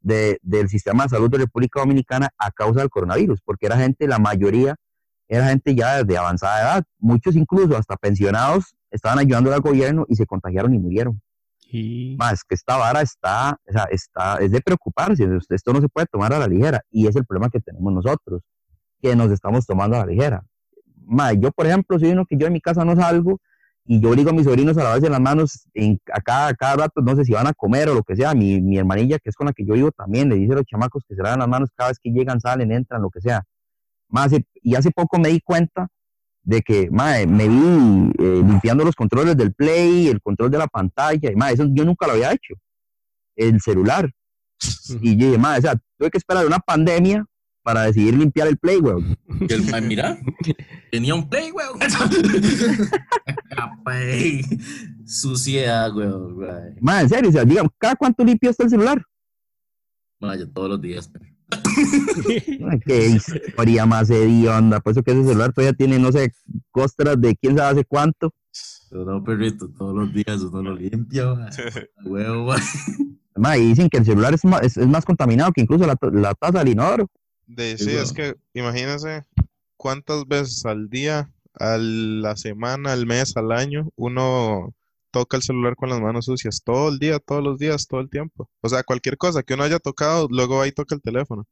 de- 0.00 0.38
del 0.42 0.68
sistema 0.68 1.04
de 1.04 1.08
salud 1.10 1.30
de 1.30 1.38
República 1.38 1.80
Dominicana 1.80 2.28
a 2.38 2.50
causa 2.50 2.80
del 2.80 2.90
coronavirus, 2.90 3.40
porque 3.44 3.66
era 3.66 3.76
gente, 3.78 4.06
la 4.06 4.18
mayoría, 4.18 4.76
era 5.28 5.48
gente 5.48 5.74
ya 5.74 6.04
de 6.04 6.18
avanzada 6.18 6.60
edad. 6.60 6.84
Muchos 6.98 7.36
incluso 7.36 7.76
hasta 7.76 7.96
pensionados 7.96 8.74
estaban 8.90 9.18
ayudando 9.18 9.52
al 9.52 9.60
gobierno 9.60 10.04
y 10.08 10.16
se 10.16 10.26
contagiaron 10.26 10.74
y 10.74 10.78
murieron. 10.78 11.20
Y 11.70 12.16
Más 12.18 12.44
que 12.44 12.54
esta 12.54 12.76
vara 12.76 13.00
está, 13.00 13.58
o 13.68 13.72
sea, 13.72 13.84
está, 13.90 14.36
es 14.36 14.52
de 14.52 14.60
preocuparse, 14.60 15.26
esto 15.48 15.72
no 15.72 15.80
se 15.80 15.88
puede 15.88 16.06
tomar 16.06 16.32
a 16.32 16.38
la 16.38 16.46
ligera 16.46 16.82
y 16.90 17.06
es 17.08 17.16
el 17.16 17.24
problema 17.24 17.50
que 17.50 17.58
tenemos 17.60 17.92
nosotros, 17.92 18.42
que 19.00 19.16
nos 19.16 19.30
estamos 19.32 19.66
tomando 19.66 19.96
a 19.96 20.00
la 20.00 20.06
ligera. 20.06 20.44
Ma, 21.06 21.32
yo, 21.32 21.50
por 21.50 21.66
ejemplo, 21.66 21.98
soy 21.98 22.10
uno 22.10 22.26
que 22.26 22.36
yo 22.36 22.46
en 22.46 22.52
mi 22.52 22.60
casa 22.60 22.84
no 22.84 22.94
salgo 22.94 23.40
y 23.86 24.00
yo 24.00 24.10
obligo 24.10 24.30
a 24.30 24.32
mis 24.32 24.44
sobrinos 24.44 24.76
a 24.78 24.82
lavarse 24.84 25.10
las 25.10 25.20
manos 25.20 25.66
en, 25.74 26.00
a, 26.12 26.20
cada, 26.20 26.48
a 26.48 26.54
cada 26.54 26.76
rato, 26.76 27.02
no 27.02 27.14
sé 27.16 27.24
si 27.24 27.32
van 27.32 27.46
a 27.46 27.52
comer 27.52 27.88
o 27.90 27.94
lo 27.94 28.02
que 28.02 28.16
sea. 28.16 28.34
Mi, 28.34 28.60
mi 28.60 28.78
hermanilla, 28.78 29.18
que 29.18 29.28
es 29.30 29.36
con 29.36 29.46
la 29.46 29.52
que 29.52 29.64
yo 29.66 29.74
vivo, 29.74 29.90
también 29.92 30.28
le 30.30 30.36
dice 30.36 30.52
a 30.52 30.56
los 30.56 30.64
chamacos 30.64 31.02
que 31.06 31.14
se 31.14 31.22
lavan 31.22 31.40
las 31.40 31.48
manos 31.48 31.68
cada 31.76 31.90
vez 31.90 31.98
que 32.02 32.10
llegan, 32.10 32.40
salen, 32.40 32.72
entran, 32.72 33.02
lo 33.02 33.10
que 33.10 33.20
sea. 33.20 33.42
Hace- 34.12 34.46
y 34.62 34.74
hace 34.74 34.90
poco 34.90 35.18
me 35.18 35.28
di 35.28 35.40
cuenta 35.40 35.88
de 36.42 36.62
que, 36.62 36.88
mae, 36.90 37.26
me 37.26 37.48
vi 37.48 38.12
eh, 38.18 38.42
limpiando 38.46 38.84
los 38.84 38.94
controles 38.94 39.36
del 39.36 39.52
play, 39.54 40.08
el 40.08 40.20
control 40.22 40.50
de 40.50 40.58
la 40.58 40.66
pantalla, 40.66 41.30
y 41.30 41.36
mae, 41.36 41.54
eso 41.54 41.66
yo 41.70 41.84
nunca 41.84 42.06
lo 42.06 42.12
había 42.14 42.32
hecho. 42.32 42.54
El 43.36 43.60
celular. 43.60 44.10
Y 45.02 45.16
yo 45.16 45.26
dije, 45.26 45.38
mae, 45.38 45.58
o 45.58 45.62
sea, 45.62 45.74
tuve 45.98 46.10
que 46.10 46.18
esperar 46.18 46.46
una 46.46 46.58
pandemia 46.58 47.24
para 47.64 47.84
decidir 47.84 48.14
limpiar 48.14 48.46
el 48.46 48.58
play, 48.58 48.76
weón. 48.76 49.16
Y 49.48 49.52
el 49.52 49.64
mae, 49.70 49.80
mira, 49.80 50.18
tenía 50.92 51.14
un 51.14 51.28
play, 51.28 51.50
weón. 51.50 51.80
Suciedad, 55.06 55.96
weón. 55.96 56.36
Mae, 56.80 57.02
en 57.02 57.08
serio, 57.08 57.30
o 57.30 57.32
sea, 57.32 57.44
digan, 57.44 57.68
¿cada 57.78 57.96
cuánto 57.96 58.22
limpia 58.22 58.50
está 58.50 58.64
el 58.64 58.70
celular? 58.70 59.02
Mae, 60.20 60.38
yo 60.38 60.48
todos 60.50 60.70
los 60.70 60.80
días. 60.80 61.10
Qué 62.86 63.06
historia 63.06 63.86
más 63.86 64.10
hedionda. 64.10 64.80
Por 64.80 64.92
eso 64.92 65.02
que 65.02 65.12
ese 65.12 65.24
celular 65.24 65.52
todavía 65.52 65.72
tiene, 65.72 65.98
no 65.98 66.12
sé, 66.12 66.32
costras 66.70 67.20
de 67.20 67.34
quién 67.34 67.56
sabe 67.56 67.72
hace 67.72 67.84
cuánto. 67.86 68.30
Pero 68.90 69.04
no, 69.06 69.24
perrito, 69.24 69.70
todos 69.70 69.94
los 69.94 70.12
días 70.12 70.42
uno 70.42 70.62
lo 70.62 70.74
limpia, 70.74 71.34
mae. 71.34 71.50
Mae, 73.36 73.58
y 73.58 73.68
dicen 73.68 73.88
que 73.88 73.96
el 73.96 74.04
celular 74.04 74.34
es 74.34 74.44
más, 74.44 74.62
es, 74.62 74.76
es 74.76 74.86
más 74.86 75.04
contaminado 75.04 75.50
que 75.52 75.62
incluso 75.62 75.86
la, 75.86 75.96
la 76.12 76.34
taza 76.34 76.58
del 76.58 76.68
inodoro. 76.68 77.10
De, 77.46 77.76
Sí, 77.78 77.84
sí, 77.84 77.90
es 77.92 78.12
que 78.12 78.34
imagínense 78.54 79.24
cuántas 79.76 80.26
veces 80.26 80.64
al 80.64 80.88
día, 80.88 81.30
a 81.58 81.76
la 81.78 82.36
semana, 82.36 82.92
al 82.92 83.06
mes, 83.06 83.36
al 83.36 83.52
año, 83.52 83.88
uno 83.96 84.74
toca 85.10 85.36
el 85.36 85.42
celular 85.42 85.76
con 85.76 85.88
las 85.90 86.00
manos 86.00 86.24
sucias 86.24 86.62
todo 86.64 86.88
el 86.88 86.98
día, 86.98 87.18
todos 87.20 87.42
los 87.44 87.58
días, 87.58 87.86
todo 87.86 88.00
el 88.00 88.10
tiempo. 88.10 88.48
O 88.62 88.68
sea, 88.68 88.82
cualquier 88.82 89.16
cosa 89.16 89.42
que 89.42 89.54
uno 89.54 89.62
haya 89.62 89.78
tocado, 89.78 90.26
luego 90.30 90.58
va 90.58 90.66
y 90.66 90.72
toca 90.72 90.94
el 90.94 91.02
teléfono. 91.02 91.46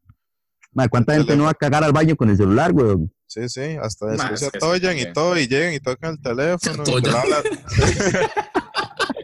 Mae, 0.73 0.89
¿cuánta 0.89 1.13
El 1.13 1.19
gente 1.21 1.37
no 1.37 1.45
va 1.45 1.51
a 1.51 1.55
cagar 1.55 1.85
al 1.85 1.93
baño 1.93 2.17
con 2.17 2.31
el 2.31 2.37
celular, 2.37 2.73
weón? 2.73 3.13
Sí, 3.27 3.49
sí, 3.49 3.77
hasta 3.81 4.07
después 4.07 4.43
es 4.43 4.49
se 4.51 4.57
atollan 4.57 4.99
y 4.99 5.13
todo, 5.13 5.39
y 5.39 5.47
llegan 5.47 5.73
y 5.75 5.81
tocan 5.81 6.13
el 6.13 6.21
teléfono, 6.23 6.83
y 6.83 6.87
se 6.87 7.01
la- 7.03 7.25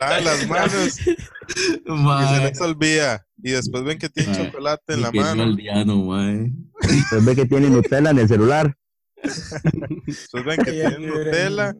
lavan 0.00 0.24
las 0.24 0.46
manos 0.48 0.98
y 1.00 2.34
se 2.34 2.40
les 2.44 2.60
olvida. 2.60 3.26
Y 3.42 3.52
después 3.52 3.84
ven 3.84 3.98
que 3.98 4.08
tiene 4.08 4.30
Ma, 4.30 4.36
chocolate 4.44 4.94
en 4.94 5.02
la 5.02 5.12
mano. 5.12 5.42
aldeano, 5.44 6.04
mae. 6.04 6.52
Usted 6.80 7.22
ve 7.22 7.36
que 7.36 7.46
tiene 7.46 7.70
Nutella 7.70 8.10
en 8.10 8.18
el 8.18 8.28
celular. 8.28 8.76
Después 10.06 10.44
ven 10.44 10.56
que 10.64 10.72
tiene 10.72 10.98
Nutella. 10.98 11.74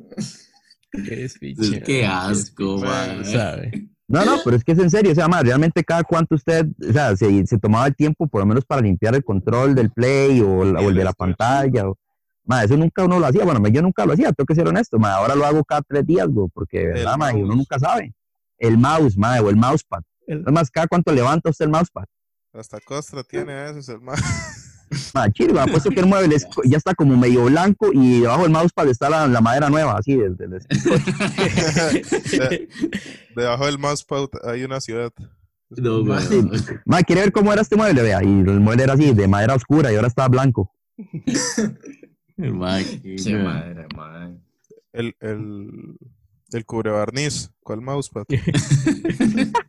Qué 0.93 1.25
Es 1.25 1.39
mae, 1.43 2.05
asco. 2.07 2.79
¿Sabe? 3.25 3.89
No, 4.07 4.25
no, 4.25 4.37
pero 4.43 4.57
es 4.57 4.65
que 4.65 4.73
es 4.73 4.79
en 4.79 4.89
serio, 4.89 5.13
o 5.13 5.15
sea, 5.15 5.29
mae, 5.29 5.43
realmente 5.43 5.85
cada 5.85 6.03
cuánto 6.03 6.35
usted, 6.35 6.67
o 6.89 6.93
sea, 6.93 7.15
se, 7.15 7.47
se 7.47 7.59
tomaba 7.59 7.87
el 7.89 7.95
tiempo 7.95 8.27
por 8.27 8.41
lo 8.41 8.47
menos 8.47 8.65
para 8.65 8.81
limpiar 8.81 9.15
el 9.15 9.23
control 9.23 9.75
del 9.75 9.91
play 9.91 10.41
o, 10.41 10.65
la- 10.65 10.81
o 10.81 10.89
el 10.89 10.95
de 10.95 11.05
la 11.05 11.13
pantalla. 11.13 11.89
O, 11.89 11.99
eso 12.65 12.77
nunca 12.79 13.05
uno 13.05 13.19
lo 13.19 13.27
hacía, 13.27 13.45
bueno, 13.45 13.67
yo 13.69 13.83
nunca 13.83 14.07
lo 14.07 14.15
hacía, 14.15 14.33
tengo 14.33 14.47
que 14.47 14.55
ser 14.55 14.67
honesto, 14.67 14.97
ahora 15.05 15.35
lo 15.35 15.45
hago 15.45 15.63
cada 15.65 15.83
tres 15.83 16.07
días, 16.07 16.27
güey, 16.29 16.49
porque, 16.55 16.79
de 16.79 16.87
verdad, 16.95 17.17
uno 17.35 17.55
nunca 17.55 17.79
sabe. 17.79 18.15
El 18.57 18.79
mouse, 18.79 19.19
mae, 19.19 19.41
o 19.41 19.51
el 19.51 19.57
mousepad. 19.57 20.01
El- 20.29 20.45
Es 20.47 20.53
más, 20.53 20.71
cada 20.71 20.87
cuánto 20.87 21.11
levanta 21.13 21.51
usted 21.51 21.65
el 21.65 21.73
mousepad. 21.73 22.05
Hasta 22.53 22.79
costra 22.81 23.25
tiene 23.25 23.53
a 23.53 23.65
veces 23.73 23.89
el 23.89 24.01
más. 24.01 24.21
Mae, 25.15 25.31
chido, 25.33 25.53
me 25.53 25.61
ha 25.61 25.67
puesto 25.67 25.91
que 25.91 26.01
el 26.01 26.07
mueble 26.07 26.35
es- 26.37 26.47
ya 26.65 26.79
está 26.79 26.95
como 26.95 27.15
medio 27.17 27.45
blanco 27.45 27.91
y 27.93 28.21
debajo 28.21 28.43
del 28.45 28.53
mousepad 28.53 28.89
está 28.89 29.11
la, 29.11 29.27
la 29.27 29.41
madera 29.43 29.69
nueva, 29.69 29.99
así, 29.99 30.17
desde 30.17 30.45
el 30.45 30.59
Debajo 33.37 33.67
del 33.67 33.79
mousepad 33.79 34.29
hay 34.45 34.65
una 34.65 34.81
ciudad. 34.81 35.13
No. 35.71 36.03
Mae, 36.87 37.05
¿quiere 37.05 37.23
ver 37.23 37.33
cómo 37.33 37.53
era 37.53 37.63
este 37.63 37.77
mueble? 37.77 38.03
Vea, 38.03 38.23
y 38.23 38.27
el 38.27 38.61
mueble 38.61 38.85
era 38.85 38.95
así, 38.95 39.13
de 39.13 39.29
madera 39.29 39.55
oscura 39.55 39.93
y 39.93 39.97
ahora 39.97 40.09
está 40.09 40.27
blanco. 40.29 40.73
Mae, 42.37 42.85
qué 43.03 43.17
Qué 43.17 43.35
mae. 43.35 43.45
madre, 43.45 43.87
mae. 43.95 44.39
El, 44.93 45.15
el, 46.51 46.59
el 46.59 46.65
cubrebarniz. 46.65 47.51
¿Cuál 47.63 47.81
mousepad? 47.81 48.25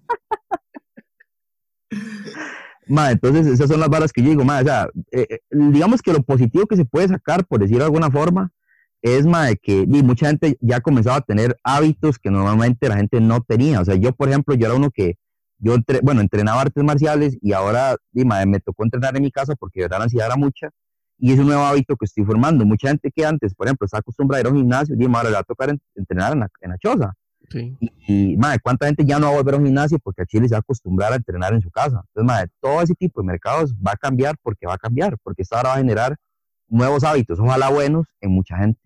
Ma, 2.88 3.12
entonces 3.12 3.46
esas 3.46 3.70
son 3.70 3.80
las 3.80 3.90
varas 3.90 4.12
que 4.12 4.24
yo 4.24 4.30
digo, 4.30 4.44
ma, 4.44 4.60
o 4.60 4.64
sea, 4.64 4.90
eh, 5.12 5.28
eh, 5.30 5.40
digamos 5.52 6.02
que 6.02 6.12
lo 6.12 6.24
positivo 6.24 6.66
que 6.66 6.76
se 6.76 6.86
puede 6.86 7.08
sacar, 7.08 7.46
por 7.46 7.60
decirlo 7.60 7.80
de 7.82 7.86
alguna 7.86 8.10
forma, 8.10 8.52
es 9.04 9.26
ma, 9.28 9.46
de 9.46 9.58
que 9.58 9.86
di, 9.88 10.02
mucha 10.04 10.28
gente 10.28 10.58
ya 10.60 10.82
comenzaba 10.82 11.18
a 11.18 11.22
tener 11.22 11.56
hábitos 11.64 12.18
que 12.18 12.32
normalmente 12.32 12.90
la 12.90 12.98
gente 12.98 13.22
no 13.22 13.42
tenía. 13.42 13.80
O 13.80 13.86
sea, 13.86 13.96
yo, 13.96 14.12
por 14.14 14.28
ejemplo, 14.30 14.56
yo 14.56 14.66
era 14.66 14.76
uno 14.76 14.90
que, 14.92 15.18
yo, 15.60 15.76
entre- 15.76 16.02
bueno, 16.02 16.22
entrenaba 16.22 16.62
artes 16.62 16.84
marciales 16.84 17.38
y 17.42 17.54
ahora 17.54 17.96
di, 18.12 18.26
ma, 18.26 18.44
me 18.46 18.60
tocó 18.60 18.84
entrenar 18.84 19.16
en 19.16 19.24
mi 19.24 19.32
casa 19.32 19.56
porque 19.56 19.82
de 19.82 19.84
verdad 19.86 20.00
la 20.00 20.04
ansiedad 20.06 20.28
era 20.28 20.36
mucha 20.36 20.70
y 21.20 21.34
es 21.34 21.40
un 21.40 21.48
nuevo 21.48 21.64
hábito 21.64 21.96
que 21.98 22.06
estoy 22.06 22.24
formando. 22.26 22.66
Mucha 22.66 22.88
gente 22.88 23.12
que 23.14 23.26
antes, 23.26 23.54
por 23.54 23.68
ejemplo, 23.68 23.86
está 23.86 23.98
acostumbrada 24.00 24.40
a 24.40 24.42
ir 24.42 24.48
a 24.48 24.50
un 24.52 24.58
gimnasio, 24.58 24.96
ma, 25.10 25.18
ahora 25.20 25.30
le 25.30 25.34
va 25.36 25.42
a 25.42 25.44
tocar 25.44 25.70
en- 25.70 25.82
entrenar 25.96 26.34
en 26.34 26.40
la, 26.40 26.50
en 26.62 26.70
la 26.72 26.78
choza. 26.78 27.14
Sí. 27.52 27.76
Y, 28.08 28.38
madre, 28.38 28.60
¿cuánta 28.62 28.86
gente 28.86 29.04
ya 29.06 29.18
no 29.20 29.26
va 29.28 29.34
a 29.34 29.36
volver 29.38 29.56
a 29.56 29.58
un 29.58 29.66
gimnasio 29.66 29.98
porque 30.00 30.22
a 30.22 30.26
Chile 30.26 30.48
se 30.48 30.54
va 30.54 30.58
a 30.58 30.62
acostumbrar 30.62 31.14
a 31.14 31.16
entrenar 31.16 31.54
en 31.54 31.62
su 31.62 31.70
casa? 31.72 32.04
Entonces, 32.10 32.26
madre, 32.28 32.50
todo 32.62 32.82
ese 32.82 32.94
tipo 32.96 33.22
de 33.22 33.28
mercados 33.28 33.74
va 33.76 33.92
a 33.94 33.98
cambiar 33.98 34.36
porque 34.44 34.68
va 34.68 34.76
a 34.76 34.78
cambiar, 34.78 35.18
porque 35.24 35.42
esta 35.42 35.58
ahora 35.58 35.70
va 35.70 35.76
a 35.76 35.80
generar 35.80 36.16
nuevos 36.68 37.04
hábitos, 37.04 37.40
ojalá 37.40 37.70
buenos, 37.70 38.08
en 38.22 38.32
mucha 38.32 38.56
gente. 38.58 38.80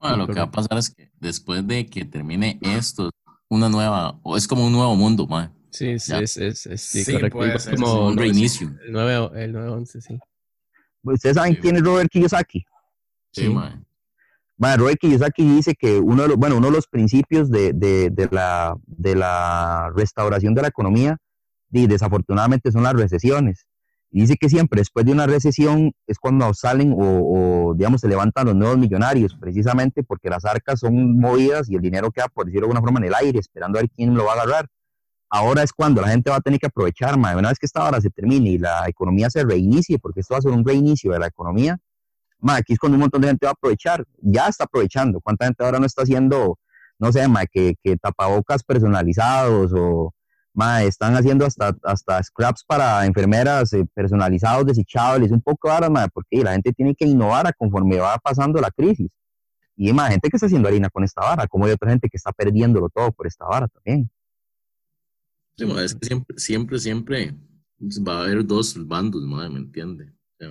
Bueno, 0.00 0.16
lo 0.16 0.26
que 0.28 0.34
va 0.34 0.46
a 0.46 0.50
pasar 0.50 0.78
es 0.78 0.88
que 0.88 1.10
después 1.20 1.66
de 1.66 1.84
que 1.86 2.06
termine 2.06 2.58
esto, 2.62 3.10
una 3.50 3.68
nueva, 3.68 4.18
o 4.22 4.36
es 4.38 4.48
como 4.48 4.64
un 4.66 4.72
nuevo 4.72 4.96
mundo, 4.96 5.26
mae. 5.26 5.50
Sí, 5.70 5.98
sí, 5.98 6.12
es, 6.14 6.36
es, 6.38 6.66
es- 6.66 6.80
sí, 6.82 7.04
Sí, 7.04 7.12
correcto. 7.12 7.58
ser, 7.58 7.76
como 7.76 8.06
un 8.08 8.16
reinicio. 8.16 8.68
el 8.86 8.92
9, 8.92 9.30
el 9.44 9.52
911, 9.52 10.00
sí. 10.00 10.18
¿Ustedes 11.02 11.36
saben 11.36 11.54
Sí. 11.54 11.60
quién 11.60 11.76
es 11.76 11.82
Robert 11.82 12.10
Kiyosaki? 12.10 12.64
Sí, 13.32 13.42
Sí. 13.42 13.48
mae. 13.48 13.78
Madre, 14.58 14.76
Robert 14.78 14.98
Kiyosaki 15.00 15.42
dice 15.56 15.74
que 15.74 15.98
uno 15.98 16.22
de 16.22 16.28
los, 16.28 16.36
bueno, 16.36 16.56
uno 16.58 16.66
de 16.66 16.74
los 16.74 16.86
principios 16.86 17.50
de, 17.50 17.72
de- 17.72 18.10
de 18.10 18.28
la, 18.30 18.76
de 18.86 19.14
la 19.14 19.90
restauración 19.96 20.54
de 20.54 20.62
la 20.62 20.68
economía, 20.68 21.16
y 21.72 21.86
desafortunadamente, 21.86 22.70
son 22.72 22.82
las 22.82 22.92
recesiones. 22.94 23.66
Y 24.10 24.22
dice 24.22 24.36
que 24.36 24.48
siempre 24.48 24.80
después 24.80 25.06
de 25.06 25.12
una 25.12 25.26
recesión 25.26 25.92
es 26.06 26.18
cuando 26.18 26.52
salen 26.52 26.92
o, 26.92 27.68
o, 27.68 27.74
digamos, 27.74 28.00
se 28.00 28.08
levantan 28.08 28.46
los 28.46 28.56
nuevos 28.56 28.76
millonarios, 28.76 29.36
precisamente 29.40 30.02
porque 30.02 30.28
las 30.28 30.44
arcas 30.44 30.80
son 30.80 31.18
movidas 31.18 31.70
y 31.70 31.76
el 31.76 31.80
dinero 31.80 32.10
queda, 32.10 32.26
por 32.28 32.44
decirlo 32.46 32.66
de 32.66 32.72
alguna 32.72 32.80
forma, 32.80 32.98
en 32.98 33.04
el 33.06 33.14
aire, 33.14 33.38
esperando 33.38 33.78
a 33.78 33.82
ver 33.82 33.90
quién 33.96 34.14
lo 34.14 34.24
va 34.24 34.32
a 34.32 34.42
agarrar. 34.42 34.66
Ahora 35.32 35.62
es 35.62 35.72
cuando 35.72 36.00
la 36.02 36.08
gente 36.08 36.28
va 36.28 36.36
a 36.36 36.40
tener 36.40 36.58
que 36.58 36.66
aprovechar, 36.66 37.16
madre, 37.16 37.38
una 37.38 37.50
vez 37.50 37.58
que 37.58 37.66
esta 37.66 37.84
hora 37.84 38.00
se 38.00 38.10
termine 38.10 38.50
y 38.50 38.58
la 38.58 38.88
economía 38.88 39.30
se 39.30 39.44
reinicie, 39.44 40.00
porque 40.00 40.20
esto 40.20 40.34
va 40.34 40.38
a 40.38 40.42
ser 40.42 40.50
un 40.50 40.64
reinicio 40.64 41.12
de 41.12 41.20
la 41.20 41.28
economía, 41.28 41.78
ma, 42.40 42.56
aquí 42.56 42.72
es 42.72 42.80
cuando 42.80 42.96
un 42.96 43.02
montón 43.02 43.20
de 43.20 43.28
gente 43.28 43.46
va 43.46 43.50
a 43.50 43.52
aprovechar, 43.52 44.04
ya 44.20 44.48
está 44.48 44.64
aprovechando. 44.64 45.20
¿Cuánta 45.20 45.44
gente 45.44 45.64
ahora 45.64 45.78
no 45.78 45.86
está 45.86 46.02
haciendo, 46.02 46.58
no 46.98 47.12
sé, 47.12 47.28
ma, 47.28 47.46
que, 47.46 47.76
tapabocas 48.02 48.64
personalizados 48.64 49.72
o 49.72 50.12
ma, 50.52 50.82
están 50.82 51.14
haciendo 51.16 51.46
hasta, 51.46 51.76
hasta 51.84 52.20
scraps 52.24 52.64
para 52.66 53.06
enfermeras 53.06 53.72
eh, 53.72 53.86
personalizados, 53.94 54.66
desechables, 54.66 55.30
un 55.30 55.42
poco 55.42 55.70
ahora, 55.70 55.88
ma, 55.90 56.08
porque 56.08 56.42
la 56.42 56.52
gente 56.52 56.72
tiene 56.72 56.96
que 56.96 57.06
innovar 57.06 57.46
a 57.46 57.52
conforme 57.52 57.98
va 57.98 58.18
pasando 58.18 58.60
la 58.60 58.70
crisis. 58.72 59.10
Y 59.76 59.86
hay 59.88 59.92
más 59.94 60.10
gente 60.10 60.28
que 60.28 60.36
está 60.36 60.46
haciendo 60.46 60.68
harina 60.68 60.90
con 60.90 61.04
esta 61.04 61.22
vara, 61.22 61.46
como 61.46 61.66
hay 61.66 61.72
otra 61.72 61.90
gente 61.90 62.08
que 62.08 62.16
está 62.16 62.32
perdiéndolo 62.32 62.88
todo 62.88 63.12
por 63.12 63.28
esta 63.28 63.46
vara 63.46 63.68
también. 63.68 64.10
Sí, 65.60 65.66
mae, 65.66 65.84
es 65.84 65.94
que 65.94 66.06
siempre, 66.06 66.38
siempre, 66.38 66.78
siempre 66.78 67.34
va 68.08 68.20
a 68.20 68.22
haber 68.22 68.46
dos 68.46 68.74
bandos, 68.88 69.22
mae, 69.24 69.50
¿me 69.50 69.58
entiende? 69.58 70.04
O 70.06 70.36
sea, 70.38 70.48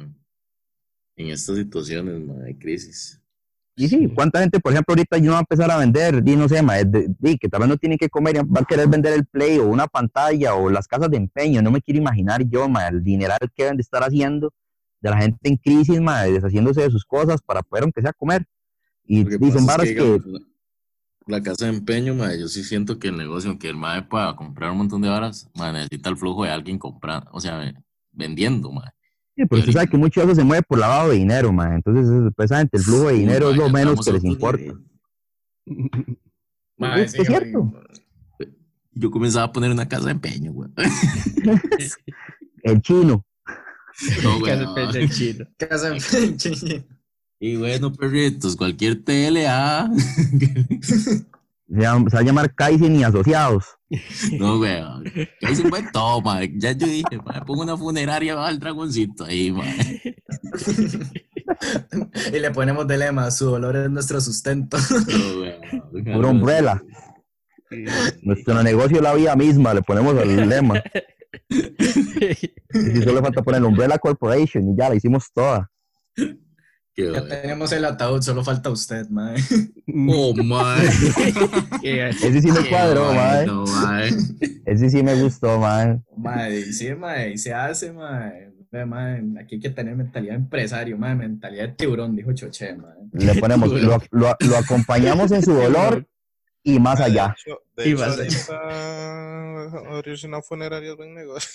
en 1.15 1.27
estas 1.29 1.55
situaciones, 1.57 2.21
mae, 2.21 2.37
de 2.43 2.59
crisis. 2.59 3.19
Y 3.75 3.87
sí. 3.87 4.07
¿cuánta 4.13 4.39
gente, 4.39 4.59
por 4.59 4.71
ejemplo, 4.71 4.91
ahorita 4.91 5.17
yo 5.17 5.31
va 5.31 5.37
a 5.37 5.41
empezar 5.41 5.71
a 5.71 5.77
vender, 5.77 6.21
di, 6.23 6.35
no 6.35 6.47
sé, 6.47 6.61
ma, 6.61 6.75
de- 6.83 7.07
di, 7.17 7.39
que 7.39 7.49
tal 7.49 7.61
vez 7.61 7.69
no 7.69 7.77
tiene 7.77 7.97
que 7.97 8.07
comer, 8.07 8.35
y 8.35 8.39
va 8.39 8.61
a 8.61 8.65
querer 8.65 8.87
vender 8.87 9.13
el 9.13 9.25
play 9.25 9.57
o 9.57 9.65
una 9.67 9.87
pantalla 9.87 10.53
o 10.53 10.69
las 10.69 10.87
casas 10.87 11.09
de 11.09 11.17
empeño? 11.17 11.63
No 11.63 11.71
me 11.71 11.81
quiero 11.81 11.99
imaginar 11.99 12.47
yo, 12.47 12.69
ma, 12.69 12.87
el 12.87 13.03
dineral 13.03 13.39
que 13.55 13.63
deben 13.63 13.77
de 13.77 13.81
estar 13.81 14.03
haciendo 14.03 14.53
de 15.01 15.09
la 15.09 15.17
gente 15.17 15.49
en 15.49 15.57
crisis, 15.57 15.99
ma, 15.99 16.21
deshaciéndose 16.25 16.81
de 16.81 16.91
sus 16.91 17.03
cosas 17.03 17.41
para 17.41 17.63
poder, 17.63 17.85
aunque 17.85 18.03
sea, 18.03 18.13
comer. 18.13 18.45
Y, 19.05 19.21
y 19.21 19.51
son 19.51 19.67
es 19.67 19.77
que, 19.77 19.95
que, 19.95 20.21
la, 21.29 21.41
casa 21.41 21.65
de 21.65 21.71
empeño, 21.77 22.15
mae, 22.15 22.39
yo 22.39 22.47
sí 22.47 22.63
siento 22.63 22.99
que 22.99 23.07
el 23.09 23.17
negocio, 23.17 23.57
que 23.59 23.69
el 23.69 23.75
mae 23.75 24.01
para 24.03 24.35
comprar 24.35 24.71
un 24.71 24.79
montón 24.79 25.01
de 25.01 25.09
varas, 25.09 25.49
mae, 25.55 25.71
necesita 25.73 26.09
el 26.09 26.17
flujo 26.17 26.43
de 26.43 26.51
alguien 26.51 26.77
comprando, 26.77 27.29
o 27.31 27.39
sea, 27.39 27.73
vendiendo, 28.11 28.71
mae. 28.71 28.89
sí, 29.35 29.45
pero 29.45 29.59
usted 29.59 29.73
sabe 29.73 29.87
que 29.87 29.97
mucho 29.97 30.19
de 30.21 30.25
eso 30.27 30.35
se 30.35 30.43
mueve 30.43 30.63
por 30.67 30.79
lavado 30.79 31.09
de 31.09 31.17
dinero, 31.17 31.51
ma, 31.53 31.75
entonces, 31.75 32.07
es- 32.09 32.33
precisamente, 32.35 32.77
el 32.77 32.83
flujo 32.83 33.07
de 33.07 33.13
Sí, 33.15 33.19
dinero 33.21 33.51
es 33.51 33.57
lo 33.57 33.69
menos 33.69 34.05
que 34.05 34.13
les 34.13 34.23
importa. 34.23 34.73
Es 36.95 37.11
sí, 37.11 37.17
que 37.17 37.21
es 37.23 37.27
cierto. 37.27 37.73
Yo 38.93 39.11
comenzaba 39.11 39.45
a 39.45 39.51
poner 39.51 39.69
una 39.69 39.87
casa 39.89 40.05
de 40.05 40.11
empeño, 40.11 40.53
güey. 40.53 40.69
El 42.63 42.81
chino. 42.81 43.25
No. 44.23 44.39
Casa 45.57 45.89
de- 45.91 46.85
Y 47.39 47.55
bueno, 47.55 47.93
perritos, 47.93 48.55
cualquier 48.55 49.03
TLA. 49.03 49.89
Se, 51.71 51.81
llama- 51.81 52.09
se 52.09 52.15
va 52.15 52.21
a 52.21 52.23
llamar 52.23 52.55
Kaizen 52.55 52.95
y 52.95 53.03
Asociados. 53.03 53.63
No. 54.39 54.59
Ahí 54.63 55.55
se 55.55 55.69
fue 55.69 55.83
todo, 55.93 56.19
mae. 56.21 56.51
Ya 56.57 56.71
yo 56.71 56.87
dije, 56.87 57.19
pongo 57.45 57.61
una 57.61 57.77
funeraria 57.77 58.33
bajo 58.33 58.49
el 58.49 58.57
dragoncito 58.59 59.25
ahí, 59.25 59.51
mae. 59.51 60.01
y 62.33 62.39
le 62.39 62.49
ponemos 62.51 62.87
de 62.87 62.97
lema, 62.97 63.29
su 63.29 63.45
dolor 63.45 63.75
es 63.75 63.89
nuestro 63.91 64.19
sustento. 64.19 64.77
No, 64.79 65.37
güey. 65.37 65.59
Pura 66.15 66.27
umbrella. 66.29 66.81
Nuestro 68.23 68.63
negocio 68.63 68.97
es 68.97 69.03
la 69.03 69.13
vida 69.13 69.35
misma, 69.35 69.75
le 69.75 69.83
ponemos 69.83 70.15
el 70.21 70.49
lema. 70.49 70.81
Y 71.51 72.91
si 72.91 73.01
solo 73.03 73.21
falta 73.21 73.41
poner 73.43 73.63
Umbrella 73.63 73.97
Corporation 73.99 74.71
y 74.71 74.75
ya 74.77 74.89
la 74.89 74.95
hicimos 74.95 75.31
toda. 75.33 75.69
Qué 77.05 77.13
ya 77.13 77.19
bueno. 77.21 77.27
tenemos 77.41 77.71
el 77.71 77.85
ataúd, 77.85 78.21
solo 78.21 78.43
falta 78.43 78.69
usted, 78.69 79.07
mae. 79.09 79.35
Oh, 80.09 80.33
mae. 80.35 80.87
Qué- 81.81 82.09
Ese 82.09 82.41
sí 82.41 82.51
me 82.51 82.67
cuadró, 82.69 83.13
mae. 83.13 83.45
mae. 83.47 84.09
Ese 84.65 84.89
sí 84.89 85.01
me 85.03 85.15
gustó, 85.21 85.59
mae. 85.59 85.99
Mae, 86.17 86.59
y 86.59 86.73
sí, 86.73 86.93
mae, 86.95 87.31
y 87.31 87.37
se 87.37 87.53
hace, 87.53 87.91
mae. 87.91 88.49
Mae, 88.85 89.23
Aquí 89.41 89.55
hay 89.55 89.61
que 89.61 89.69
tener 89.71 89.95
mentalidad 89.95 90.33
de 90.33 90.39
empresario, 90.41 90.95
mae, 90.97 91.15
mentalidad 91.15 91.69
de 91.69 91.73
tiburón, 91.73 92.15
dijo 92.15 92.33
Choche, 92.33 92.75
mae. 92.75 92.93
Le 93.13 93.33
ponemos, 93.39 93.69
lo, 93.71 93.97
lo- 94.11 94.35
lo 94.39 94.57
acompañamos 94.57 95.31
en 95.31 95.41
su 95.41 95.53
dolor 95.53 96.05
y 96.61 96.77
más 96.79 96.99
allá. 96.99 97.35
De 97.45 97.51
hecho, 97.51 97.61
de 97.75 97.89
Y 97.89 97.91
hecho, 97.93 97.99
vas 98.01 98.49
a- 98.49 98.59
ahorita 99.71 99.97
abrirse 99.97 100.27
una 100.27 100.41
funeraria 100.43 100.91
es 100.91 100.97
buen 100.97 101.15
negocio. 101.15 101.49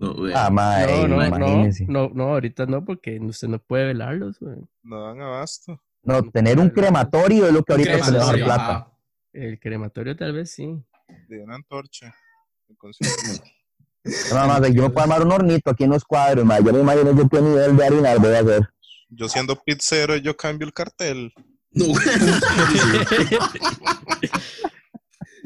No, 0.00 0.14
güey. 0.14 0.32
Ah, 0.34 0.48
mae, 0.48 1.06
No, 1.06 1.08
no, 1.08 1.38
no, 1.38 1.68
no, 1.88 2.10
no, 2.14 2.24
ahorita 2.24 2.64
no, 2.64 2.82
porque 2.82 3.18
usted 3.20 3.48
no 3.48 3.58
puede 3.58 3.88
velarlos, 3.88 4.38
güey. 4.40 4.56
No 4.82 5.02
dan 5.02 5.20
abasto. 5.20 5.78
No, 6.02 6.22
tener 6.22 6.58
un 6.58 6.70
crematorio 6.70 7.46
es 7.46 7.52
lo 7.52 7.62
que 7.62 7.72
ahorita 7.74 8.02
se 8.02 8.12
le 8.12 8.18
va 8.18 8.24
a 8.24 8.26
dar 8.28 8.36
plata. 8.36 8.70
ajá. 8.76 8.92
El 9.34 9.60
crematorio 9.60 10.16
tal 10.16 10.32
vez 10.32 10.52
sí. 10.52 10.82
De 11.28 11.42
una 11.42 11.56
antorcha. 11.56 12.14
Nada 14.32 14.46
más, 14.46 14.62
yo 14.74 14.82
me 14.84 14.88
puedo 14.90 15.02
armar 15.02 15.22
un 15.22 15.32
hornito 15.32 15.70
aquí 15.70 15.84
en 15.84 15.90
los 15.90 16.04
cuadros. 16.04 16.46
Yo 16.64 16.72
me 16.72 16.80
imagino 16.80 17.14
yo 17.14 17.28
qué 17.28 17.42
nivel 17.42 17.76
de 17.76 17.84
harina 17.84 18.14
voy 18.16 18.32
a 18.32 18.40
hacer. 18.40 18.70
Yo 19.10 19.28
siendo 19.28 19.54
pizzero, 19.56 20.16
yo 20.16 20.34
cambio 20.34 20.66
el 20.66 20.72
cartel. 20.72 21.30
No, 21.72 21.84
güey. 21.88 22.04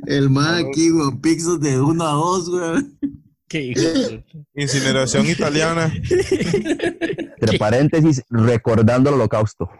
El 0.07 0.29
mae 0.29 0.67
aquí, 0.69 0.91
güey, 0.91 1.17
pizzas 1.21 1.61
de 1.61 1.81
uno 1.81 2.05
a 2.07 2.13
dos, 2.13 2.51
güey. 2.51 2.83
Qué. 3.55 4.25
Incineración 4.57 5.27
italiana. 5.27 5.93
Entre 5.95 7.59
paréntesis, 7.59 8.23
recordando 8.29 9.11
el 9.11 9.15
holocausto. 9.15 9.71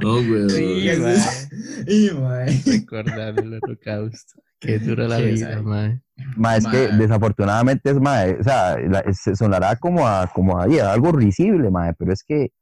No, 0.00 0.14
güey. 0.24 0.48
Sí, 0.50 0.90
mae. 1.00 2.12
Mae. 2.20 2.62
Recordar 2.64 3.38
el 3.40 3.54
holocausto. 3.54 4.40
Qué 4.60 4.78
dura 4.78 5.08
la 5.08 5.16
Sí, 5.18 5.24
vida, 5.24 5.60
mae. 5.60 6.00
Ma, 6.36 6.56
es 6.56 6.66
que 6.68 6.88
Mae. 6.88 6.98
desafortunadamente 6.98 7.90
es, 7.90 7.96
ma, 8.00 8.22
o 8.38 8.44
sea, 8.44 8.78
la- 8.78 9.04
se 9.12 9.34
sonará 9.34 9.74
como 9.76 10.06
a, 10.06 10.28
como 10.32 10.58
a, 10.60 10.66
yeah, 10.68 10.92
algo 10.92 11.10
risible, 11.12 11.70
ma, 11.70 11.92
pero 11.98 12.12
es 12.12 12.22
que 12.22 12.52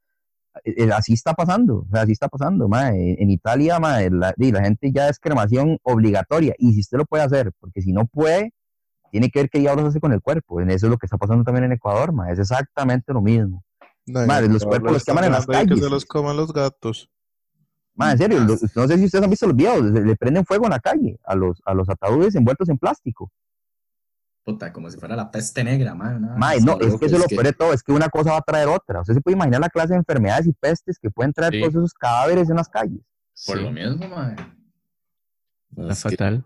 eh, 0.65 0.91
así 0.93 1.13
está 1.13 1.35
pasando, 1.35 1.81
o 1.81 1.89
sea, 1.93 2.03
así 2.03 2.13
está 2.13 2.29
pasando, 2.29 2.69
ma. 2.69 2.89
En, 2.91 3.31
Italia, 3.31 3.79
ma, 3.79 4.01
la, 4.01 4.35
y 4.39 4.51
la 4.51 4.63
gente 4.65 4.91
ya 4.93 5.09
es 5.09 5.19
cremación 5.21 5.79
obligatoria, 5.83 6.55
y 6.59 6.73
si 6.73 6.81
usted 6.81 6.97
lo 6.99 7.05
puede 7.05 7.23
hacer, 7.23 7.53
porque 7.61 7.83
si 7.83 7.93
no 7.93 8.07
puede, 8.07 8.53
tiene 9.15 9.31
que 9.31 9.39
ver 9.39 9.49
qué 9.49 9.61
diablos 9.61 9.87
hace 9.87 10.01
con 10.01 10.13
el 10.13 10.21
cuerpo, 10.21 10.61
en 10.61 10.71
eso 10.71 10.87
es 10.87 10.91
lo 10.91 10.99
que 10.99 11.07
está 11.07 11.17
pasando 11.17 11.45
también 11.45 11.67
en 11.67 11.71
Ecuador, 11.73 12.13
ma, 12.13 12.33
es 12.33 12.39
exactamente 12.41 13.13
lo 13.13 13.23
mismo. 13.23 13.63
No, 14.07 14.27
Madre, 14.27 14.49
los 14.49 14.65
no, 14.65 14.69
cuerpos 14.71 14.91
los 14.93 15.05
queman 15.05 15.23
en 15.23 15.31
las 15.31 15.47
Que 15.47 15.53
calles. 15.53 15.79
se 15.79 15.89
los 15.89 16.05
coman 16.05 16.37
los 16.37 16.53
gatos. 16.53 17.09
Ma, 17.95 18.11
en 18.11 18.19
serio, 18.19 18.41
lo- 18.41 18.57
no 18.75 18.89
sé 18.89 18.99
si 18.99 19.05
ustedes 19.05 19.23
han 19.23 19.31
visto 19.31 19.47
los 19.47 19.55
videos, 19.55 19.85
le, 19.85 20.05
le 20.05 20.17
prenden 20.17 20.45
fuego 20.45 20.65
en 20.65 20.73
la 20.73 20.81
calle 20.81 21.17
a 21.25 21.37
los, 21.37 21.63
a 21.65 21.75
los 21.75 21.89
ataúdes 21.89 22.35
envueltos 22.35 22.69
en 22.69 22.77
plástico. 22.77 23.31
Puta, 24.43 24.73
como 24.73 24.91
si 24.91 24.99
fuera 24.99 25.15
la 25.15 25.31
peste 25.31 25.63
negra, 25.63 25.95
mae. 25.95 26.17
una- 26.17 26.35
Mae, 26.37 26.61
no, 26.61 26.73
es 26.81 26.97
que 26.99 27.07
eso 27.07 27.15
es 27.15 27.23
lo 27.23 27.29
peor 27.29 27.45
de 27.45 27.53
todo, 27.53 27.73
es 27.73 27.85
que 27.85 27.93
una 27.93 28.09
cosa 28.09 28.33
va 28.33 28.39
a 28.39 28.43
traer 28.43 28.67
otra. 28.67 29.01
Usted 29.03 29.15
se 29.15 29.21
puede 29.21 29.37
imaginar 29.37 29.61
la 29.61 29.69
clase 29.71 29.93
de 29.93 29.99
enfermedades 30.01 30.49
y 30.49 30.53
pestes 30.55 30.99
que 30.99 31.09
pueden 31.09 31.33
traer 31.33 31.53
Sí. 31.53 31.61
todos 31.61 31.75
esos 31.77 31.95
cadáveres 31.95 32.51
en 32.51 32.57
las 32.57 32.69
calles. 32.69 33.01
Por 33.47 33.59
Sí, 33.59 33.63
lo 33.63 33.71
mismo, 33.71 34.05
Está 35.77 35.93
es 35.93 36.03
fatal. 36.03 36.45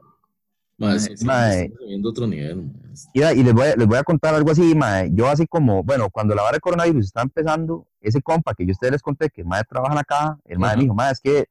Otro 0.79 2.27
nivel, 2.27 2.57
mae. 2.57 2.73
Y, 3.13 3.23
y 3.23 3.43
les, 3.43 3.53
voy 3.53 3.67
a, 3.67 3.77
les 3.77 3.87
voy 3.87 3.99
a 3.99 4.05
contar 4.05 4.35
algo 4.35 4.51
así, 4.51 4.75
mae. 4.75 5.11
Yo 5.13 5.29
así 5.29 5.47
como, 5.47 5.83
bueno, 5.83 6.09
cuando 6.11 6.35
la 6.35 6.43
vara 6.43 6.57
de 6.57 6.61
coronavirus 6.61 7.07
está 7.07 7.23
empezando, 7.23 7.87
ese 8.01 8.23
compa 8.23 8.55
que 8.55 8.65
yo 8.65 8.71
a 8.71 8.73
ustedes 8.73 8.93
les 8.93 9.03
conté, 9.03 9.29
que 9.31 9.41
el 9.41 9.47
mae 9.47 9.65
trabaja 9.65 9.95
en 9.95 9.99
acá, 9.99 10.39
el 10.45 10.63
Ajá. 10.63 10.77
me 10.77 10.83
dijo, 10.83 10.95
mae, 10.95 11.13
es 11.13 11.21
que 11.21 11.47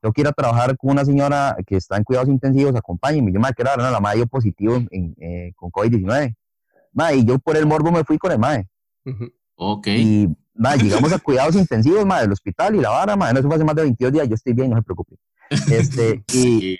tengo 0.00 0.12
que 0.12 0.20
ir 0.22 0.26
a 0.26 0.32
trabajar 0.32 0.76
con 0.76 0.90
una 0.90 1.04
señora 1.04 1.56
que 1.64 1.76
está 1.76 1.96
en 1.96 2.02
cuidados 2.02 2.28
intensivos, 2.28 2.74
acompáñenme. 2.74 3.32
Yo, 3.32 3.38
mae, 3.38 3.52
que 3.54 3.62
era 3.62 3.76
la 3.76 4.00
mae 4.00 4.16
dio 4.16 4.26
positivo 4.26 4.82
en, 4.90 5.14
eh, 5.20 5.52
con 5.54 5.70
COVID-19. 5.70 6.34
Mae, 6.92 7.16
y 7.16 7.24
yo 7.24 7.38
por 7.38 7.56
el 7.56 7.66
morbo 7.66 7.92
me 7.92 8.02
fui 8.02 8.18
con 8.18 8.32
el 8.32 8.38
mae. 8.38 8.68
Ujú. 9.04 9.32
Ok. 9.54 9.86
Y 9.86 10.28
mae, 10.54 10.76
llegamos 10.78 11.12
a 11.12 11.18
cuidados 11.20 11.54
intensivos, 11.54 12.04
mae, 12.04 12.22
del 12.22 12.32
hospital 12.32 12.74
y 12.74 12.80
la 12.80 12.90
vara, 12.90 13.14
mae, 13.14 13.32
no 13.32 13.38
eso 13.38 13.48
fue 13.48 13.56
hace 13.56 13.64
más 13.64 13.76
de 13.76 13.82
22 13.82 14.12
días, 14.12 14.28
yo 14.28 14.34
estoy 14.34 14.52
bien, 14.54 14.70
no 14.70 14.76
se 14.76 14.82
preocupe. 14.82 15.16
Este, 15.70 16.24
y, 16.32 16.78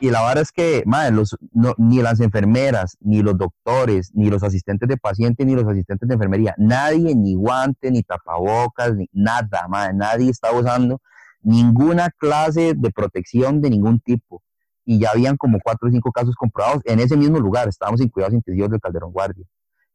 y, 0.00 0.10
la 0.10 0.22
verdad 0.22 0.42
es 0.42 0.52
que, 0.52 0.82
madre, 0.86 1.12
los, 1.12 1.36
no- 1.52 1.74
ni 1.76 2.00
las 2.00 2.20
enfermeras, 2.20 2.96
ni 3.00 3.22
los 3.22 3.36
doctores, 3.36 4.10
ni 4.14 4.30
los 4.30 4.42
asistentes 4.42 4.88
de 4.88 4.96
pacientes, 4.96 5.46
ni 5.46 5.54
los 5.54 5.66
asistentes 5.66 6.08
de 6.08 6.14
enfermería, 6.14 6.54
nadie, 6.56 7.14
ni 7.14 7.34
guante, 7.34 7.90
ni 7.90 8.02
tapabocas, 8.02 8.94
ni 8.94 9.08
nada, 9.12 9.66
madre, 9.68 9.92
nadie 9.94 10.30
estaba 10.30 10.58
usando 10.58 11.00
ninguna 11.42 12.10
clase 12.10 12.72
de 12.74 12.90
protección 12.90 13.60
de 13.60 13.70
ningún 13.70 14.00
tipo. 14.00 14.42
Y 14.86 15.00
ya 15.00 15.10
habían 15.10 15.36
como 15.36 15.58
cuatro 15.62 15.88
o 15.88 15.92
cinco 15.92 16.12
casos 16.12 16.34
comprobados 16.34 16.80
en 16.86 17.00
ese 17.00 17.16
mismo 17.16 17.38
lugar, 17.38 17.68
estábamos 17.68 18.00
en 18.00 18.08
cuidados 18.08 18.34
intensivos 18.34 18.70
del 18.70 18.80
Calderón 18.80 19.12
Guardia. 19.12 19.44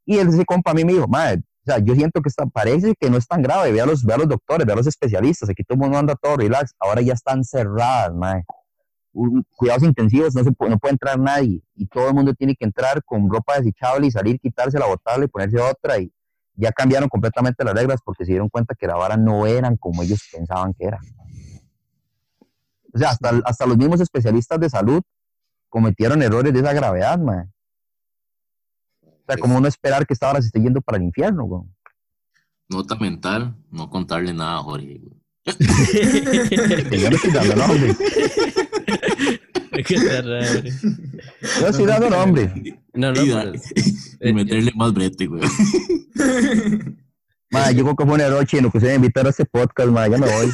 Y 0.05 0.17
él, 0.17 0.27
ese 0.27 0.45
compa 0.45 0.71
a 0.71 0.73
mí 0.75 0.85
me 0.85 0.93
dijo, 0.93 1.07
madre, 1.07 1.41
o 1.65 1.71
sea, 1.71 1.79
yo 1.79 1.95
siento 1.95 2.21
que 2.21 2.29
está, 2.29 2.45
parece 2.45 2.93
que 2.99 3.09
no 3.09 3.17
es 3.17 3.25
tan 3.27 3.41
grave, 3.41 3.71
ve 3.71 3.81
a 3.81 3.85
los, 3.87 4.03
ve 4.03 4.13
a 4.13 4.17
los 4.17 4.27
doctores, 4.27 4.67
ve 4.67 4.73
a 4.73 4.75
los 4.75 4.85
especialistas, 4.85 5.49
aquí 5.49 5.63
todo 5.63 5.75
el 5.77 5.81
mundo 5.81 5.97
anda 5.97 6.15
todo 6.15 6.37
relax, 6.37 6.75
ahora 6.79 7.01
ya 7.01 7.13
están 7.13 7.43
cerradas, 7.43 8.13
madre 8.13 8.43
un- 9.13 9.45
cuidados 9.55 9.83
intensivos, 9.83 10.33
no, 10.35 10.43
se 10.43 10.51
puede, 10.51 10.71
no 10.71 10.77
puede 10.79 10.93
entrar 10.93 11.17
nadie 11.19 11.61
y 11.75 11.85
todo 11.85 12.07
el 12.09 12.13
mundo 12.13 12.33
tiene 12.33 12.55
que 12.55 12.65
entrar 12.65 13.03
con 13.03 13.29
ropa 13.29 13.57
desechable 13.57 14.07
y 14.07 14.11
salir, 14.11 14.39
quitársela, 14.39 14.85
botarla 14.87 15.25
y 15.25 15.27
ponerse 15.27 15.59
otra 15.59 15.99
y 15.99 16.11
ya 16.55 16.71
cambiaron 16.71 17.09
completamente 17.09 17.63
las 17.63 17.73
reglas 17.73 17.99
porque 18.03 18.25
se 18.25 18.31
dieron 18.33 18.49
cuenta 18.49 18.75
que 18.75 18.85
la 18.87 18.95
vara 18.95 19.17
no 19.17 19.47
eran 19.47 19.75
como 19.77 20.03
ellos 20.03 20.21
pensaban 20.31 20.73
que 20.73 20.85
era. 20.85 20.99
O 22.93 22.97
sea, 22.99 23.09
hasta, 23.09 23.41
hasta 23.45 23.65
los 23.65 23.77
mismos 23.77 24.01
especialistas 24.01 24.59
de 24.59 24.69
salud 24.69 25.01
cometieron 25.69 26.21
errores 26.21 26.53
de 26.53 26.59
esa 26.59 26.73
gravedad, 26.73 27.17
man. 27.17 27.51
O 29.01 29.25
sea, 29.27 29.37
como 29.37 29.59
no 29.59 29.67
esperar 29.67 30.05
que 30.05 30.13
esta 30.13 30.29
hora 30.29 30.41
se 30.41 30.47
esté 30.47 30.59
yendo 30.61 30.81
para 30.81 30.97
el 30.97 31.03
infierno, 31.05 31.45
güey. 31.45 31.63
Nota 32.69 32.95
mental, 32.95 33.55
no 33.71 33.89
contarle 33.89 34.33
nada 34.33 34.57
a 34.57 34.63
Jorge. 34.63 34.99
güey. 34.99 35.23
Que 36.89 36.99
yo 36.99 37.09
no 37.09 37.15
estoy 37.15 37.31
dando 37.31 37.55
nombre. 37.55 37.95
Qué 39.85 39.97
raro. 40.21 40.63
Yo 40.63 41.61
no 41.61 41.67
estoy 41.67 41.85
dando 41.85 42.09
nombre. 42.09 42.51
No, 42.93 43.11
no, 43.11 43.25
da- 43.25 43.51
y 44.21 44.33
meterle 44.33 44.71
más 44.75 44.93
brete, 44.93 45.25
güey. 45.27 45.41
Man, 47.49 47.75
yo 47.75 47.83
creo 47.83 47.95
que 47.95 48.05
fue 48.05 48.13
un 48.15 48.21
error 48.21 48.45
chino 48.47 48.71
que 48.71 48.79
se 48.79 48.87
me 48.87 48.95
invitar 48.95 49.25
a 49.27 49.29
este 49.29 49.45
podcast, 49.45 49.89
man. 49.89 50.11
Ya 50.11 50.17
me 50.17 50.27
voy. 50.27 50.51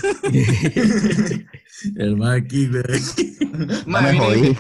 El 1.96 2.18
man 2.18 2.42
aquí, 2.42 2.68
güey. 2.68 2.84
Ma, 3.86 4.02
me 4.02 4.12
vine, 4.12 4.26
jodí. 4.26 4.58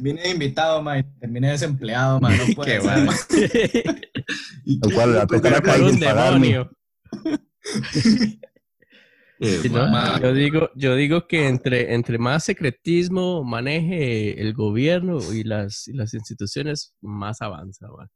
vine 0.00 0.22
de 0.22 0.30
invitado, 0.30 0.82
ma, 0.82 0.98
y 0.98 1.04
terminé 1.18 1.50
desempleado, 1.50 2.20
ma, 2.20 2.30
no 2.30 2.44
puede 2.54 2.78
Qué 2.78 2.80
ser, 2.82 3.04
ma. 3.04 3.14
Lo 4.66 4.90
cual 4.94 5.14
la 5.14 5.26
tocar 5.26 5.62
y 5.78 5.82
un 5.82 5.90
sin 5.92 6.00
pagarme. 6.00 6.68
Eh. 9.42 9.60
Yo 10.22 10.34
digo, 10.34 10.70
yo 10.74 10.94
digo 10.94 11.26
que 11.26 11.48
entre, 11.48 11.94
entre 11.94 12.18
más 12.18 12.44
secretismo 12.44 13.42
maneje 13.42 14.40
el 14.40 14.52
gobierno 14.52 15.18
y 15.32 15.44
las, 15.44 15.88
y 15.88 15.94
las 15.94 16.12
instituciones, 16.14 16.92
más 17.00 17.40
avanza. 17.40 17.88
man. 17.88 18.08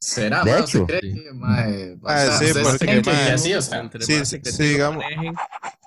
¿Será, 0.00 0.42
De 0.44 0.52
ma? 0.52 0.58
hecho. 0.58 0.82
¿Usted 0.82 0.98
cree 1.00 1.14
que, 1.14 1.32
ma, 1.32 1.68
eh, 1.68 1.96
o 2.00 2.08
Ah, 2.08 2.18
sea, 2.18 2.38
sí, 2.38 2.46
sí, 2.46 2.58
más 2.62 4.58
digamos- 4.58 5.04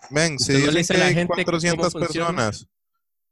Men, 0.09 0.39
si 0.39 0.53
dicen 0.53 0.75
dice 0.75 0.93
que 0.93 0.99
la 0.99 1.05
hay 1.07 1.13
gente 1.13 1.27
cómo 1.33 1.43
400 1.45 1.91
funciona. 1.93 2.27
personas 2.27 2.67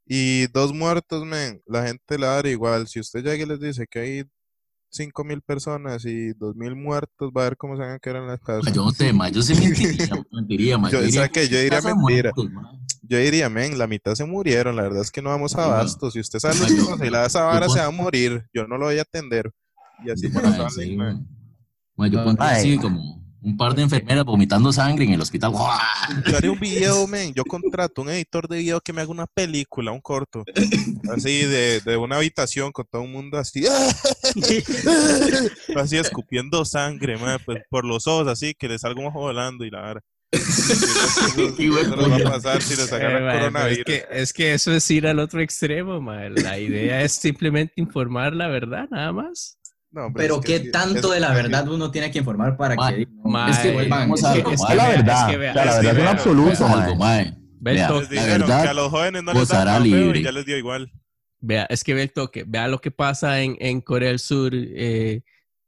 y 0.05 0.47
dos 0.47 0.73
muertos, 0.73 1.25
men, 1.25 1.61
la 1.65 1.85
gente 1.87 2.17
le 2.17 2.25
da 2.25 2.47
igual. 2.49 2.87
Si 2.87 2.99
usted 2.99 3.23
llega 3.23 3.43
y 3.43 3.47
les 3.47 3.59
dice 3.59 3.85
que 3.89 3.99
hay 3.99 4.23
5 4.89 5.23
mil 5.23 5.41
personas 5.41 6.05
y 6.05 6.33
2 6.33 6.55
mil 6.55 6.75
muertos, 6.75 7.31
va 7.35 7.41
a 7.41 7.43
ver 7.45 7.57
cómo 7.57 7.75
se 7.75 7.81
van 7.83 7.91
a 7.91 7.99
quedar 7.99 8.17
en 8.17 8.27
las 8.27 8.39
casas. 8.39 8.73
Yo 8.73 8.83
no 8.83 8.91
sé, 8.91 9.13
ma, 9.13 9.29
yo 9.29 9.41
sí 9.41 9.53
mentiría, 9.55 10.25
mentiría, 10.31 10.77
ma. 10.77 10.89
Yo- 10.89 11.01
diría 11.01 11.21
¿sabe 11.21 11.29
qué? 11.31 11.47
Yo 11.47 11.59
diría 11.59 11.81
mentira. 11.81 12.31
muertos. 12.35 12.49
Yo 13.03 13.17
diría, 13.17 13.49
men, 13.49 13.77
la 13.77 13.87
mitad 13.87 14.13
se 14.15 14.25
murieron, 14.25 14.75
la 14.75 14.83
verdad 14.83 15.01
es 15.01 15.11
que 15.11 15.21
no 15.21 15.29
vamos 15.29 15.55
a 15.55 15.63
Sí, 15.63 15.63
abasto. 15.63 16.11
Si 16.11 16.19
usted 16.19 16.39
sale 16.39 16.59
y 17.05 17.09
la 17.09 17.19
da 17.19 17.25
esa 17.27 17.43
vara, 17.43 17.69
se 17.69 17.79
va 17.79 17.85
a 17.85 17.91
morir. 17.91 18.45
Yo 18.53 18.67
no 18.67 18.77
lo 18.77 18.85
voy 18.85 18.99
a 18.99 19.03
atender. 19.03 19.51
Y 20.03 20.09
así 20.11 20.29
serio, 20.29 20.97
man. 20.97 21.27
ma. 21.95 22.07
Yo 22.07 22.19
Ah, 22.19 22.23
pondría 22.23 22.51
así 22.51 22.77
como 22.77 23.23
un 23.41 23.57
par 23.57 23.73
de 23.73 23.83
enfermeras 23.83 24.25
vomitando 24.25 24.71
sangre 24.73 25.05
en 25.05 25.13
el 25.13 25.21
hospital. 25.21 25.53
Yo 26.27 26.37
haré 26.37 26.49
un 26.49 26.59
video, 26.59 27.07
men. 27.07 27.33
Yo 27.33 27.43
contrato 27.45 28.01
un 28.01 28.09
editor 28.09 28.47
de 28.47 28.57
video 28.57 28.81
que 28.81 28.93
me 28.93 29.01
haga 29.01 29.11
una 29.11 29.27
película, 29.27 29.91
un 29.91 30.01
corto. 30.01 30.43
Así 31.13 31.45
de, 31.45 31.81
de 31.81 31.97
una 31.97 32.17
habitación 32.17 32.71
con 32.71 32.85
todo 32.89 33.03
el 33.03 33.09
mundo 33.09 33.37
así. 33.37 33.65
así 35.75 35.97
escupiendo 35.97 36.65
sangre, 36.65 37.17
man, 37.17 37.39
pues, 37.45 37.59
por 37.69 37.85
los 37.85 38.07
ojos, 38.07 38.27
así 38.27 38.53
que 38.53 38.67
le 38.67 38.79
salga 38.79 38.99
un 38.99 39.07
ojo 39.07 39.19
volando 39.19 39.65
y 39.65 39.69
la 39.69 39.81
vara. 39.81 40.01
Les 40.31 41.57
les 41.57 41.81
Eh, 42.91 43.49
man, 43.49 43.67
es 44.11 44.31
que 44.31 44.53
eso 44.53 44.71
es 44.71 44.91
ir 44.91 45.07
al 45.07 45.17
otro 45.17 45.41
extremo, 45.41 45.99
man. 45.99 46.35
La 46.35 46.59
idea 46.59 47.01
es 47.01 47.13
simplemente 47.13 47.73
informar 47.77 48.33
la 48.33 48.47
verdad, 48.47 48.87
nada 48.91 49.11
más. 49.11 49.58
No, 49.91 50.05
hombre, 50.05 50.23
Pero 50.23 50.35
es 50.39 50.45
que 50.45 50.63
qué 50.63 50.69
tanto 50.69 50.99
eso 50.99 51.11
de 51.11 51.19
la 51.19 51.33
verdad 51.33 51.67
uno 51.67 51.89
tiene 51.89 52.11
que 52.11 52.19
informar 52.19 52.55
para 52.55 52.75
Ma, 52.75 52.93
que 52.93 53.07
ma, 53.23 53.49
es 53.49 53.57
que 53.57 53.71
vuelvan 53.73 53.99
vamos 54.01 54.19
es 54.19 54.25
a 54.25 54.33
que- 54.33 54.39
algo, 54.39 54.51
es 54.51 54.61
que 54.61 54.71
Es 54.71 54.77
la 54.77 54.87
verdad. 54.89 55.21
es 55.25 55.31
que 55.31 55.37
vea, 55.37 55.53
la 55.55 55.61
es 55.61 55.67
verdad 55.67 55.81
es 55.83 55.97
un 55.97 56.03
que- 56.03 56.07
absoluto, 56.09 56.51
toque. 56.51 57.35
Les 57.61 57.75
la 57.81 57.87
dijeron 58.09 58.47
que 58.47 58.53
a 58.53 58.57
verdad, 58.57 58.75
los 58.75 58.89
jóvenes 58.91 59.23
no 59.23 59.33
les 59.33 59.41
vos 59.41 59.49
da 59.49 59.61
hará 59.63 59.73
tan 59.73 59.83
feo 59.83 59.91
libre. 59.97 60.19
y 60.19 60.23
ya 60.23 60.31
les 60.31 60.45
dio 60.45 60.57
igual. 60.57 60.91
Vea, 61.41 61.65
es 61.69 61.83
que 61.83 61.93
ve 61.93 62.03
el 62.03 62.11
toque, 62.13 62.43
vea 62.47 62.67
lo 62.67 62.79
que 62.79 62.91
pasa 62.91 63.41
en, 63.41 63.57
en 63.59 63.81
Corea 63.81 64.09
del 64.09 64.19
Sur, 64.19 64.51
eh, 64.53 65.23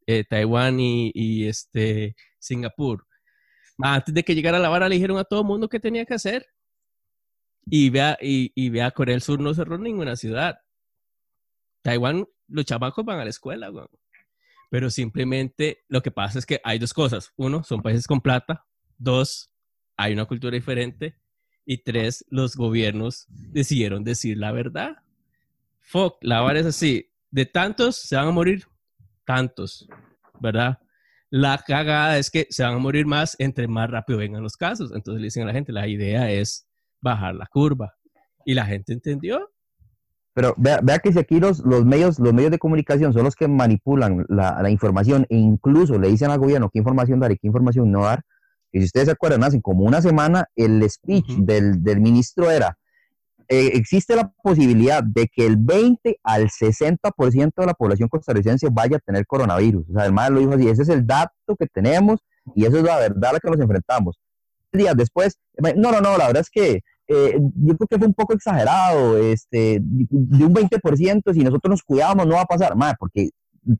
eh, 0.05 0.23
Taiwán 0.29 0.79
y, 0.79 1.11
y, 1.15 1.47
este, 1.47 2.15
Singapur. 2.39 3.05
Antes 3.79 4.13
de 4.13 4.23
que 4.23 4.35
llegara 4.35 4.59
la 4.59 4.69
vara 4.69 4.87
le 4.87 4.95
dijeron 4.95 5.17
a 5.17 5.23
todo 5.23 5.41
el 5.41 5.47
mundo 5.47 5.67
qué 5.67 5.79
tenía 5.79 6.05
que 6.05 6.13
hacer. 6.13 6.45
Y 7.65 7.89
vea, 7.89 8.17
y, 8.21 8.51
y 8.55 8.69
vea, 8.69 8.91
Corea 8.91 9.13
del 9.13 9.21
Sur 9.21 9.39
no 9.39 9.53
cerró 9.53 9.77
ninguna 9.77 10.15
ciudad. 10.15 10.59
Taiwán, 11.81 12.25
los 12.47 12.65
chamacos 12.65 13.03
van 13.05 13.19
a 13.19 13.23
la 13.23 13.29
escuela, 13.31 13.71
weón. 13.71 13.87
Pero 14.71 14.89
simplemente 14.89 15.83
lo 15.89 16.01
que 16.01 16.11
pasa 16.11 16.39
es 16.39 16.45
que 16.45 16.61
hay 16.63 16.79
dos 16.79 16.93
cosas. 16.93 17.33
Uno, 17.35 17.61
son 17.61 17.81
países 17.81 18.07
con 18.07 18.21
plata. 18.21 18.65
Dos, 18.97 19.51
hay 19.97 20.13
una 20.13 20.23
cultura 20.23 20.55
diferente. 20.55 21.17
Y 21.65 21.79
tres, 21.83 22.25
los 22.29 22.55
gobiernos 22.55 23.25
decidieron 23.27 24.05
decir 24.05 24.37
la 24.37 24.53
verdad. 24.53 24.95
Fuck, 25.81 26.19
la 26.21 26.39
vara 26.39 26.61
es 26.61 26.65
así. 26.65 27.11
De 27.29 27.45
tantos 27.45 27.97
se 27.97 28.15
van 28.15 28.29
a 28.29 28.31
morir 28.31 28.65
tantos, 29.25 29.89
¿verdad? 30.39 30.79
La 31.29 31.57
cagada 31.57 32.17
es 32.17 32.31
que 32.31 32.47
se 32.49 32.63
van 32.63 32.75
a 32.75 32.77
morir 32.77 33.05
más 33.05 33.35
entre 33.39 33.67
más 33.67 33.89
rápido 33.89 34.19
vengan 34.19 34.41
los 34.41 34.55
casos. 34.55 34.93
Entonces 34.95 35.19
le 35.19 35.25
dicen 35.25 35.43
a 35.43 35.47
la 35.47 35.53
gente, 35.53 35.73
la 35.73 35.89
idea 35.89 36.31
es 36.31 36.65
bajar 37.01 37.35
la 37.35 37.47
curva. 37.47 37.93
Y 38.45 38.53
la 38.53 38.65
gente 38.65 38.93
entendió. 38.93 39.50
Pero 40.33 40.53
vea, 40.57 40.79
vea 40.81 40.99
que 40.99 41.11
si 41.11 41.19
aquí 41.19 41.39
los, 41.39 41.59
los, 41.59 41.85
medios, 41.85 42.19
los 42.19 42.33
medios 42.33 42.51
de 42.51 42.59
comunicación 42.59 43.11
son 43.13 43.23
los 43.23 43.35
que 43.35 43.47
manipulan 43.47 44.25
la, 44.29 44.61
la 44.61 44.69
información 44.69 45.25
e 45.29 45.35
incluso 45.35 45.99
le 45.99 46.07
dicen 46.07 46.31
al 46.31 46.39
gobierno 46.39 46.69
qué 46.69 46.79
información 46.79 47.19
dar 47.19 47.31
y 47.31 47.37
qué 47.37 47.47
información 47.47 47.91
no 47.91 48.03
dar. 48.03 48.23
Y 48.71 48.79
si 48.79 48.85
ustedes 48.85 49.07
se 49.07 49.11
acuerdan, 49.11 49.43
hace 49.43 49.61
como 49.61 49.83
una 49.83 50.01
semana 50.01 50.45
el 50.55 50.89
speech 50.89 51.27
del, 51.39 51.83
del 51.83 51.99
ministro 51.99 52.49
era, 52.49 52.77
eh, 53.49 53.71
existe 53.73 54.15
la 54.15 54.31
posibilidad 54.41 55.03
de 55.03 55.27
que 55.27 55.45
el 55.45 55.57
20 55.57 56.19
al 56.23 56.47
60% 56.47 57.53
de 57.57 57.65
la 57.65 57.73
población 57.73 58.07
costarricense 58.07 58.69
vaya 58.71 58.95
a 58.95 58.99
tener 58.99 59.27
coronavirus. 59.27 59.89
O 59.89 59.93
sea, 59.93 60.09
MAE 60.09 60.29
lo 60.29 60.39
dijo 60.39 60.53
así, 60.53 60.69
ese 60.69 60.83
es 60.83 60.89
el 60.89 61.05
dato 61.05 61.57
que 61.59 61.67
tenemos 61.67 62.21
y 62.55 62.65
eso 62.65 62.77
es 62.77 62.83
la 62.83 62.97
verdad 62.97 63.31
a 63.31 63.33
la 63.33 63.39
que 63.41 63.49
nos 63.49 63.59
enfrentamos. 63.59 64.17
Días 64.71 64.95
después, 64.95 65.37
no, 65.75 65.91
no, 65.91 65.99
no, 65.99 66.17
la 66.17 66.27
verdad 66.27 66.39
es 66.39 66.49
que 66.49 66.81
eh, 67.13 67.37
yo 67.55 67.75
creo 67.75 67.87
que 67.87 67.97
fue 67.97 68.07
un 68.07 68.13
poco 68.13 68.33
exagerado, 68.33 69.17
este, 69.17 69.79
de 69.81 70.45
un 70.45 70.53
20%, 70.53 71.33
si 71.33 71.39
nosotros 71.39 71.69
nos 71.69 71.83
cuidamos 71.83 72.25
no 72.25 72.35
va 72.35 72.41
a 72.41 72.45
pasar, 72.45 72.73
más 72.77 72.93
porque 72.97 73.31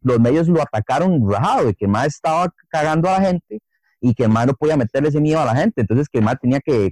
los 0.02 0.20
medios 0.20 0.50
lo 0.50 0.62
atacaron 0.62 1.30
rajado, 1.30 1.68
de 1.68 1.74
que 1.74 1.88
más 1.88 2.08
estaba 2.08 2.54
cagando 2.68 3.08
a 3.08 3.20
la 3.20 3.28
gente 3.28 3.62
y 4.02 4.14
que 4.14 4.28
más 4.28 4.48
no 4.48 4.54
podía 4.54 4.76
meterle 4.76 5.10
ese 5.10 5.22
miedo 5.22 5.40
a 5.40 5.46
la 5.46 5.56
gente, 5.56 5.80
entonces 5.80 6.10
que 6.10 6.20
más 6.20 6.40
tenía 6.42 6.60
que, 6.60 6.92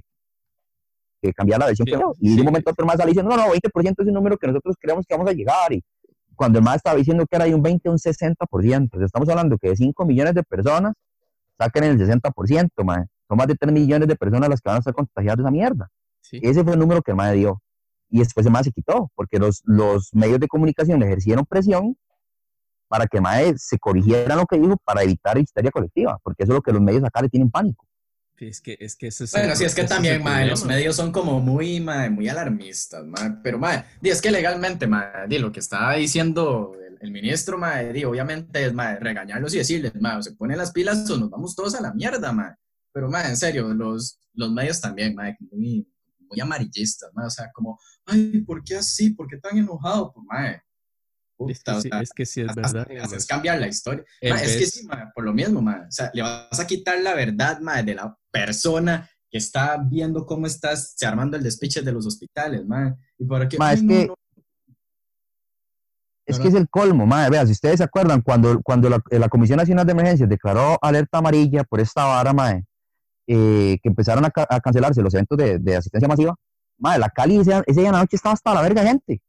que 1.20 1.32
cambiar 1.34 1.60
la 1.60 1.66
versión 1.66 1.86
Sí, 1.86 1.92
que. 1.92 2.00
Y 2.20 2.36
de 2.36 2.40
un 2.40 2.46
momento 2.46 2.70
a 2.70 2.72
otro 2.72 2.86
más 2.86 2.96
salía 2.96 3.10
diciendo, 3.10 3.36
no, 3.36 3.46
no, 3.46 3.52
20% 3.52 3.94
es 3.98 4.06
un 4.06 4.14
número 4.14 4.38
que 4.38 4.46
nosotros 4.46 4.76
creemos 4.80 5.04
que 5.06 5.14
vamos 5.14 5.30
a 5.30 5.34
llegar, 5.34 5.74
y 5.74 5.84
cuando 6.36 6.58
el 6.58 6.64
más 6.64 6.76
estaba 6.76 6.96
diciendo 6.96 7.26
que 7.26 7.36
era 7.36 7.44
de 7.44 7.54
un 7.54 7.62
20 7.62 7.86
a 7.86 7.92
un 7.92 7.98
60%, 7.98 8.76
entonces 8.76 9.06
estamos 9.06 9.28
hablando 9.28 9.58
que 9.58 9.68
de 9.68 9.76
5 9.76 10.06
millones 10.06 10.34
de 10.34 10.42
personas 10.42 10.94
saquen 11.58 11.84
el 11.84 11.98
60%, 11.98 12.70
más. 12.82 13.06
son 13.28 13.36
más 13.36 13.46
de 13.46 13.56
3 13.56 13.72
millones 13.74 14.08
de 14.08 14.16
personas 14.16 14.48
las 14.48 14.62
que 14.62 14.70
van 14.70 14.76
a 14.76 14.78
estar 14.78 14.94
contagiadas 14.94 15.36
de 15.36 15.42
esa 15.42 15.50
mierda. 15.50 15.90
Sí. 16.20 16.40
Ese 16.42 16.62
fue 16.62 16.74
el 16.74 16.78
número 16.78 17.02
que 17.02 17.12
el 17.12 17.16
MAE 17.16 17.36
dio. 17.36 17.62
Y 18.08 18.18
después 18.18 18.44
el 18.44 18.52
MAE 18.52 18.64
se 18.64 18.72
quitó, 18.72 19.10
porque 19.14 19.38
los, 19.38 19.62
los 19.64 20.12
medios 20.12 20.40
de 20.40 20.48
comunicación 20.48 21.00
le 21.00 21.06
ejercieron 21.06 21.46
presión 21.46 21.96
para 22.88 23.06
que 23.06 23.18
el 23.18 23.22
MAE 23.22 23.54
se 23.56 23.78
corrigiera 23.78 24.34
lo 24.34 24.46
que 24.46 24.58
dijo 24.58 24.76
para 24.84 25.02
evitar 25.02 25.38
histeria 25.38 25.70
colectiva, 25.70 26.18
porque 26.24 26.42
eso 26.42 26.52
es 26.52 26.56
lo 26.56 26.62
que 26.62 26.72
los 26.72 26.82
medios 26.82 27.04
acá 27.04 27.22
le 27.22 27.28
tienen 27.28 27.50
pánico. 27.50 27.86
Sí, 28.36 28.46
Es 28.46 28.60
que, 28.62 28.76
es 28.80 28.96
que 28.96 29.08
ese 29.08 29.24
es 29.24 29.32
Bueno, 29.32 29.54
sí, 29.54 29.64
es 29.64 29.74
que 29.74 29.84
también, 29.84 30.24
mae, 30.24 30.46
los 30.46 30.64
medios 30.64 30.96
son 30.96 31.12
como 31.12 31.40
muy, 31.40 31.78
mae, 31.78 32.08
muy 32.08 32.26
alarmistas, 32.28 33.04
mae, 33.04 33.36
pero, 33.44 33.58
mae, 33.58 33.84
di, 34.00 34.08
es 34.08 34.22
que 34.22 34.30
legalmente, 34.30 34.86
mae, 34.86 35.28
di, 35.28 35.38
lo 35.38 35.52
que 35.52 35.60
está 35.60 35.92
diciendo 35.92 36.72
el, 36.84 36.96
el 37.00 37.12
ministro, 37.12 37.58
mae, 37.58 37.92
di, 37.92 38.02
obviamente 38.04 38.64
es, 38.64 38.72
mae, 38.72 38.98
regañarlos 38.98 39.54
y 39.54 39.58
decirles, 39.58 39.92
mae, 40.00 40.16
o 40.16 40.22
se 40.22 40.32
ponen 40.32 40.56
las 40.56 40.72
pilas 40.72 41.08
o 41.10 41.18
nos 41.18 41.28
vamos 41.28 41.54
todos 41.54 41.74
a 41.74 41.82
la 41.82 41.92
mierda, 41.92 42.32
mae, 42.32 42.54
pero, 42.92 43.10
mae, 43.10 43.28
en 43.28 43.36
serio, 43.36 43.74
los, 43.74 44.18
los 44.32 44.50
medios 44.50 44.80
también, 44.80 45.14
mae, 45.14 45.36
muy, 45.52 45.86
muy 46.30 46.40
amarillistas, 46.40 47.10
mae, 47.12 47.26
o 47.26 47.30
sea, 47.30 47.50
como, 47.52 47.78
ay, 48.06 48.40
¿por 48.46 48.62
qué 48.64 48.76
así? 48.76 49.10
¿Por 49.10 49.26
qué 49.26 49.36
tan 49.38 49.58
enojado? 49.58 50.12
Pues, 50.12 50.24
mae, 50.28 50.62
Es 51.48 51.62
que, 51.62 51.70
o 51.72 51.80
sí, 51.80 51.88
sea, 51.88 52.00
es 52.00 52.10
que 52.10 52.26
sí 52.26 52.40
es 52.42 52.48
hasta- 52.50 52.60
verdad. 52.60 52.86
hasta- 52.92 53.04
haces 53.16 53.26
cambiar 53.26 53.58
la 53.60 53.66
historia. 53.68 54.04
Es 54.20 54.56
que 54.56 54.66
sí, 54.66 54.86
ma, 54.86 55.10
por 55.14 55.24
lo 55.24 55.32
mismo, 55.32 55.60
ma. 55.60 55.84
O 55.88 55.90
sea, 55.90 56.10
le 56.14 56.22
vas 56.22 56.60
a 56.60 56.66
quitar 56.66 56.98
la 57.00 57.14
verdad, 57.14 57.60
ma, 57.60 57.82
de 57.82 57.94
la 57.94 58.16
persona 58.30 59.08
que 59.30 59.38
está 59.38 59.76
viendo 59.82 60.26
cómo 60.26 60.46
estás 60.46 60.94
se 60.96 61.06
armando 61.06 61.36
el 61.36 61.42
despiche 61.42 61.82
de 61.82 61.92
los 61.92 62.06
hospitales, 62.06 62.64
ma. 62.66 62.96
Y 63.18 63.24
por 63.24 63.42
aquí, 63.42 63.56
Ma, 63.58 63.68
ay, 63.70 63.76
es 63.76 63.82
no, 63.82 63.88
que- 63.94 64.06
no. 64.06 64.14
Es 66.26 66.38
que 66.38 66.46
es 66.48 66.54
el 66.54 66.68
colmo, 66.68 67.06
madre. 67.06 67.30
Vea, 67.30 67.46
si 67.46 67.52
ustedes 67.52 67.78
se 67.78 67.84
acuerdan, 67.84 68.20
cuando, 68.22 68.60
cuando 68.62 68.88
la, 68.88 69.02
la 69.10 69.28
Comisión 69.28 69.56
Nacional 69.56 69.84
de 69.84 69.92
Emergencias 69.92 70.28
declaró 70.28 70.78
alerta 70.80 71.18
amarilla 71.18 71.64
por 71.64 71.80
esta 71.80 72.04
vara, 72.04 72.32
madre, 72.32 72.64
eh, 73.26 73.78
que 73.82 73.88
empezaron 73.88 74.24
a, 74.24 74.30
ca- 74.30 74.46
a 74.48 74.60
cancelarse 74.60 75.02
los 75.02 75.14
eventos 75.14 75.36
de, 75.38 75.58
de 75.58 75.76
asistencia 75.76 76.08
masiva, 76.08 76.34
madre, 76.78 77.00
la 77.00 77.08
Cali 77.10 77.36
ese, 77.38 77.62
ese 77.66 77.80
día 77.80 77.88
en 77.90 77.94
la 77.94 78.00
noche 78.00 78.16
estaba 78.16 78.32
hasta 78.34 78.54
la 78.54 78.62
verga 78.62 78.82
gente. 78.82 79.20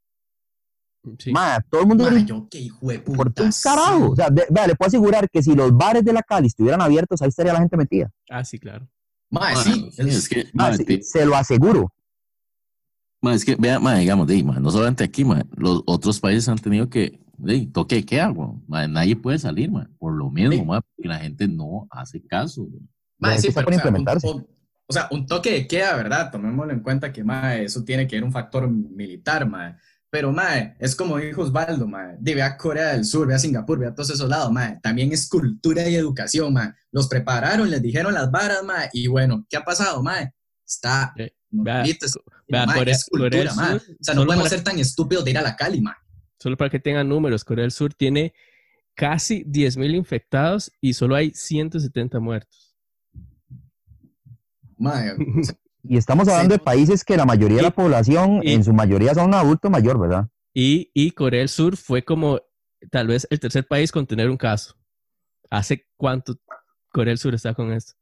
Sí. 1.17 1.31
Madre, 1.31 1.65
todo 1.69 1.81
el 1.81 1.87
mundo 1.87 2.03
Ma, 2.03 2.11
gritó 2.11 2.27
yo 2.27 2.47
qué 2.49 2.59
hijo 2.59 2.87
de 2.87 2.99
por 2.99 3.27
puta. 3.27 3.43
un 3.43 3.51
carajo. 3.63 4.11
O 4.11 4.15
sea, 4.15 4.29
de- 4.29 4.45
vea, 4.51 4.67
le 4.67 4.75
puedo 4.75 4.87
asegurar 4.87 5.27
que 5.29 5.41
si 5.41 5.55
los 5.55 5.75
bares 5.75 6.03
de 6.05 6.13
la 6.13 6.21
Cali 6.21 6.47
estuvieran 6.47 6.79
abiertos, 6.81 7.21
ahí 7.21 7.29
estaría 7.29 7.53
la 7.53 7.59
gente 7.59 7.75
metida. 7.75 8.11
Ah, 8.29 8.43
sí, 8.45 8.59
claro. 8.59 8.87
Ma, 9.31 9.39
Ma, 9.39 9.55
sí, 9.55 9.89
sí, 9.93 10.01
es 10.09 10.29
que, 10.29 10.43
ma, 10.53 10.63
Madre, 10.65 10.77
se- 10.77 10.83
te- 10.85 11.01
se 11.03 11.25
lo 11.25 11.35
aseguro. 11.35 11.91
ma, 13.21 13.33
es 13.33 13.43
que, 13.45 13.55
vea, 13.55 13.79
ma, 13.79 13.95
digamos, 13.95 14.27
de, 14.27 14.43
ma, 14.43 14.59
no 14.59 14.69
solamente 14.71 15.03
aquí, 15.03 15.23
ma, 15.25 15.43
los 15.55 15.81
otros 15.85 16.19
países 16.19 16.47
han 16.49 16.57
tenido 16.59 16.89
que, 16.89 17.19
de, 17.37 17.65
toque 17.67 17.95
de 17.95 18.05
queda, 18.05 18.31
nadie 18.67 19.15
puede 19.15 19.39
salir, 19.39 19.71
ma, 19.71 19.89
por 19.97 20.13
lo 20.13 20.29
mismo, 20.29 20.51
Sí. 20.51 20.63
ma, 20.65 20.81
porque 20.81 21.07
la 21.09 21.17
gente 21.19 21.47
no 21.47 21.87
hace 21.89 22.21
caso. 22.21 22.61
weón. 22.63 22.87
Ma, 23.22 23.30
Ya 23.36 23.41
sí, 23.41 23.47
pero, 23.53 23.67
o 23.67 23.69
sea, 23.80 23.84
un- 23.99 24.05
un- 24.36 24.47
o 24.88 24.93
sea, 24.93 25.07
un 25.11 25.26
toque 25.26 25.51
de 25.53 25.67
queda, 25.67 25.95
¿verdad? 25.95 26.30
Tomémoslo 26.32 26.74
en 26.74 26.82
cuenta 26.82 27.13
que, 27.13 27.24
ma, 27.24 27.55
eso 27.55 27.84
tiene 27.86 28.05
que 28.07 28.17
ver 28.17 28.24
un 28.26 28.32
factor 28.34 28.69
militar, 28.69 29.47
ma. 29.47 29.78
Pero, 30.09 30.34
ma, 30.34 30.76
es 30.78 30.93
como 30.93 31.17
dijo 31.17 31.43
Osvaldo, 31.43 31.88
ma. 31.88 32.13
De, 32.19 32.36
ve 32.36 32.41
a 32.41 32.57
Corea 32.57 32.89
del 32.89 33.05
Sur, 33.05 33.26
ve 33.28 33.34
a 33.36 33.39
Singapur, 33.39 33.80
ve 33.80 33.88
a 33.88 33.95
todos 33.95 34.09
esos 34.09 34.28
lados, 34.28 34.51
ma. 34.51 34.78
También 34.82 35.13
es 35.13 35.30
cultura 35.30 35.88
y 35.88 35.95
educación, 35.95 36.51
ma. 36.51 36.76
Los 36.91 37.07
prepararon, 37.07 37.72
les 37.72 37.82
dijeron 37.82 38.13
las 38.13 38.30
varas, 38.30 38.61
ma. 38.65 38.89
Y 38.91 39.07
bueno, 39.07 39.45
¿qué 39.49 39.55
ha 39.55 39.63
pasado, 39.63 40.03
ma? 40.03 40.30
Está... 40.67 41.13
Eh, 41.15 41.32
vea, 41.49 41.84
es- 41.84 41.97
vea, 42.49 42.65
ma, 42.65 42.74
Corea- 42.76 42.93
es 42.95 43.05
cultura, 43.05 43.30
Corea. 43.53 43.53
Sur, 43.53 43.82
O 43.99 44.03
sea, 44.03 44.13
no 44.15 44.26
podemos 44.26 44.43
para- 44.47 44.55
ser 44.57 44.63
tan 44.65 44.80
estúpidos 44.80 45.24
de 45.24 45.32
ir 45.32 45.38
a 45.38 45.41
la 45.41 45.55
Cali, 45.55 45.80
ma. 45.80 45.95
Solo 46.39 46.57
para 46.57 46.69
que 46.69 46.80
tengan 46.80 47.07
números, 47.07 47.45
Corea 47.45 47.61
del 47.63 47.72
Sur 47.72 47.93
tiene 47.93 48.34
casi 48.95 49.43
10.000 49.45 49.95
infectados 49.95 50.72
y 50.82 50.93
solo 50.93 51.15
hay 51.15 51.32
170 51.34 52.19
muertos. 52.19 52.70
Ma, 54.82 55.03
o 55.17 55.17
sea, 55.43 55.55
Y 55.84 55.97
estamos 55.97 56.25
Sí. 56.25 56.32
hablando 56.32 56.53
de 56.55 56.59
países 56.59 57.03
que 57.03 57.17
la 57.17 57.25
mayoría 57.25 57.57
de 57.57 57.63
Y- 57.63 57.65
la 57.65 57.71
población, 57.71 58.41
y- 58.43 58.53
en 58.53 58.63
su 58.63 58.73
mayoría, 58.73 59.13
son 59.13 59.34
adultos 59.34 59.69
mayor, 59.71 59.99
¿verdad? 59.99 60.27
Y, 60.53 60.91
y 60.93 61.11
Corea 61.11 61.39
del 61.39 61.49
Sur 61.49 61.77
fue 61.77 62.03
como 62.03 62.41
tal 62.91 63.07
vez 63.07 63.25
el 63.29 63.39
tercer 63.39 63.65
país 63.67 63.91
con 63.91 64.05
tener 64.05 64.29
un 64.29 64.38
caso. 64.38 64.75
¿Hace 65.49 65.88
cuánto 65.97 66.36
Corea 66.89 67.11
del 67.11 67.17
Sur 67.17 67.34
está 67.34 67.53
con 67.53 67.71
esto? 67.71 67.93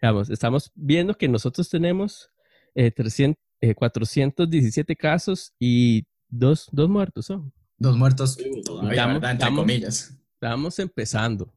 Digamos, 0.00 0.30
estamos 0.30 0.72
viendo 0.74 1.14
que 1.14 1.28
nosotros 1.28 1.68
tenemos 1.68 2.30
eh, 2.74 2.90
300, 2.90 3.38
eh, 3.60 3.74
417 3.74 4.96
casos 4.96 5.52
y 5.60 6.06
dos, 6.28 6.68
dos 6.72 6.88
muertos 6.88 7.26
son. 7.26 7.52
dos 7.78 7.96
muertos 7.96 8.34
Sí, 8.34 8.62
todavía, 8.64 8.90
estamos- 8.92 9.14
¿verdad? 9.14 9.30
Entre 9.32 9.44
estamos- 9.44 9.60
comillas. 9.60 10.18
Estamos 10.34 10.78
empezando. 10.78 11.52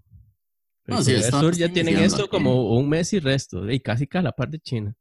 Pero 0.85 0.97
No, 0.97 1.03
sí, 1.03 1.11
Corea 1.11 1.17
del 1.17 1.25
está- 1.25 1.39
Sur 1.39 1.55
ya 1.55 1.65
está 1.65 1.73
tienen 1.73 1.97
esto 2.03 2.21
aquí. 2.23 2.29
como 2.29 2.77
un 2.77 2.87
mes 2.87 3.11
y 3.13 3.19
resto, 3.19 3.69
y 3.69 3.79
casi 3.79 4.07
cada 4.07 4.23
la 4.23 4.31
par 4.31 4.49
de 4.49 4.59
China. 4.59 4.95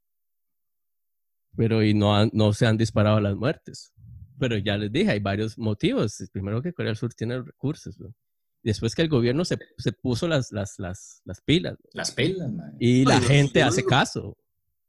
Pero 1.56 1.82
y 1.84 1.94
no, 1.94 2.16
han- 2.16 2.30
no 2.32 2.52
se 2.52 2.66
han 2.66 2.76
disparado 2.76 3.20
las 3.20 3.36
muertes. 3.36 3.92
Pero 4.38 4.56
ya 4.58 4.76
les 4.76 4.90
dije, 4.90 5.10
hay 5.12 5.20
varios 5.20 5.56
motivos. 5.58 6.16
Primero 6.32 6.60
que 6.60 6.72
Corea 6.72 6.88
del 6.90 6.96
Sur 6.96 7.14
tiene 7.14 7.40
recursos. 7.40 7.98
¿no? 8.00 8.12
Después 8.62 8.94
que 8.94 9.02
el 9.02 9.08
gobierno 9.08 9.44
se, 9.44 9.58
se 9.78 9.92
puso 9.92 10.26
las, 10.26 10.50
las, 10.50 10.78
las, 10.78 11.20
las 11.24 11.40
pilas 11.42 11.74
¿no? 11.78 11.90
Las 11.92 12.10
pelas, 12.10 12.50
ma. 12.50 12.64
y 12.80 13.04
la 13.04 13.16
Ay, 13.18 13.22
gente 13.22 13.62
hace 13.62 13.84
caso. 13.84 14.36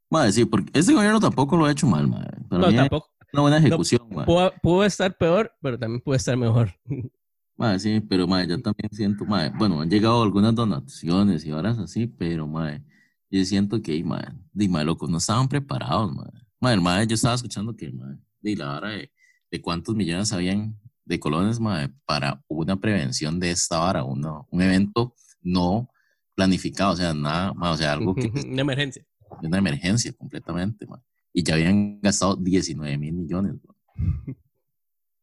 Ma, 0.09 0.31
sí, 0.31 0.45
porque 0.45 0.71
este 0.79 0.93
gobierno 0.93 1.19
tampoco 1.19 1.57
lo 1.57 1.65
ha 1.65 1.71
hecho 1.71 1.85
mal, 1.87 2.07
ma. 2.07 2.25
Para 2.49 2.71
No, 2.71 2.75
tampoco. 2.75 3.11
una 3.33 3.41
buena 3.41 3.57
ejecución, 3.57 4.07
ma. 4.11 4.25
Pudo, 4.25 4.53
pudo 4.61 4.85
estar 4.85 5.15
peor, 5.17 5.51
pero 5.61 5.77
también 5.77 6.01
puede 6.01 6.17
estar 6.17 6.37
mejor. 6.37 6.71
Ma, 7.57 7.79
sí, 7.79 8.01
pero 8.01 8.27
ma, 8.27 8.43
yo 8.43 8.61
también 8.61 8.89
siento, 8.91 9.25
ma, 9.25 9.49
bueno, 9.57 9.81
han 9.81 9.89
llegado 9.89 10.21
algunas 10.21 10.53
donaciones 10.53 11.45
y 11.45 11.51
horas 11.51 11.77
así, 11.77 12.05
pero 12.05 12.47
ma, 12.47 12.81
yo 13.29 13.45
siento 13.45 13.81
que, 13.81 14.03
ma, 14.03 14.35
di, 14.51 14.67
ma, 14.67 14.83
loco, 14.83 15.07
no 15.07 15.17
estaban 15.19 15.47
preparados, 15.47 16.13
ma. 16.13 16.29
Ma, 16.59 16.73
el 16.73 16.81
ma, 16.81 17.03
yo 17.03 17.15
estaba 17.15 17.35
escuchando 17.35 17.75
que, 17.75 17.91
ma, 17.91 18.17
di, 18.41 18.55
la 18.55 18.67
vara 18.67 18.89
de, 18.89 19.11
de 19.51 19.61
cuántos 19.61 19.95
millones 19.95 20.33
habían 20.33 20.77
de 21.05 21.19
colones, 21.19 21.59
ma, 21.59 21.89
para 22.05 22.43
una 22.47 22.75
prevención 22.75 23.39
de 23.39 23.51
esta 23.51 23.79
vara, 23.79 24.03
uno, 24.03 24.47
un 24.51 24.61
evento 24.61 25.15
no 25.41 25.89
planificado, 26.33 26.91
o 26.91 26.95
sea, 26.97 27.13
nada, 27.13 27.53
ma, 27.53 27.71
o 27.71 27.77
sea, 27.77 27.93
algo 27.93 28.13
que 28.15 28.27
Una 28.51 28.61
emergencia. 28.61 29.05
una 29.41 29.57
emergencia 29.59 30.11
completamente, 30.13 30.85
ma. 30.87 31.01
Y 31.31 31.43
ya 31.43 31.53
habían 31.53 32.01
gastado 32.01 32.35
19 32.35 32.97
mil 32.97 33.13
millones, 33.13 33.55
ma. 33.63 33.75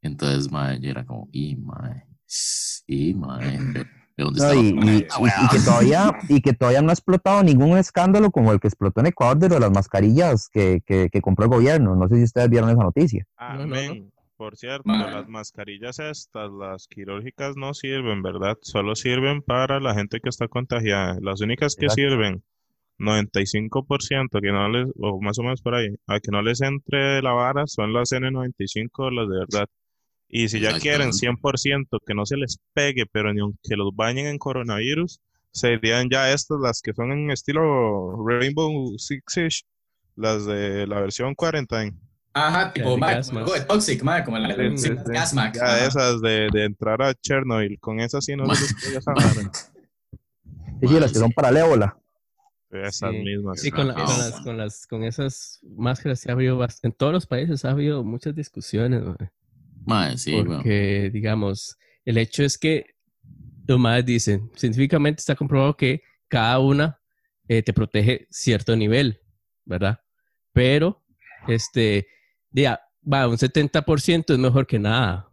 Entonces, 0.00 0.50
ma, 0.50 0.74
yo 0.76 0.90
era 0.90 1.04
como, 1.04 1.28
y, 1.30 1.56
ma, 1.56 2.04
y, 2.86 3.14
ma, 3.14 3.38
¿de 3.38 3.86
dónde 4.16 4.40
No, 4.40 4.50
está 4.50 4.56
y, 4.56 5.48
que 5.50 5.58
todavía, 5.64 6.12
y 6.28 6.40
que 6.40 6.52
todavía 6.52 6.82
no 6.82 6.90
ha 6.90 6.92
explotado 6.92 7.42
ningún 7.42 7.78
escándalo 7.78 8.30
como 8.30 8.52
el 8.52 8.60
que 8.60 8.68
explotó 8.68 9.00
en 9.00 9.06
Ecuador 9.06 9.38
de 9.38 9.48
lo 9.48 9.54
de 9.54 9.60
las 9.60 9.72
mascarillas 9.72 10.48
que, 10.48 10.82
que, 10.86 11.08
que 11.10 11.20
compró 11.20 11.44
el 11.44 11.50
gobierno. 11.50 11.96
No 11.96 12.08
sé 12.08 12.16
si 12.16 12.24
ustedes 12.24 12.50
vieron 12.50 12.70
esa 12.70 12.82
noticia. 12.82 13.26
no, 13.38 13.54
no. 13.54 13.62
Amén. 13.62 14.12
Por 14.42 14.56
cierto, 14.56 14.90
las 14.90 15.28
mascarillas 15.28 16.00
estas, 16.00 16.50
las 16.50 16.88
quirúrgicas 16.88 17.56
no 17.56 17.74
sirven, 17.74 18.22
¿verdad? 18.22 18.58
Solo 18.60 18.96
sirven 18.96 19.40
para 19.40 19.78
la 19.78 19.94
gente 19.94 20.18
que 20.18 20.28
está 20.28 20.48
contagiada. 20.48 21.16
Las 21.20 21.40
únicas 21.42 21.76
que 21.76 21.86
Exacto. 21.86 22.10
sirven, 22.10 22.42
95% 22.98 24.40
que 24.40 24.50
no 24.50 24.68
les, 24.68 24.88
o 24.98 25.20
más 25.20 25.38
o 25.38 25.44
menos 25.44 25.62
por 25.62 25.76
ahí, 25.76 25.94
a 26.08 26.18
que 26.18 26.32
no 26.32 26.42
les 26.42 26.60
entre 26.60 27.22
la 27.22 27.30
vara 27.30 27.68
son 27.68 27.92
las 27.92 28.10
N95, 28.10 29.12
las 29.12 29.28
de 29.28 29.38
verdad. 29.38 29.68
Y 30.34 30.48
si 30.48 30.60
ya 30.60 30.78
quieren 30.78 31.08
Exactamente. 31.08 31.42
100% 31.42 31.98
que 32.06 32.14
no 32.14 32.24
se 32.24 32.38
les 32.38 32.58
pegue, 32.72 33.04
pero 33.04 33.34
ni 33.34 33.40
aunque 33.40 33.76
los 33.76 33.94
bañen 33.94 34.26
en 34.26 34.38
coronavirus, 34.38 35.20
serían 35.50 36.08
ya 36.08 36.32
estas 36.32 36.58
las 36.58 36.80
que 36.80 36.94
son 36.94 37.12
en 37.12 37.30
estilo 37.30 38.16
Rainbow 38.26 38.96
Six, 38.98 39.64
las 40.16 40.46
de 40.46 40.86
la 40.86 41.00
versión 41.00 41.34
quarantine. 41.34 41.92
Ajá, 42.32 42.72
tipo, 42.72 42.92
de 42.92 42.96
ma, 42.96 43.10
gas 43.12 43.28
como 43.28 43.44
de 43.44 43.60
Toxic, 43.60 44.02
ma, 44.02 44.24
como 44.24 44.38
la 44.38 44.54
de 44.56 44.70
sí, 44.78 44.88
sí, 44.88 44.94
sí. 45.04 45.12
Gas 45.12 45.34
Mask, 45.34 45.56
Ya 45.56 45.64
ajá. 45.66 45.84
esas 45.86 46.20
de, 46.22 46.48
de 46.50 46.64
entrar 46.64 47.02
a 47.02 47.12
Chernobyl, 47.12 47.78
con 47.78 48.00
esas 48.00 48.24
sí 48.24 48.34
no 48.34 48.46
se 48.54 48.62
les 48.62 48.74
pega 48.82 48.98
esa 49.00 49.12
vara. 49.12 49.50
Sí, 50.80 50.88
sí, 50.88 50.98
las 50.98 51.12
que 51.12 51.18
son 51.20 51.30
para 51.30 51.50
el 51.50 51.58
ébola. 51.58 51.96
Esas 52.70 53.10
Sí. 53.12 53.18
mismas. 53.18 53.60
Sí, 53.60 53.70
con, 53.70 53.86
la- 53.86 53.94
rápido. 53.94 54.06
con 54.08 54.18
las, 54.18 54.40
con, 54.40 54.56
las, 54.56 54.86
con 54.86 55.04
esas 55.04 55.60
máscaras 55.76 56.18
sí 56.20 56.28
ha 56.30 56.32
habido, 56.32 56.58
en 56.82 56.92
todos 56.92 57.12
los 57.12 57.26
países 57.26 57.64
ha 57.66 57.70
habido 57.70 58.02
muchas 58.02 58.34
discusiones, 58.34 59.02
mae. 59.02 59.30
Ma, 59.84 60.16
sí, 60.16 60.32
porque, 60.44 61.10
digamos, 61.12 61.76
el 62.04 62.18
hecho 62.18 62.42
es 62.44 62.56
que 62.58 62.86
los 63.66 63.78
madres 63.78 64.06
dicen, 64.06 64.50
científicamente 64.56 65.20
está 65.20 65.34
comprobado 65.34 65.76
que 65.76 66.02
cada 66.28 66.58
una 66.58 67.00
eh, 67.48 67.62
te 67.62 67.72
protege 67.72 68.26
cierto 68.30 68.74
nivel, 68.76 69.20
¿verdad? 69.64 69.98
Pero, 70.52 71.02
este, 71.48 72.06
ya, 72.50 72.80
va, 73.10 73.28
un 73.28 73.36
70% 73.38 74.32
es 74.32 74.38
mejor 74.38 74.66
que 74.66 74.78
nada, 74.78 75.28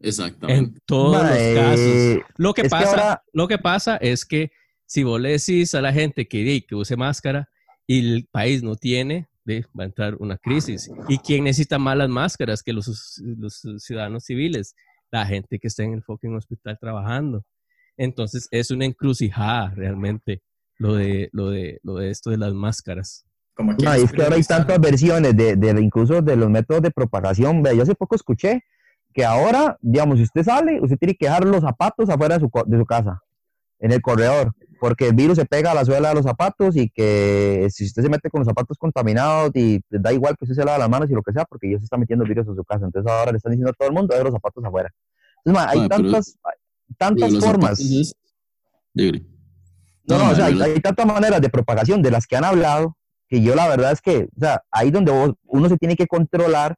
Exactamente. 0.00 0.58
en 0.76 0.80
todos 0.86 1.22
Ma, 1.22 1.30
los 1.30 1.54
casos. 1.54 2.24
Lo 2.36 2.54
que, 2.54 2.62
es 2.62 2.64
que 2.66 2.70
pasa, 2.70 2.90
ahora- 2.90 3.22
lo 3.32 3.48
que 3.48 3.58
pasa 3.58 3.96
es 3.96 4.24
que 4.24 4.50
si 4.86 5.02
vos 5.04 5.20
le 5.20 5.30
decís 5.32 5.74
a 5.74 5.82
la 5.82 5.92
gente 5.92 6.26
que, 6.26 6.64
que 6.66 6.74
use 6.74 6.96
máscara 6.96 7.48
y 7.86 7.98
el 8.14 8.26
país 8.30 8.62
no 8.62 8.76
tiene, 8.76 9.28
di, 9.44 9.60
va 9.78 9.84
a 9.84 9.86
entrar 9.86 10.14
una 10.18 10.36
crisis. 10.38 10.90
¿Y 11.08 11.18
quién 11.18 11.44
necesita 11.44 11.78
más 11.78 11.96
las 11.96 12.08
máscaras 12.08 12.62
que 12.62 12.72
los, 12.72 13.20
los 13.24 13.62
ciudadanos 13.78 14.24
civiles? 14.24 14.74
La 15.10 15.26
gente 15.26 15.58
que 15.58 15.68
está 15.68 15.82
en 15.82 15.94
el 15.94 16.02
fucking 16.02 16.34
hospital 16.36 16.78
trabajando. 16.80 17.42
Entonces 17.96 18.48
es 18.50 18.70
una 18.70 18.84
encrucijada 18.84 19.70
realmente 19.74 20.42
lo 20.78 20.94
de, 20.94 21.28
lo 21.32 21.50
de, 21.50 21.80
lo 21.82 21.96
de 21.96 22.10
esto 22.10 22.30
de 22.30 22.38
las 22.38 22.54
máscaras. 22.54 23.26
Como 23.54 23.72
No, 23.72 23.92
es 23.92 24.10
que 24.12 24.22
ahora 24.22 24.36
hay 24.36 24.42
tantas 24.44 24.80
versiones 24.80 25.36
de, 25.36 25.56
de 25.56 25.80
incluso 25.82 26.22
de 26.22 26.36
los 26.36 26.48
métodos 26.48 26.82
de 26.82 26.90
propagación. 26.90 27.62
Yo 27.64 27.82
hace 27.82 27.94
poco 27.94 28.14
escuché 28.14 28.62
que 29.12 29.24
ahora, 29.24 29.76
digamos, 29.80 30.18
si 30.18 30.22
usted 30.22 30.44
sale, 30.44 30.80
usted 30.80 30.96
tiene 30.96 31.14
que 31.14 31.26
dejar 31.26 31.44
los 31.44 31.60
zapatos 31.62 32.08
afuera 32.08 32.36
de 32.36 32.40
su, 32.40 32.48
co- 32.48 32.64
de 32.64 32.78
su 32.78 32.86
casa, 32.86 33.20
en 33.80 33.92
el 33.92 34.00
corredor, 34.00 34.52
porque 34.78 35.08
el 35.08 35.14
virus 35.14 35.36
se 35.36 35.44
pega 35.44 35.72
a 35.72 35.74
la 35.74 35.84
suela 35.84 36.10
de 36.10 36.14
los 36.14 36.24
zapatos 36.24 36.76
y 36.76 36.88
que 36.88 37.66
si 37.70 37.84
usted 37.84 38.02
se 38.02 38.08
mete 38.08 38.30
con 38.30 38.40
los 38.40 38.46
zapatos 38.46 38.78
contaminados 38.78 39.50
y 39.54 39.80
da 39.90 40.12
igual 40.12 40.36
que 40.36 40.44
usted 40.44 40.54
se 40.54 40.64
lava 40.64 40.78
las 40.78 40.88
manos 40.88 41.10
y 41.10 41.14
lo 41.14 41.22
que 41.22 41.32
sea, 41.32 41.44
porque 41.44 41.70
ya 41.70 41.78
se 41.78 41.84
está 41.84 41.96
metiendo 41.96 42.24
virus 42.24 42.46
en 42.46 42.56
su 42.56 42.64
casa. 42.64 42.86
Entonces 42.86 43.10
ahora 43.10 43.32
le 43.32 43.38
están 43.38 43.52
diciendo 43.52 43.70
a 43.70 43.74
todo 43.74 43.88
el 43.88 43.94
mundo, 43.94 44.14
deje 44.14 44.24
los 44.24 44.32
zapatos 44.32 44.64
afuera. 44.64 44.90
Entonces, 45.44 45.70
hay 45.70 45.88
tantas, 45.88 46.38
tantas 46.96 47.38
formas. 47.38 47.80
es-. 47.80 48.14
No, 48.94 50.18
no, 50.18 50.30
o 50.30 50.34
sea, 50.34 50.46
hay, 50.46 50.60
hay 50.60 50.80
tantas 50.80 51.06
maneras 51.06 51.40
de 51.40 51.48
propagación 51.48 52.02
de 52.02 52.10
las 52.10 52.26
que 52.26 52.36
han 52.36 52.44
hablado 52.44 52.96
que 53.30 53.40
yo 53.40 53.54
la 53.54 53.68
verdad 53.68 53.92
es 53.92 54.00
que, 54.02 54.28
o 54.36 54.40
sea, 54.40 54.60
ahí 54.72 54.90
donde 54.90 55.12
vos, 55.12 55.34
uno 55.44 55.68
se 55.68 55.78
tiene 55.78 55.94
que 55.94 56.08
controlar 56.08 56.74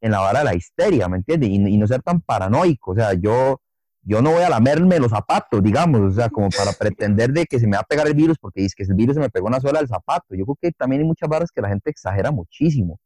en 0.00 0.12
la 0.12 0.20
vara 0.20 0.38
de 0.38 0.44
la 0.44 0.54
histeria, 0.54 1.08
¿me 1.08 1.16
entiendes? 1.16 1.50
Y, 1.50 1.54
y 1.54 1.76
no 1.76 1.88
ser 1.88 2.02
tan 2.02 2.20
paranoico, 2.20 2.92
o 2.92 2.94
sea, 2.94 3.14
yo, 3.14 3.60
yo 4.02 4.22
no 4.22 4.32
voy 4.32 4.42
a 4.42 4.48
lamerme 4.48 4.98
los 4.98 5.10
zapatos, 5.10 5.62
digamos, 5.62 6.00
o 6.00 6.10
sea, 6.10 6.30
como 6.30 6.48
para 6.50 6.72
pretender 6.72 7.32
de 7.32 7.44
que 7.46 7.58
se 7.58 7.66
me 7.66 7.76
va 7.76 7.82
a 7.82 7.84
pegar 7.84 8.06
el 8.06 8.14
virus, 8.14 8.38
porque 8.38 8.62
dice 8.62 8.74
que 8.76 8.84
el 8.84 8.94
virus 8.94 9.14
se 9.14 9.20
me 9.20 9.28
pegó 9.30 9.46
una 9.48 9.60
sola 9.60 9.80
del 9.80 9.88
zapato. 9.88 10.34
Yo 10.34 10.44
creo 10.44 10.56
que 10.60 10.72
también 10.72 11.02
hay 11.02 11.08
muchas 11.08 11.28
varas 11.28 11.50
que 11.50 11.60
la 11.60 11.68
gente 11.68 11.90
exagera 11.90 12.30
muchísimo. 12.30 12.98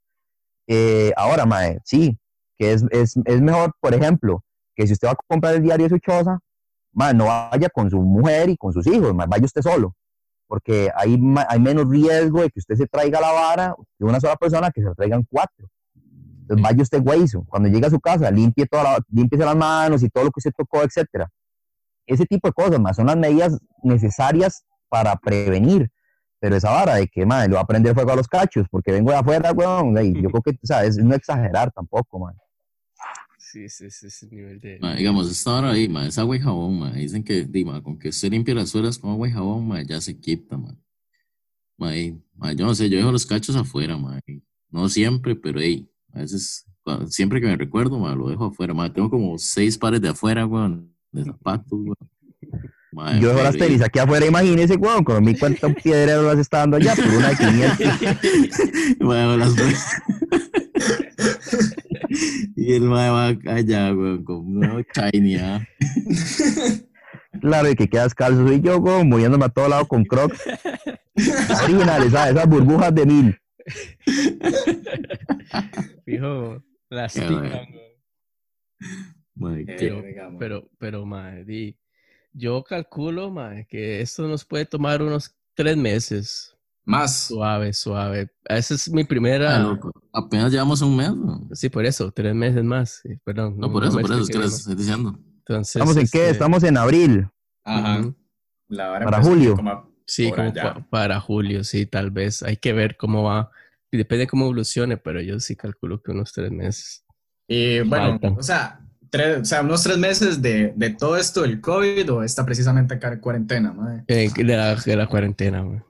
Eh, 0.67 1.13
ahora, 1.17 1.45
mae, 1.45 1.81
sí, 1.85 2.19
que 2.57 2.73
es, 2.73 2.85
es, 2.91 3.17
es 3.25 3.41
mejor, 3.41 3.73
por 3.81 3.95
ejemplo, 3.95 4.45
que 4.75 4.87
si 4.87 4.93
usted 4.93 5.09
va 5.09 5.13
a 5.13 5.17
comprar 5.27 5.55
el 5.55 5.63
diario 5.63 5.87
de 5.89 5.91
su 5.91 5.99
choza, 5.99 6.39
mae, 6.93 7.15
no 7.15 7.27
vaya 7.27 7.69
con 7.69 7.91
su 7.91 8.01
mujer 8.01 8.51
y 8.51 8.57
con 8.57 8.73
sus 8.73 8.87
hijos, 8.87 9.15
mae, 9.15 9.27
vaya 9.27 9.45
usted 9.45 9.63
solo, 9.63 9.95
porque 10.47 10.91
hay, 10.95 11.19
hay 11.49 11.61
menos 11.61 11.89
riesgo 11.89 12.43
de 12.43 12.51
que 12.51 12.61
usted 12.61 12.77
se 12.77 12.87
traiga 12.87 13.21
la 13.21 13.33
vara 13.33 13.75
de 13.99 14.05
una 14.05 14.21
sola 14.21 14.37
persona 14.37 14.71
que 14.71 14.83
se 14.83 14.89
la 14.89 14.95
traigan 14.95 15.27
cuatro. 15.29 15.69
Entonces 16.43 16.63
vaya 16.63 16.83
usted 16.83 17.03
güeyzo, 17.03 17.45
cuando 17.45 17.69
llegue 17.69 17.87
a 17.87 17.91
su 17.91 18.01
casa, 18.01 18.31
limpie 18.31 18.67
toda 18.67 18.83
la, 18.83 18.99
límpiese 19.11 19.45
las 19.45 19.57
manos 19.57 20.03
y 20.03 20.09
todo 20.09 20.25
lo 20.25 20.31
que 20.31 20.39
usted 20.39 20.53
tocó, 20.57 20.83
etcétera. 20.83 21.31
Ese 22.07 22.27
tipo 22.27 22.49
de 22.49 22.53
cosas, 22.53 22.81
más 22.81 22.97
son 22.97 23.07
las 23.07 23.17
medidas 23.17 23.59
necesarias 23.83 24.65
para 24.89 25.17
prevenir. 25.17 25.91
Pero 26.41 26.57
esa 26.57 26.71
vara 26.71 26.97
de 26.97 27.07
que, 27.07 27.25
madre, 27.25 27.49
le 27.49 27.55
va 27.55 27.61
a 27.61 27.67
prender 27.67 27.95
fuego 27.95 28.13
a 28.13 28.17
los 28.17 28.27
cachos 28.27 28.67
porque 28.69 28.91
vengo 28.91 29.13
de 29.13 29.17
afuera, 29.17 29.53
weón, 29.53 29.97
ey, 29.97 30.13
yo 30.21 30.29
creo 30.29 30.43
que, 30.43 30.51
o 30.51 30.67
sea, 30.67 30.85
es 30.85 30.97
no 30.97 31.15
exagerar 31.15 31.71
tampoco, 31.71 32.19
man. 32.19 32.37
Sí, 33.39 33.69
sí, 33.69 33.91
sí, 33.91 34.07
ese 34.09 34.27
nivel 34.29 34.59
de... 34.59 34.79
Ma, 34.81 34.95
digamos, 34.95 35.31
esta 35.31 35.59
hora 35.59 35.71
ahí, 35.71 35.89
ma, 35.89 36.07
es 36.07 36.19
agua 36.19 36.37
y 36.37 36.41
jabón, 36.41 36.81
ma. 36.81 36.91
Dicen 36.91 37.23
que, 37.23 37.45
di, 37.45 37.65
ma, 37.65 37.81
con 37.81 37.97
que 37.99 38.09
usted 38.09 38.31
limpie 38.31 38.55
las 38.55 38.71
suelas 38.71 38.99
con 38.99 39.11
agua 39.11 39.29
y 39.29 39.31
jabón, 39.31 39.69
ma, 39.69 39.83
ya 39.83 40.01
se 40.01 40.19
quita, 40.19 40.57
ma. 40.57 40.75
Ma, 41.77 41.97
y, 41.97 42.21
ma, 42.35 42.53
yo 42.53 42.67
no 42.67 42.75
sé, 42.75 42.91
yo 42.91 42.97
dejo 42.97 43.13
los 43.13 43.25
cachos 43.25 43.55
afuera, 43.55 43.97
ma. 43.97 44.19
y 44.27 44.43
No 44.71 44.89
siempre, 44.89 45.37
pero 45.37 45.61
hey, 45.61 45.89
a 46.15 46.21
veces, 46.21 46.67
siempre 47.09 47.41
que 47.41 47.47
me 47.47 47.57
recuerdo, 47.57 47.99
ma, 47.99 48.15
lo 48.15 48.29
dejo 48.29 48.47
afuera, 48.47 48.75
ma. 48.75 48.93
Tengo 48.93 49.11
como 49.11 49.39
seis 49.39 49.79
pares 49.79 50.01
de 50.01 50.11
afuera, 50.11 50.47
weón, 50.47 50.95
de 51.11 51.25
zapatos, 51.25 51.73
weón. 51.73 51.97
Ma, 52.93 53.19
Yo 53.19 53.29
dejo 53.31 53.43
las 53.43 53.57
tenis 53.57 53.81
aquí 53.83 53.99
afuera, 53.99 54.27
imagínese, 54.27 54.77
weón, 54.77 55.03
con 55.05 55.25
mi 55.25 55.37
cuenta 55.37 55.67
un 55.67 55.75
piedrero 55.75 56.23
las 56.23 56.39
está 56.39 56.59
dando 56.59 56.77
allá 56.77 56.95
por 56.95 57.07
una 57.07 57.31
de 57.31 57.37
500. 57.37 58.99
ma, 59.01 59.37
las 59.37 59.55
Y 62.57 62.75
el 62.75 62.83
ma 62.83 63.11
va 63.11 63.27
allá, 63.47 63.95
weón, 63.95 64.25
con 64.25 64.37
un 64.37 64.61
nuevo 64.61 64.81
shiny, 64.95 65.37
ah. 65.37 65.67
Claro, 67.41 67.71
y 67.71 67.75
que 67.75 67.89
quedas 67.89 68.15
calzo 68.15 68.47
soy 68.47 68.61
yo, 68.61 68.77
weón, 68.79 69.09
moviéndome 69.09 69.47
a 69.47 69.49
todo 69.49 69.69
lado 69.69 69.89
con 69.89 70.05
crocs. 70.05 70.39
Originales, 71.65 72.13
¿sabes? 72.13 72.35
Esas 72.35 72.49
burbujas 72.49 72.95
de 72.95 73.07
mil. 73.07 73.42
Fijo, 76.05 76.63
las 76.91 77.15
Qué 77.15 77.21
pican, 77.23 77.39
bueno. 77.41 77.67
güey. 77.73 77.93
Ma, 79.35 79.57
que- 79.57 79.65
Pero-. 79.79 80.03
Pero, 80.39 80.71
pero, 80.79 81.07
madre, 81.07 81.45
di, 81.45 81.77
yo 82.33 82.63
calculo, 82.65 83.31
madre, 83.31 83.67
que 83.69 84.01
esto 84.01 84.27
nos 84.29 84.45
puede 84.45 84.67
tomar 84.67 85.03
unos 85.03 85.35
tres 85.55 85.77
meses. 85.77 86.49
Más. 86.85 87.27
Suave, 87.29 87.73
suave. 87.73 88.29
Esa 88.45 88.75
es 88.75 88.91
mi 88.91 89.03
ah, 89.03 89.07
primera. 89.09 89.57
loco, 89.61 89.93
apenas 90.13 90.51
llevamos 90.51 90.83
un 90.83 90.97
mes, 90.97 91.11
weón. 91.11 91.49
Sí, 91.53 91.69
por 91.69 91.87
eso, 91.87 92.11
tres 92.11 92.35
meses 92.35 92.65
más. 92.65 93.01
sí, 93.05 93.11
Perdón. 93.25 93.57
No, 93.57 93.71
por 93.71 93.85
eso, 93.85 93.93
por 94.01 94.11
eso 94.11 94.15
es 94.15 94.19
que 94.29 94.39
expliqué 94.39 94.45
les 94.45 94.51
bien. 94.51 94.59
estoy 94.59 94.75
diciendo. 94.75 95.17
Entonces, 95.39 95.77
¿Estamos 95.77 95.97
en 95.97 96.03
qué? 96.09 96.19
este, 96.23 96.31
Estamos 96.31 96.65
en 96.65 96.77
abril. 96.77 97.29
Ajá. 97.65 98.13
La 98.69 98.89
vara 98.89 99.05
Para 99.05 99.23
julio. 99.23 99.55
como 99.55 99.71
a- 99.71 99.89
Sí, 100.07 100.31
como 100.31 100.49
allá. 100.51 100.75
pa- 100.75 100.87
para 100.91 101.21
julio, 101.21 101.65
sí, 101.65 101.87
tal 101.87 102.11
vez. 102.11 102.43
Hay 102.43 102.57
que 102.57 102.73
ver 102.73 102.97
cómo 102.97 103.23
va. 103.25 103.51
Y 103.91 103.97
Depende 103.99 104.21
de 104.25 104.27
cómo 104.29 104.45
evolucione, 104.47 104.97
pero 104.97 105.21
yo 105.21 105.39
sí 105.41 105.55
calculo 105.57 106.03
que 106.03 106.13
unos 106.13 106.33
tres 106.33 106.51
meses. 106.51 107.05
Y 107.49 107.81
bueno, 107.81 108.13
Faltan. 108.13 108.37
o 108.39 108.43
sea, 108.43 108.81
tres, 109.11 109.41
o 109.41 109.45
sea, 109.45 109.61
unos 109.61 109.83
tres 109.83 109.99
meses 109.99 110.41
de, 110.41 110.73
de 110.75 110.91
todo 110.91 111.17
esto 111.19 111.43
del 111.43 111.61
COVID 111.61 112.11
o 112.13 112.23
está 112.23 112.45
precisamente 112.47 112.95
acá 112.95 113.13
en 113.13 113.21
cuarentena, 113.21 113.73
madre. 113.73 114.05
Eh, 114.09 114.31
de, 114.35 114.57
la, 114.57 114.75
de 114.77 114.97
la 114.97 115.07
cuarentena, 115.07 115.61
güey. 115.61 115.81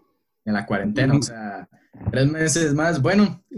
En 0.45 0.55
la 0.55 0.67
cuarentena, 0.67 1.15
o 1.15 1.23
sea, 1.23 1.69
tres 2.11 2.29
meses 2.29 2.75
más, 2.75 3.01
bueno, 3.01 3.41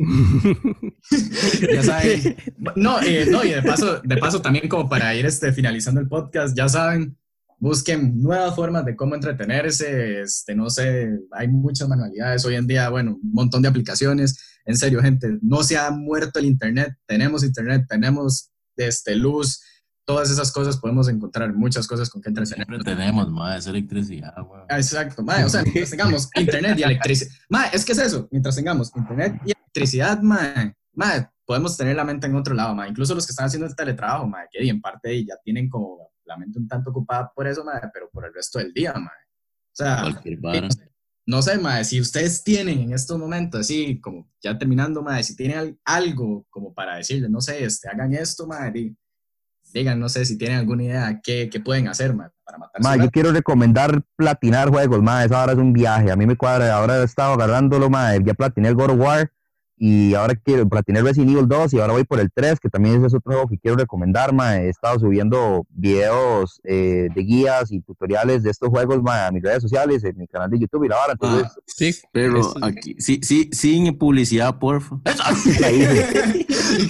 ya 1.73 1.83
saben. 1.83 2.37
No, 2.77 3.01
eh, 3.01 3.27
no, 3.31 3.43
y 3.45 3.51
de 3.51 3.63
paso, 3.63 4.01
de 4.03 4.17
paso 4.19 4.43
también 4.43 4.69
como 4.69 4.89
para 4.89 5.15
ir 5.15 5.25
este, 5.27 5.53
finalizando 5.53 6.01
el 6.01 6.09
podcast, 6.09 6.57
ya 6.57 6.69
saben, 6.69 7.17
busquen 7.59 8.21
nuevas 8.21 8.55
formas 8.55 8.85
de 8.85 8.97
cómo 8.97 9.15
entretenerse, 9.15 10.21
este, 10.21 10.55
no 10.55 10.71
sé, 10.71 11.11
hay 11.33 11.49
muchas 11.49 11.89
manualidades 11.89 12.45
hoy 12.45 12.57
en 12.57 12.67
día, 12.67 12.89
bueno, 12.89 13.19
un 13.23 13.33
montón 13.33 13.63
de 13.63 13.69
aplicaciones, 13.69 14.39
en 14.65 14.77
serio, 14.77 15.01
gente, 15.01 15.39
no 15.43 15.63
se 15.63 15.77
ha 15.77 15.91
muerto 15.91 16.39
el 16.39 16.47
internet, 16.47 16.95
tenemos 17.07 17.45
internet, 17.45 17.85
tenemos 17.89 18.51
este, 18.77 19.15
luz, 19.15 19.61
todas 20.05 20.31
esas 20.31 20.53
cosas 20.53 20.77
podemos 20.77 21.09
encontrar 21.09 21.53
muchas 21.55 21.87
cosas 21.87 22.11
con 22.11 22.21
que 22.21 22.29
entretener. 22.29 22.67
Siempre 22.67 22.95
tenemos, 22.95 23.31
ma, 23.31 23.57
esa 23.57 23.71
electricidad, 23.71 24.35
weón. 24.39 24.67
Exacto, 24.69 25.23
mae, 25.23 25.45
o 25.45 25.49
sea, 25.49 25.63
mientras 25.63 25.91
tengamos 25.91 26.29
internet 26.37 26.79
y 26.79 26.83
electricidad, 26.83 27.33
mae, 27.49 27.71
es 27.73 27.85
que 27.85 27.93
es 27.93 27.99
eso, 27.99 28.29
mientras 28.31 28.57
tengamos 28.57 28.93
internet 28.95 29.41
y 29.45 29.53
electricidad, 29.53 30.21
mae, 30.21 30.75
mae, 30.93 31.29
podemos 31.47 31.77
tener 31.77 31.97
la 31.97 32.05
mente 32.05 32.27
en 32.27 32.35
otro 32.35 32.55
lado, 32.55 32.75
mae, 32.75 32.91
incluso 32.91 33.15
los 33.15 33.27
que 33.27 33.33
están 33.33 33.47
haciendo 33.47 33.67
el 33.67 33.77
teletrabajo, 33.77 34.27
mae, 34.27 34.47
que 34.51 34.67
en 34.69 34.81
parte 34.81 35.25
ya 35.25 35.35
tienen 35.43 35.69
como 35.69 36.14
la 36.27 36.37
mente 36.37 36.59
un 36.59 36.69
tanto 36.69 36.91
ocupada 36.91 37.31
por 37.35 37.47
eso, 37.47 37.65
mae, 37.65 37.81
pero 37.93 38.09
por 38.11 38.25
el 38.27 38.33
resto 38.35 38.59
del 38.59 38.73
día, 38.73 38.93
mae. 38.95 39.05
O 39.07 39.77
sea, 39.77 40.01
Cualquier 40.03 40.39
vara. 40.39 40.69
no 41.27 41.43
sé, 41.43 41.59
mae, 41.59 41.85
si 41.85 42.01
ustedes 42.01 42.43
tienen 42.45 42.81
en 42.81 42.93
estos 42.93 43.19
momentos, 43.19 43.61
así 43.61 44.01
como 44.01 44.29
ya 44.43 44.57
terminando, 44.59 45.03
mae, 45.03 45.23
si 45.23 45.35
tienen 45.37 45.59
al- 45.59 45.79
algo 45.85 46.47
como 46.51 46.73
para 46.73 46.97
decirles, 46.97 47.31
no 47.31 47.41
sé, 47.41 47.65
este, 47.65 47.89
hagan 47.89 48.15
esto, 48.15 48.49
di- 48.73 48.97
digan, 49.73 49.99
no 49.99 50.09
sé, 50.09 50.25
si 50.25 50.39
tienen 50.39 50.59
alguna 50.59 50.85
idea, 50.85 51.21
qué, 51.23 51.49
qué 51.51 51.59
pueden 51.61 51.89
hacer, 51.89 52.15
mae, 52.15 52.29
para 52.45 52.59
matar 52.59 52.81
Ma, 52.83 52.97
yo 52.97 53.11
quiero 53.11 53.33
recomendar 53.33 54.03
platinar 54.17 54.69
juegos, 54.69 55.03
ma, 55.03 55.25
esa 55.25 55.41
ahora 55.41 55.53
es 55.55 55.59
un 55.59 55.73
viaje, 55.73 56.11
a 56.13 56.17
mí 56.17 56.27
me 56.27 56.37
cuadra, 56.37 56.73
ahora 56.77 57.01
he 57.01 57.05
estado 57.05 57.33
agarrándolo, 57.35 57.91
ma, 57.91 58.17
ya 58.17 58.35
platiné 58.35 58.69
el 58.69 58.75
God 58.77 58.91
of 58.91 58.99
War 59.01 59.33
y 59.77 60.15
ahora 60.15 60.35
quiero 60.37 60.69
platiné 60.69 61.01
el 61.01 61.07
Resident 61.07 61.31
Evil 61.33 61.49
2 61.49 61.75
y 61.75 61.81
ahora 61.81 61.95
voy 61.95 62.05
por 62.05 62.21
el 62.21 62.31
3, 62.33 62.61
que 62.61 62.69
también 62.71 62.97
ese 62.97 63.07
es 63.09 63.15
otro 63.15 63.33
juego 63.33 63.49
que 63.49 63.59
quiero 63.59 63.77
recomendar, 63.77 64.33
ma, 64.33 64.57
he 64.59 64.69
estado 64.69 64.99
subiendo 64.99 65.67
videos 65.71 66.61
eh, 66.65 67.09
de 67.15 67.23
guías 67.23 67.73
y 67.73 67.81
tutoriales 67.81 68.43
de 68.43 68.51
estos 68.51 68.69
juegos, 68.69 69.03
ma, 69.03 69.27
a 69.27 69.33
mis 69.33 69.43
redes 69.43 69.63
sociales, 69.63 70.05
en 70.05 70.17
mi 70.19 70.27
canal 70.27 70.51
de 70.51 70.59
YouTube 70.61 70.85
y 70.85 70.89
la 70.89 70.97
vara, 70.97 71.13
entonces, 71.15 71.53
Sí, 71.67 71.95
Pero 72.13 72.41
eso- 72.41 72.55
aquí, 72.63 72.95
sí, 72.99 73.21
sí, 73.23 73.49
sin 73.53 73.97
publicidad, 73.99 74.59
porfa. 74.59 74.97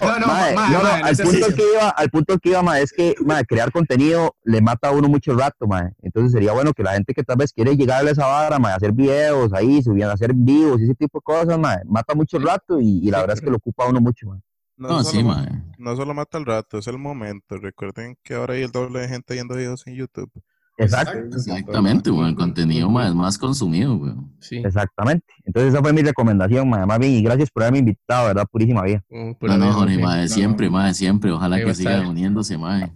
No, 0.00 0.18
no, 0.18 0.82
no, 0.82 0.88
al 1.04 1.16
punto 1.16 1.46
que 1.54 1.62
iba, 1.72 1.88
al 1.90 2.10
punto 2.10 2.38
que 2.38 2.48
iba, 2.50 2.62
mae, 2.62 2.82
es 2.82 2.92
que 2.92 3.14
mae, 3.24 3.44
crear 3.44 3.72
contenido 3.72 4.34
le 4.44 4.60
mata 4.60 4.88
a 4.88 4.90
uno 4.92 5.08
mucho 5.08 5.34
rato, 5.34 5.66
mae. 5.66 5.92
Entonces 6.02 6.32
sería 6.32 6.52
bueno 6.52 6.72
que 6.72 6.82
la 6.82 6.92
gente 6.92 7.14
que 7.14 7.22
tal 7.22 7.36
vez 7.36 7.52
quiere 7.52 7.76
llegar 7.76 8.06
a 8.06 8.10
esa 8.10 8.26
vara, 8.26 8.58
mae, 8.58 8.74
hacer 8.74 8.92
videos 8.92 9.52
ahí, 9.52 9.82
subiendo, 9.82 10.12
hacer 10.12 10.32
vivos 10.34 10.80
y 10.80 10.84
ese 10.84 10.94
tipo 10.94 11.18
de 11.18 11.22
cosas, 11.22 11.33
mae, 11.58 11.78
mata 11.86 12.14
mucho 12.14 12.38
rato 12.38 12.80
y, 12.80 12.98
y 13.06 13.10
la 13.10 13.20
verdad 13.20 13.36
es 13.36 13.40
que 13.42 13.50
lo 13.50 13.56
ocupa 13.56 13.86
uno 13.88 14.00
mucho, 14.00 14.26
mae. 14.28 14.40
No, 14.76 14.88
No, 14.88 15.04
solo 15.04 15.10
sí, 15.18 15.22
ma- 15.22 15.36
ma. 15.36 15.64
no 15.78 15.96
solo 15.96 16.14
mata 16.14 16.36
el 16.38 16.46
rato, 16.46 16.78
es 16.78 16.86
el 16.88 16.98
momento. 16.98 17.56
Recuerden 17.58 18.16
que 18.22 18.34
ahora 18.34 18.54
hay 18.54 18.62
el 18.62 18.72
doble 18.72 19.00
de 19.00 19.08
gente 19.08 19.34
viendo 19.34 19.54
videos 19.54 19.86
en 19.86 19.94
YouTube. 19.94 20.30
Exacto, 20.76 21.16
Exactamente, 21.36 22.10
weón. 22.10 22.34
Contenido 22.34 22.90
más, 22.90 23.14
más 23.14 23.38
consumido, 23.38 23.94
weón. 23.94 24.32
sí. 24.40 24.56
exactamente. 24.56 25.24
Entonces 25.44 25.72
esa 25.72 25.80
fue 25.80 25.92
mi 25.92 26.02
recomendación, 26.02 26.68
mae. 26.68 26.84
Más 26.86 26.98
bien, 26.98 27.12
y 27.12 27.22
gracias 27.22 27.50
por 27.52 27.62
haberme 27.62 27.78
invitado, 27.78 28.26
¿verdad? 28.26 28.46
Purísima 28.50 28.82
vida. 28.82 29.04
Por 29.38 29.48
No, 29.50 29.56
no, 29.58 29.72
Jorge, 29.72 29.96
no, 29.98 30.26
siempre, 30.28 30.66
no. 30.66 30.72
mae, 30.72 30.92
siempre. 30.94 31.30
Ojalá 31.30 31.62
que 31.62 31.70
a 31.70 31.74
sigan 31.74 31.92
estar. 31.94 32.08
uniéndose, 32.10 32.58
mae. 32.58 32.92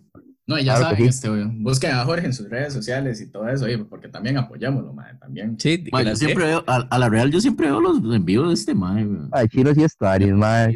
No, 0.49 0.59
y 0.59 0.65
ya 0.65 0.77
Claro 0.77 0.89
que 0.91 0.97
saben, 0.97 1.13
sí. 1.13 1.17
este, 1.17 1.31
weón, 1.31 1.63
busquen 1.63 1.93
a 1.93 2.05
Jorge 2.05 2.25
en 2.27 2.33
sus 2.33 2.49
redes 2.49 2.73
sociales 2.73 3.21
y 3.21 3.27
todo 3.31 3.47
eso, 3.49 3.67
oye, 3.67 3.79
porque 3.79 4.09
también 4.09 4.39
apoyámoslo, 4.39 4.93
mae, 4.95 5.15
también. 5.19 5.57
Sí, 5.61 5.85
yo 6.05 6.17
siempre 6.17 6.47
veo, 6.47 6.65
a, 6.67 6.77
a 6.89 6.99
la 6.99 7.09
real, 7.11 7.31
yo 7.31 7.41
siempre 7.41 7.67
veo 7.67 7.81
los 7.81 7.99
envíos 8.17 8.49
de 8.49 8.55
este 8.55 8.75
mae, 8.75 9.05
weón. 9.05 9.29
Ay, 9.31 9.47
chinos 9.49 9.77
y 9.77 9.83
stories, 9.85 10.33
mae. 10.35 10.75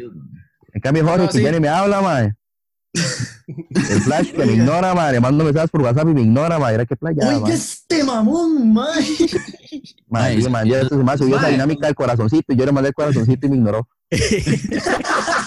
En 0.73 0.81
cambio, 0.81 1.03
Jorge, 1.03 1.23
No, 1.25 1.29
que 1.29 1.37
sí. 1.39 1.43
ya 1.43 1.51
ni 1.51 1.59
me 1.59 1.67
habla, 1.69 2.01
mae. 2.01 2.33
El 3.47 4.01
flash 4.01 4.31
que 4.31 4.45
me 4.45 4.53
ignora, 4.53 4.93
mae. 4.93 5.13
Le 5.13 5.19
mando 5.19 5.43
mensajes 5.43 5.71
por 5.71 5.81
WhatsApp 5.81 6.07
y 6.09 6.13
me 6.13 6.21
ignora, 6.21 6.59
mae. 6.59 6.75
Era 6.75 6.85
que 6.85 6.95
playa, 6.95 7.39
mae. 7.41 7.51
este 7.53 8.03
mamón, 8.03 8.71
mae. 8.73 9.01
Mae, 10.07 10.35
Mae, 10.35 10.41
sí, 10.41 10.49
mae, 10.49 10.69
ya 10.69 10.81
esta 10.81 10.95
semana 10.95 11.17
subió 11.17 11.37
esa 11.37 11.47
dinámica 11.47 11.87
del 11.87 11.95
corazoncito 11.95 12.53
y 12.53 12.55
yo 12.55 12.65
le 12.67 12.71
mandé 12.71 12.89
el 12.89 12.93
corazoncito 12.93 13.47
y 13.47 13.49
me 13.49 13.55
ignoró. 13.57 13.87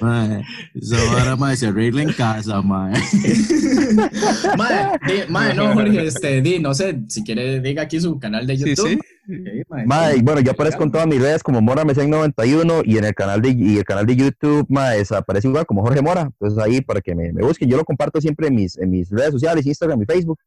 Mae, 0.00 0.44
eso 0.74 0.96
ahora, 1.10 1.36
mae, 1.36 1.56
se 1.56 1.66
arregla 1.68 2.02
en 2.02 2.12
casa, 2.12 2.60
mae. 2.62 2.92
Mae, 4.56 4.98
di- 5.06 5.30
mae, 5.32 5.54
no, 5.54 5.72
Jorge, 5.74 6.06
este, 6.06 6.40
di, 6.42 6.58
no 6.58 6.74
sé, 6.74 7.00
si 7.08 7.24
quiere, 7.24 7.60
diga 7.60 7.82
aquí 7.82 8.00
su 8.00 8.18
canal 8.18 8.46
de 8.46 8.56
YouTube. 8.56 8.88
sí. 8.88 8.98
Sí, 9.26 9.62
mae, 9.68 9.84
Mae, 9.86 10.14
sí. 10.14 10.22
bueno, 10.22 10.40
yo 10.40 10.52
aparezco 10.52 10.82
en 10.84 10.90
todas 10.90 11.06
mis 11.06 11.20
redes 11.20 11.42
como 11.42 11.60
Mora 11.60 11.84
Mesén 11.84 12.08
91 12.08 12.80
y 12.84 12.96
en 12.96 13.04
el 13.04 13.14
canal 13.14 13.42
de 13.42 13.50
y 13.50 13.76
el 13.76 13.84
canal 13.84 14.06
de 14.06 14.16
YouTube, 14.16 14.64
mae, 14.70 15.02
aparece 15.16 15.48
igual 15.48 15.66
como 15.66 15.82
Jorge 15.82 16.00
Mora. 16.00 16.22
Entonces 16.22 16.58
ahí 16.58 16.80
para 16.80 17.00
que 17.02 17.14
me, 17.14 17.32
me 17.32 17.42
busquen, 17.44 17.68
yo 17.68 17.76
lo 17.76 17.84
comparto 17.84 18.20
siempre 18.22 18.46
en 18.48 18.54
mis, 18.54 18.78
en 18.78 18.90
mis 18.90 19.10
redes 19.10 19.32
sociales, 19.32 19.66
Instagram 19.66 20.00
y 20.02 20.06
Facebook. 20.06 20.38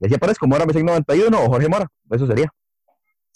Y 0.00 0.06
así 0.06 0.14
aparezco 0.14 0.46
Mora 0.46 0.66
Mesén 0.66 0.84
91 0.84 1.34
o 1.44 1.48
Jorge 1.48 1.68
Mora. 1.68 1.86
Eso 2.10 2.26
sería. 2.26 2.52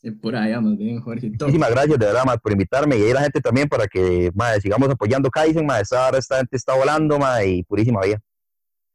Y 0.03 0.11
por 0.13 0.35
allá, 0.35 0.61
más 0.61 0.77
bien, 0.79 1.01
Jorgito. 1.01 1.45
Muchísimas 1.45 1.71
gracias 1.71 1.99
de 1.99 2.07
verdad, 2.07 2.25
mae, 2.25 2.39
por 2.39 2.53
invitarme 2.53 2.97
y 2.97 3.03
ahí 3.03 3.13
la 3.13 3.23
gente 3.23 3.41
también 3.41 3.69
para 3.69 3.87
que 3.87 4.31
mae, 4.35 4.61
sigamos 4.61 4.89
apoyando 4.89 5.31
Kaizen, 5.31 5.67
mae, 5.67 5.83
esta, 5.83 6.09
hora 6.09 6.19
esta 6.19 6.39
gente 6.39 6.57
está 6.57 6.75
volando 6.75 7.19
mae, 7.19 7.49
y 7.49 7.63
purísima 7.63 8.01
vida. 8.03 8.21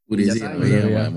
Purísima 0.06 0.52
pura 0.52 1.10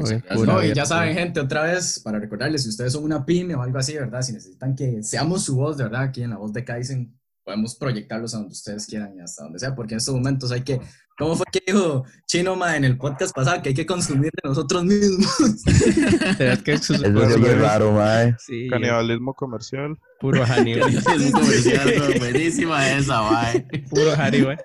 No, 0.46 0.64
y 0.64 0.74
ya 0.74 0.86
saben, 0.86 1.16
gente, 1.16 1.40
otra 1.40 1.64
vez, 1.64 2.00
para 2.00 2.20
recordarles, 2.20 2.64
si 2.64 2.70
ustedes 2.70 2.94
son 2.94 3.04
una 3.04 3.26
pyme 3.26 3.56
o 3.56 3.62
algo 3.62 3.78
así, 3.78 3.96
¿verdad? 3.96 4.22
Si 4.22 4.34
necesitan 4.34 4.76
que 4.76 5.04
seamos 5.04 5.44
su 5.44 5.56
voz, 5.56 5.78
de 5.78 5.84
verdad, 5.84 6.04
aquí 6.04 6.24
en 6.24 6.32
la 6.32 6.38
voz 6.38 6.54
de 6.54 6.64
Kaizen, 6.64 7.16
podemos 7.44 7.76
proyectarlos 7.76 8.34
a 8.36 8.38
donde 8.38 8.52
ustedes 8.52 8.86
quieran 8.86 9.16
y 9.16 9.22
hasta 9.22 9.44
donde 9.44 9.60
sea, 9.60 9.74
porque 9.74 9.96
en 9.96 9.98
estos 9.98 10.14
momentos 10.14 10.52
hay 10.52 10.62
que, 10.62 10.80
¿cómo 11.20 11.36
fue 11.36 11.46
que 11.52 11.62
dijo 11.68 12.06
Chino 12.26 12.56
Ma 12.56 12.76
en 12.78 12.86
el 12.86 12.98
podcast 12.98 13.36
pasado? 13.36 13.62
Que 13.62 13.70
hay 13.70 13.76
que 13.76 13.86
consumir 13.86 14.32
de 14.42 14.50
nosotros 14.50 14.84
mismos. 14.86 15.64
Tenés 16.38 16.64
que 16.64 16.78
se 16.80 16.94
oye 17.08 17.56
raro, 17.56 17.92
mae. 17.92 18.36
Sí, 18.40 18.68
Canibalismo 18.70 19.34
comercial. 19.36 19.98
puro 20.20 20.44
Hannibal. 20.46 20.90
Es 20.96 21.06
un 21.06 21.32
comercial, 21.32 21.94
bro, 21.98 22.20
buenísima 22.20 22.90
esa, 22.92 23.22
mae. 23.22 23.68
Puro 23.90 24.16
Hannibal. 24.16 24.58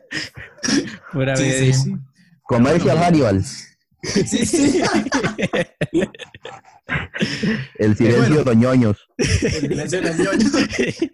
Pura 1.13 1.37
Sí, 1.37 1.43
vida. 1.45 1.59
sí. 1.59 1.73
sí. 1.75 1.95
Comercial 2.45 2.99
Hannibal. 2.99 3.45
sí, 3.45 4.25
sí. 4.47 4.83
El 7.79 7.97
silencio 7.97 8.45
bueno. 8.45 8.45
de 8.51 8.57
ñoños. 8.57 9.09
El 9.19 9.27
silencio 9.53 10.01
de 10.01 10.09
los 10.09 10.19
ñoños. 10.19 10.53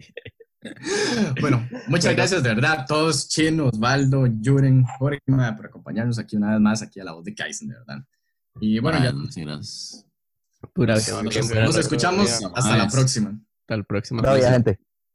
Bueno, 1.41 1.67
muchas 1.87 2.15
gracias 2.15 2.43
de 2.43 2.49
verdad 2.49 2.81
a 2.81 2.85
todos, 2.85 3.27
Chino, 3.27 3.67
Osvaldo, 3.67 4.27
Yuren, 4.27 4.83
Jorge, 4.83 5.19
por 5.25 5.65
acompañarnos 5.65 6.19
aquí 6.19 6.35
una 6.35 6.51
vez 6.51 6.59
más, 6.59 6.81
aquí 6.81 6.99
a 6.99 7.03
la 7.03 7.13
voz 7.13 7.23
de 7.23 7.33
Kaizen, 7.33 7.69
de 7.69 7.75
verdad. 7.75 8.05
Y 8.59 8.79
bueno, 8.79 8.99
ya 8.99 9.11
Mae, 9.11 9.13
muchas 9.13 9.37
gracias. 9.37 10.07
Pura 10.73 10.93
nos, 10.93 11.03
sí, 11.03 11.79
escuchamos 11.79 12.39
Bien, 12.39 12.51
hasta 12.53 12.77
la 12.77 12.87
próxima. 12.87 13.39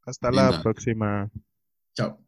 Hasta 0.05 0.31
la 0.31 0.61
próxima. 0.61 1.29
Chao. 1.95 2.26